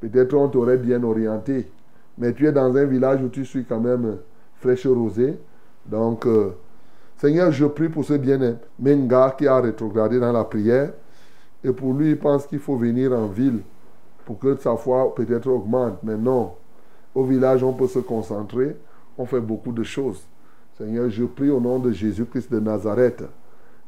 [0.00, 1.70] peut-être on t'aurait bien orienté.
[2.18, 4.18] Mais tu es dans un village où tu suis quand même
[4.56, 5.38] fraîche rosée.
[5.86, 6.50] Donc, euh,
[7.16, 10.92] Seigneur, je prie pour ce bien-aimé gars qui a rétrogradé dans la prière.
[11.64, 13.60] Et pour lui, il pense qu'il faut venir en ville
[14.26, 15.98] pour que sa foi peut-être augmente.
[16.02, 16.52] Mais non,
[17.14, 18.76] au village, on peut se concentrer.
[19.18, 20.22] On fait beaucoup de choses.
[20.78, 23.24] Seigneur, je prie au nom de Jésus-Christ de Nazareth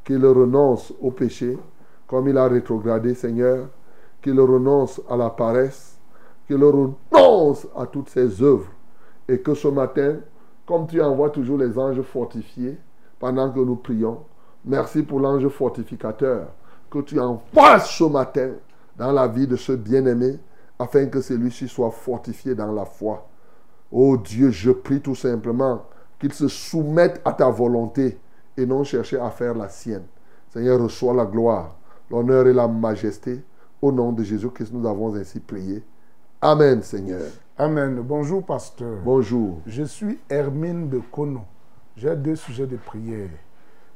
[0.05, 1.57] qu'il renonce au péché,
[2.07, 3.69] comme il a rétrogradé, Seigneur,
[4.21, 5.99] qu'il renonce à la paresse,
[6.47, 8.67] qu'il renonce à toutes ses œuvres,
[9.29, 10.17] et que ce matin,
[10.67, 12.77] comme tu envoies toujours les anges fortifiés
[13.19, 14.19] pendant que nous prions,
[14.65, 16.49] merci pour l'ange fortificateur
[16.91, 18.51] que tu envoies ce matin
[18.97, 20.39] dans la vie de ce bien-aimé,
[20.83, 23.29] afin que celui-ci soit fortifié dans la foi.
[23.93, 25.83] Oh Dieu, je prie tout simplement
[26.19, 28.19] qu'il se soumette à ta volonté
[28.57, 30.05] et non chercher à faire la sienne.
[30.53, 31.77] Seigneur, reçois la gloire,
[32.11, 33.45] l'honneur et la majesté.
[33.81, 35.85] Au nom de Jésus-Christ, nous avons ainsi prié.
[36.41, 37.31] Amen, Seigneur.
[37.57, 38.01] Amen.
[38.01, 38.99] Bonjour, pasteur.
[39.05, 39.61] Bonjour.
[39.67, 41.43] Je suis Hermine de Kono.
[41.97, 43.31] J'ai deux sujets de prière.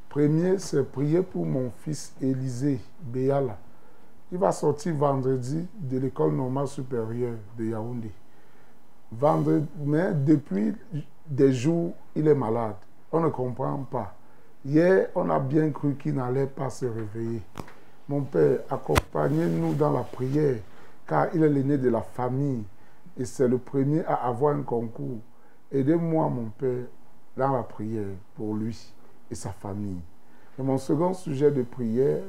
[0.09, 3.59] Premier, c'est prier pour mon fils Élisée Béala.
[4.33, 8.11] Il va sortir vendredi de l'école normale supérieure de Yaoundé.
[9.13, 10.75] Vendredi, mais depuis
[11.27, 12.75] des jours, il est malade.
[13.13, 14.15] On ne comprend pas.
[14.65, 17.41] Hier, on a bien cru qu'il n'allait pas se réveiller.
[18.09, 20.57] Mon père, accompagnez-nous dans la prière,
[21.07, 22.65] car il est l'aîné de la famille
[23.17, 25.19] et c'est le premier à avoir un concours.
[25.71, 26.85] Aidez-moi, mon père,
[27.37, 28.93] dans la prière pour lui
[29.31, 30.01] et sa famille.
[30.59, 32.23] Et mon second sujet de prière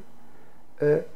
[0.80, 1.08] est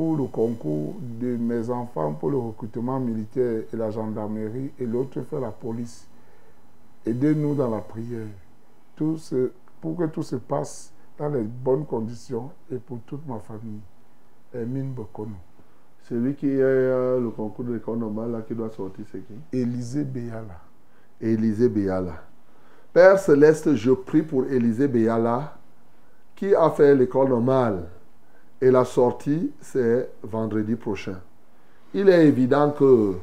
[0.00, 5.20] pour le concours de mes enfants pour le recrutement militaire et la gendarmerie et l'autre
[5.20, 6.08] fait la police.
[7.04, 8.28] Aidez-nous dans la prière.
[8.96, 13.40] Tout ce- pour que tout se passe dans les bonnes conditions et pour toute ma
[13.40, 13.82] famille.
[14.54, 15.36] Hermine Bokono.
[16.08, 19.34] Celui qui a euh, le concours de l'école normale là, qui doit sortir, c'est qui?
[19.52, 20.60] Élisée Béala.
[21.20, 22.24] Élisée Béala.
[22.94, 25.58] Père Céleste, je prie pour Élisée Béala
[26.34, 27.84] qui a fait l'école normale.
[28.62, 31.18] Et la sortie, c'est vendredi prochain.
[31.94, 33.14] Il est évident que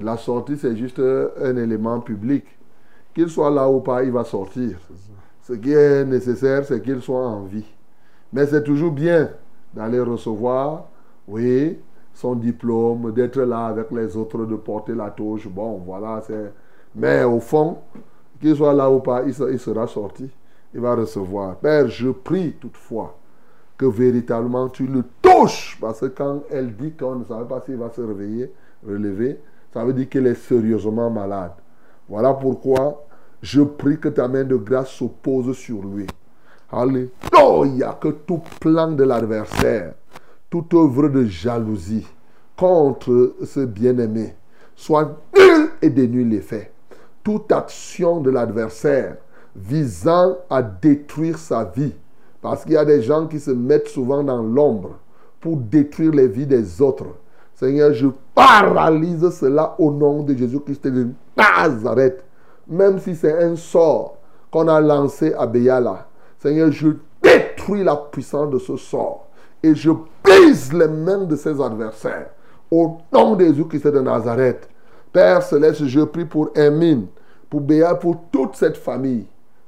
[0.00, 2.44] la sortie, c'est juste un élément public.
[3.14, 4.78] Qu'il soit là ou pas, il va sortir.
[5.42, 7.66] Ce qui est nécessaire, c'est qu'il soit en vie.
[8.32, 9.30] Mais c'est toujours bien
[9.74, 10.86] d'aller recevoir,
[11.26, 11.78] oui,
[12.14, 15.48] son diplôme, d'être là avec les autres, de porter la touche.
[15.48, 16.52] Bon, voilà, c'est...
[16.94, 17.78] Mais au fond,
[18.40, 20.30] qu'il soit là ou pas, il se- il sera sorti.
[20.72, 21.56] Il va recevoir.
[21.56, 23.16] Père, je prie toutefois
[23.80, 25.78] que véritablement tu le touches.
[25.80, 28.52] Parce que quand elle dit qu'on ne savait pas s'il va se réveiller,
[28.86, 29.40] relever,
[29.72, 31.52] ça veut dire qu'elle est sérieusement malade.
[32.06, 33.06] Voilà pourquoi
[33.40, 36.06] je prie que ta main de grâce se pose sur lui.
[36.70, 39.94] Alléluia, que tout plan de l'adversaire,
[40.50, 42.06] toute œuvre de jalousie
[42.58, 44.34] contre ce bien-aimé
[44.76, 46.70] soit nul et dénué l'effet.
[47.24, 49.16] Toute action de l'adversaire
[49.56, 51.94] visant à détruire sa vie,
[52.42, 54.92] parce qu'il y a des gens qui se mettent souvent dans l'ombre
[55.40, 57.06] pour détruire les vies des autres.
[57.54, 62.24] Seigneur, je paralyse cela au nom de Jésus-Christ de Nazareth.
[62.66, 64.16] Même si c'est un sort
[64.50, 66.06] qu'on a lancé à Béala.
[66.38, 66.88] Seigneur, je
[67.22, 69.26] détruis la puissance de ce sort.
[69.62, 69.90] Et je
[70.24, 72.30] brise les mains de ses adversaires.
[72.70, 74.68] Au nom de Jésus-Christ de Nazareth.
[75.12, 77.06] Père Céleste, je prie pour Hermine,
[77.50, 79.26] pour Béa, pour toute cette famille.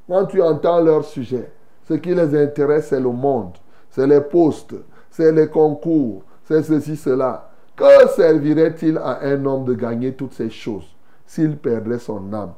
[0.09, 1.51] Quand tu entends leur sujet,
[1.89, 3.53] ce qui les intéresse, c'est le monde,
[3.91, 4.75] c'est les postes,
[5.11, 7.51] c'est les concours, c'est ceci, cela.
[7.77, 10.85] Que servirait-il à un homme de gagner toutes ces choses
[11.27, 12.53] s'il perdrait son âme?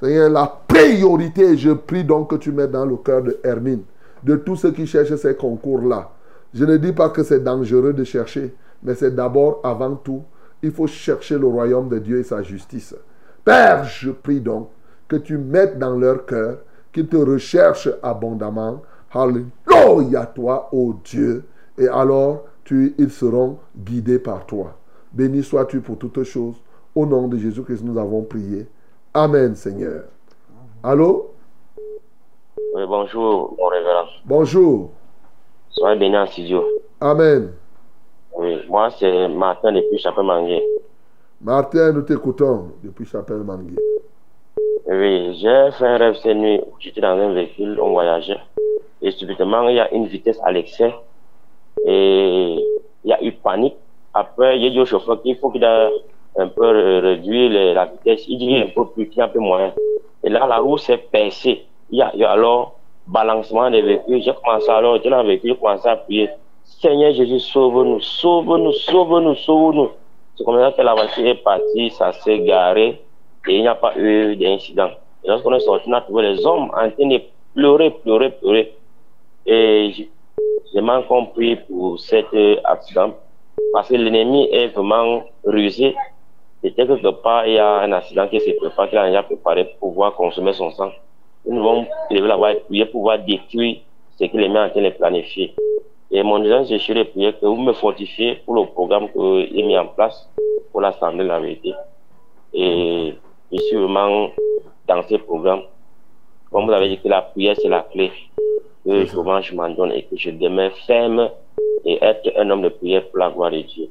[0.00, 3.82] Seigneur, la priorité, je prie donc que tu mettes dans le cœur de Hermine,
[4.22, 6.10] de tous ceux qui cherchent ces concours-là.
[6.54, 10.22] Je ne dis pas que c'est dangereux de chercher, mais c'est d'abord, avant tout,
[10.62, 12.94] il faut chercher le royaume de Dieu et sa justice.
[13.44, 14.70] Père, je prie donc
[15.08, 16.58] que tu mettes dans leur cœur,
[16.92, 18.82] qu'ils te recherchent abondamment.
[19.12, 21.44] Alléluia, toi, ô Dieu.
[21.78, 24.74] Et alors, tu, ils seront guidés par toi.
[25.12, 26.56] Béni sois-tu pour toutes choses.
[26.94, 28.66] Au nom de Jésus-Christ, nous avons prié.
[29.14, 30.04] Amen, Seigneur.
[30.82, 31.30] Allô?
[32.74, 34.06] Oui, bonjour, mon révérend.
[34.24, 34.90] Bonjour.
[35.70, 36.64] Soyez béni en studio.
[37.00, 37.52] Amen.
[38.36, 40.62] Oui, moi, c'est Martin depuis Chapelle Mangué.
[41.40, 43.76] Martin, nous t'écoutons depuis Chapelle Mangui.
[44.92, 48.40] Oui, j'ai fait un rêve cette nuit où j'étais dans un véhicule, on voyageait.
[49.00, 50.92] Et subitement, il y a une vitesse à l'excès.
[51.86, 52.56] Et
[53.04, 53.76] il y a eu panique.
[54.12, 55.88] Après, j'ai dit au chauffeur qu'il faut qu'il a
[56.36, 58.24] un peu re- réduire la vitesse.
[58.26, 59.72] Il dit un peu plus, qu'il y a un peu moins.
[60.24, 61.66] Et là, la roue s'est percée.
[61.90, 62.74] Il y a, il y a alors
[63.06, 64.22] balancement des véhicules.
[64.22, 66.30] J'ai commencé alors, j'étais dans le véhicule, j'ai commencé à prier.
[66.64, 69.90] Seigneur Jésus, sauve-nous, sauve-nous, sauve-nous, sauve-nous.
[70.36, 73.00] C'est comme ça que la voiture est partie, ça s'est garé
[73.48, 74.90] et il n'y a pas eu d'incident.
[75.24, 77.20] Lorsqu'on est sorti, on a trouvé les hommes en train de
[77.54, 78.74] pleurer, pleurer, pleurer.
[79.46, 80.08] Et
[80.72, 83.14] j'ai mal compris pour cet euh, accident
[83.72, 85.94] parce que l'ennemi est vraiment rusé.
[86.62, 89.64] C'était quelque part, il y a un accident qui se prépare, qu'il a déjà préparé
[89.64, 90.90] pour pouvoir consommer son sang.
[91.46, 91.86] Nous devons
[92.66, 93.78] prier pour pouvoir détruire
[94.18, 95.54] ce qu'il est mis en train de planifier.
[96.10, 99.62] Et mon c'est sur les prières que vous me fortifiez pour le programme qu'il est
[99.62, 100.28] mis en place
[100.70, 101.72] pour l'Assemblée de la vérité.
[102.52, 103.14] Et
[103.52, 104.28] je suis vraiment
[104.88, 105.60] dans ce programme.
[106.52, 108.10] Comme vous avez dit que la prière, c'est la clé.
[108.84, 111.28] Que souvent je m'en donne et que je demeure ferme
[111.84, 113.88] et être un homme de prière pour la gloire de Dieu.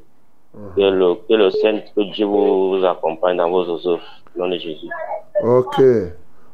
[0.76, 3.99] Que le, que le Saint, que Dieu vous accompagne dans vos œuvres.
[4.36, 4.88] Au nom de Jésus.
[5.44, 5.81] Ok.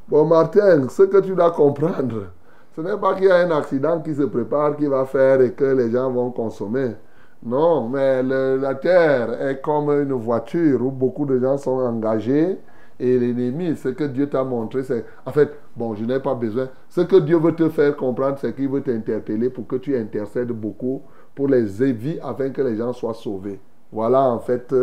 [0.08, 2.28] Bon, Martin, ce que tu dois comprendre,
[2.76, 5.54] ce n'est pas qu'il y a un accident qui se prépare, qui va faire et
[5.54, 6.92] que les gens vont consommer.
[7.44, 12.58] Non, mais le- la terre est comme une voiture où beaucoup de gens sont engagés
[13.00, 15.06] et l'ennemi, ce que Dieu t'a montré, c'est.
[15.26, 16.70] En fait, bon, je n'ai pas besoin.
[16.90, 20.52] Ce que Dieu veut te faire comprendre, c'est qu'il veut t'interpeller pour que tu intercèdes
[20.52, 21.02] beaucoup
[21.34, 23.60] pour les vies afin que les gens soient sauvés.
[23.92, 24.74] Voilà en fait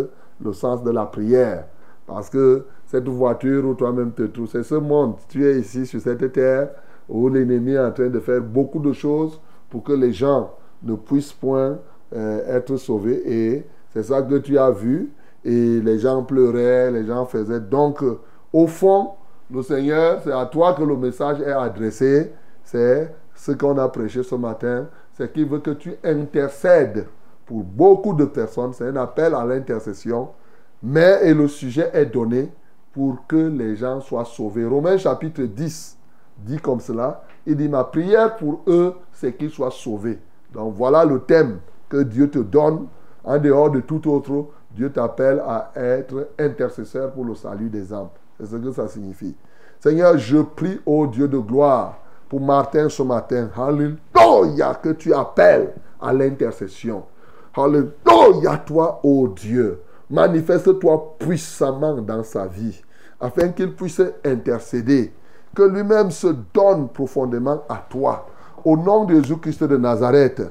[0.41, 1.67] le sens de la prière.
[2.07, 5.15] Parce que cette voiture où toi-même te trouves, c'est ce monde.
[5.29, 6.71] Tu es ici sur cette terre
[7.09, 9.41] où l'ennemi est en train de faire beaucoup de choses
[9.71, 10.51] pour que les gens
[10.83, 11.79] ne puissent point
[12.15, 13.23] euh, être sauvés.
[13.25, 15.11] Et c'est ça que tu as vu.
[15.45, 17.61] Et les gens pleuraient, les gens faisaient.
[17.61, 18.21] Donc, euh,
[18.53, 19.11] au fond,
[19.51, 22.33] le Seigneur, c'est à toi que le message est adressé.
[22.65, 27.07] C'est ce qu'on a prêché ce matin, c'est qu'il veut que tu intercèdes
[27.45, 28.73] pour beaucoup de personnes.
[28.73, 30.29] C'est un appel à l'intercession.
[30.83, 32.51] Mais et le sujet est donné
[32.93, 34.65] pour que les gens soient sauvés.
[34.65, 35.99] Romains chapitre 10
[36.39, 37.23] dit comme cela.
[37.47, 40.19] Il dit, ma prière pour eux, c'est qu'ils soient sauvés.
[40.53, 41.59] Donc voilà le thème
[41.89, 42.87] que Dieu te donne.
[43.25, 48.09] En dehors de tout autre, Dieu t'appelle à être intercesseur pour le salut des âmes.
[48.39, 49.37] C'est ce que ça signifie.
[49.81, 53.51] Seigneur, je prie au Dieu de gloire pour Martin ce matin.
[53.57, 57.05] Alléluia, que tu appelles à l'intercession.
[57.55, 59.81] Alléluia, toi, ô Dieu.
[60.09, 62.83] Manifeste-toi puissamment dans sa vie,
[63.21, 65.13] afin qu'il puisse intercéder,
[65.55, 68.27] que lui-même se donne profondément à toi.
[68.65, 70.43] Au nom de Jésus-Christ de Nazareth,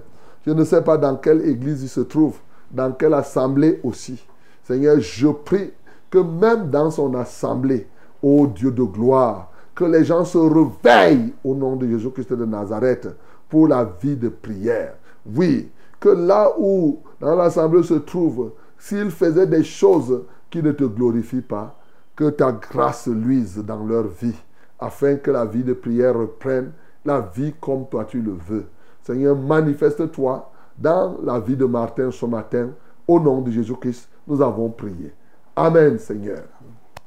[0.45, 2.37] je ne sais pas dans quelle église il se trouve,
[2.71, 4.25] dans quelle assemblée aussi.
[4.63, 5.71] Seigneur, je prie
[6.09, 7.87] que même dans son assemblée,
[8.21, 13.07] ô Dieu de gloire, que les gens se réveillent au nom de Jésus-Christ de Nazareth
[13.49, 14.95] pour la vie de prière.
[15.25, 15.69] Oui,
[15.99, 21.41] que là où dans l'assemblée se trouve, s'ils faisaient des choses qui ne te glorifient
[21.41, 21.77] pas,
[22.15, 24.35] que ta grâce luise dans leur vie,
[24.79, 26.71] afin que la vie de prière reprenne
[27.05, 28.65] la vie comme toi tu le veux.
[29.03, 30.50] Seigneur, manifeste-toi
[30.81, 32.69] dans la vie de Martin ce matin.
[33.07, 35.13] Au nom de Jésus-Christ, nous avons prié.
[35.55, 36.43] Amen, Seigneur.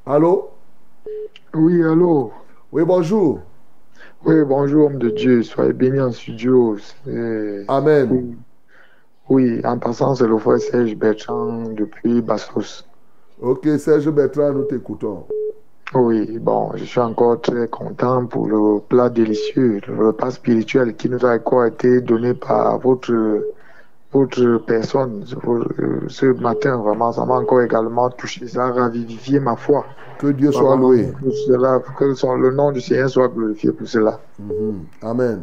[0.06, 0.50] Allô?
[1.54, 2.30] Oui, allô?
[2.72, 3.40] Oui, bonjour.
[4.24, 5.42] Oui, bonjour, homme de Dieu.
[5.42, 6.76] Soyez béni en studio.
[7.68, 8.08] Amen.
[8.10, 8.36] Oui.
[9.30, 12.84] Oui, en passant, c'est le frère Serge Bertrand depuis Bassos.
[13.40, 15.24] Ok, Serge Bertrand, nous t'écoutons.
[15.94, 21.08] Oui, bon, je suis encore très content pour le plat délicieux, le repas spirituel qui
[21.08, 23.12] nous a encore été donné par votre,
[24.14, 25.36] votre personne ce-
[26.08, 26.76] ce matin.
[26.78, 29.84] Vraiment, ça m'a encore également touché, ça a ravivifié ma foi.
[30.18, 31.12] Que Dieu soit loué.
[31.46, 34.20] cela, que son- le nom du Seigneur soit glorifié pour cela.
[34.38, 34.84] Mhm.
[35.02, 35.40] Amen.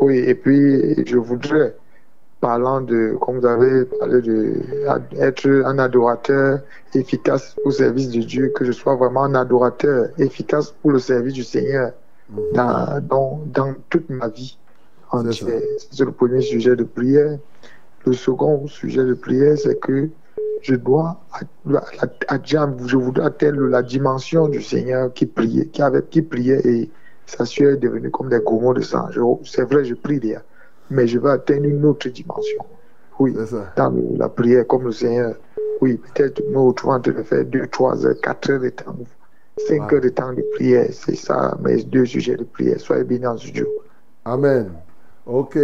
[0.00, 1.74] Oui, et puis je voudrais,
[2.40, 4.60] parlant de, comme vous avez parlé de
[5.18, 6.58] être un adorateur
[6.94, 11.32] efficace au service de Dieu, que je sois vraiment un adorateur efficace pour le service
[11.32, 11.92] du Seigneur
[12.54, 14.58] dans, dans, dans toute ma vie
[15.10, 15.48] entière.
[15.90, 17.38] C'est le premier sujet de prière.
[18.06, 20.08] Le second sujet de prière, c'est que
[20.62, 21.40] je dois, à-
[21.98, 26.60] à- à- je voudrais atteindre la dimension du Seigneur qui priait, qui avait, qui priait
[26.64, 26.90] et
[27.26, 29.08] sa sueur est devenue comme des gourmands de sang.
[29.44, 30.42] C'est vrai, je prie déjà,
[30.90, 32.64] mais je veux atteindre une autre dimension.
[33.18, 33.32] Oui,
[33.76, 35.36] dans le- la prière, comme le Seigneur.
[35.80, 38.96] Oui, peut-être nous retrouvons en train de faire 2, 3 heures, 4 heures de temps,
[39.68, 40.88] 5 heures de temps de prière.
[40.92, 42.80] C'est ça, mes deux sujets de prière.
[42.80, 43.66] Soyez bénis en studio.
[44.24, 44.72] Amen.
[45.26, 45.58] Ok.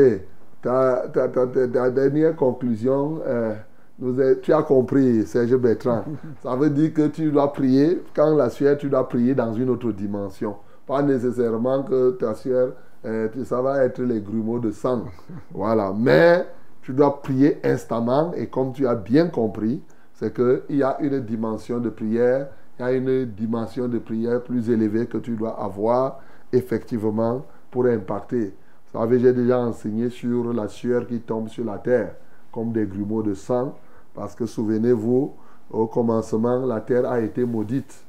[0.63, 3.55] Ta, ta- ta- ta- ta dernière conclusion, euh,
[3.99, 6.05] nous est- tu as compris, Serge Bertrand.
[6.43, 9.71] Ça veut dire que tu dois prier, quand la sueur, tu dois prier dans une
[9.71, 10.57] autre dimension.
[10.87, 12.73] Pas nécessairement que ta sueur,
[13.07, 15.05] euh, ça va être les grumeaux de sang.
[15.55, 15.95] Voilà.
[15.97, 16.47] Mais
[16.83, 19.83] tu dois prier instamment et comme tu as bien compris,
[20.15, 24.43] c'est qu'il y a une dimension de prière, il y a une dimension de prière
[24.43, 26.21] plus élevée que tu dois avoir
[26.53, 28.53] effectivement pour impacter.
[28.93, 32.15] Vous savez, j'ai déjà enseigné sur la sueur qui tombe sur la terre
[32.51, 33.77] comme des grumeaux de sang
[34.15, 35.33] parce que souvenez-vous,
[35.71, 38.05] au commencement, la terre a été maudite.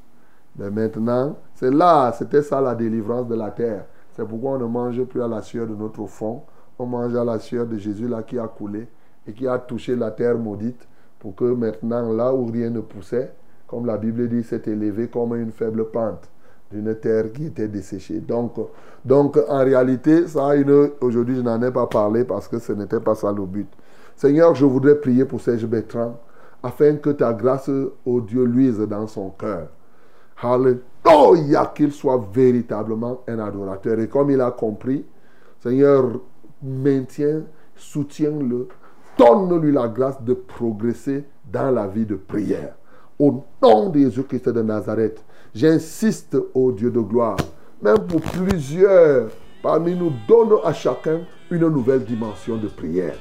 [0.57, 3.85] Mais maintenant, c'est là, c'était ça la délivrance de la terre.
[4.15, 6.41] C'est pourquoi on ne mange plus à la sueur de notre fond.
[6.79, 8.87] On mange à la sueur de Jésus là qui a coulé
[9.27, 10.87] et qui a touché la terre maudite
[11.19, 13.31] pour que maintenant, là où rien ne poussait,
[13.67, 16.27] comme la Bible dit, s'est élevé comme une faible pente
[16.72, 18.19] d'une terre qui était desséchée.
[18.19, 18.53] Donc,
[19.03, 20.49] donc en réalité, ça.
[21.02, 23.68] Aujourd'hui, je n'en ai pas parlé parce que ce n'était pas ça le but.
[24.15, 26.19] Seigneur, je voudrais prier pour Serge Bertrand
[26.64, 27.69] afin que ta grâce,
[28.06, 29.68] ô Dieu, luise dans son cœur.
[30.43, 33.99] Alléluia, qu'il soit véritablement un adorateur.
[33.99, 35.06] Et comme il a compris,
[35.60, 36.19] Seigneur,
[36.61, 37.43] maintiens,
[37.76, 38.68] soutiens-le,
[39.18, 42.76] donne-lui la grâce de progresser dans la vie de prière.
[43.19, 47.37] Au nom de Jésus-Christ de Nazareth, j'insiste au Dieu de gloire,
[47.81, 49.29] même pour plusieurs
[49.61, 53.15] parmi nous, donne à chacun une nouvelle dimension de prière.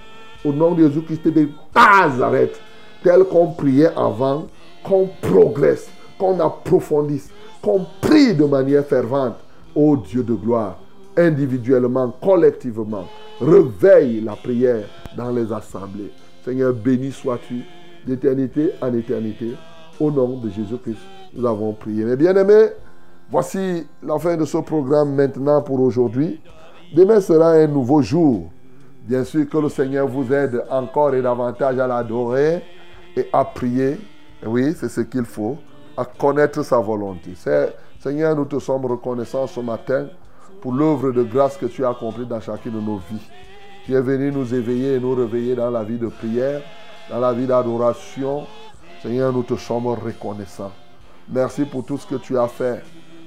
[0.45, 2.61] Au nom de Jésus-Christ de Nazareth,
[3.03, 4.47] tel qu'on priait avant,
[4.83, 5.89] qu'on progresse,
[6.19, 7.31] qu'on approfondisse,
[7.61, 9.37] qu'on prie de manière fervente.
[9.75, 10.79] Ô Dieu de gloire,
[11.17, 13.07] individuellement, collectivement,
[13.41, 14.87] réveille la prière
[15.17, 16.11] dans les assemblées.
[16.45, 17.63] Seigneur, béni sois-tu
[18.07, 19.53] d'éternité en éternité.
[20.01, 20.97] Au nom de Jésus-Christ,
[21.35, 22.05] nous avons prié.
[22.05, 22.71] Mes bien-aimés,
[23.31, 26.41] voici la fin de ce programme maintenant pour aujourd'hui.
[26.95, 28.51] Demain sera un nouveau jour.
[29.03, 32.63] Bien sûr que le Seigneur vous aide encore et davantage à l'adorer
[33.17, 33.99] et à prier.
[34.45, 35.57] Oui, c'est ce qu'il faut,
[35.97, 37.33] à connaître sa volonté.
[37.99, 40.07] Seigneur, nous te sommes reconnaissants ce matin
[40.61, 43.29] pour l'œuvre de grâce que tu as accomplie dans chacune de nos vies.
[43.85, 46.63] Tu es venu nous éveiller et nous réveiller dans la vie de prière,
[47.11, 48.47] dans la vie d'adoration.
[49.03, 50.73] Seigneur, nous te sommes reconnaissants.
[51.33, 52.83] Merci pour tout ce que tu as fait.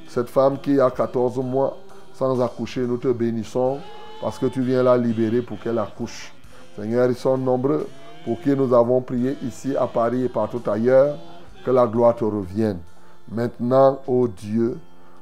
[0.07, 1.77] Cette femme qui a 14 mois
[2.13, 3.80] sans accoucher, nous te bénissons
[4.21, 6.34] parce que tu viens la libérer pour qu'elle accouche.
[6.75, 7.88] Seigneur, ils sont nombreux
[8.25, 11.17] pour qui nous avons prié ici à Paris et partout ailleurs.
[11.65, 12.80] Que la gloire te revienne.
[13.31, 14.77] Maintenant, ô Dieu,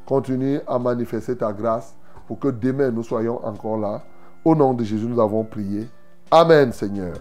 [0.07, 1.93] continue à manifester ta grâce
[2.27, 4.01] pour que demain nous soyons encore là.
[4.43, 5.87] Au nom de Jésus, nous avons prié.
[6.31, 7.13] Amen, Seigneur.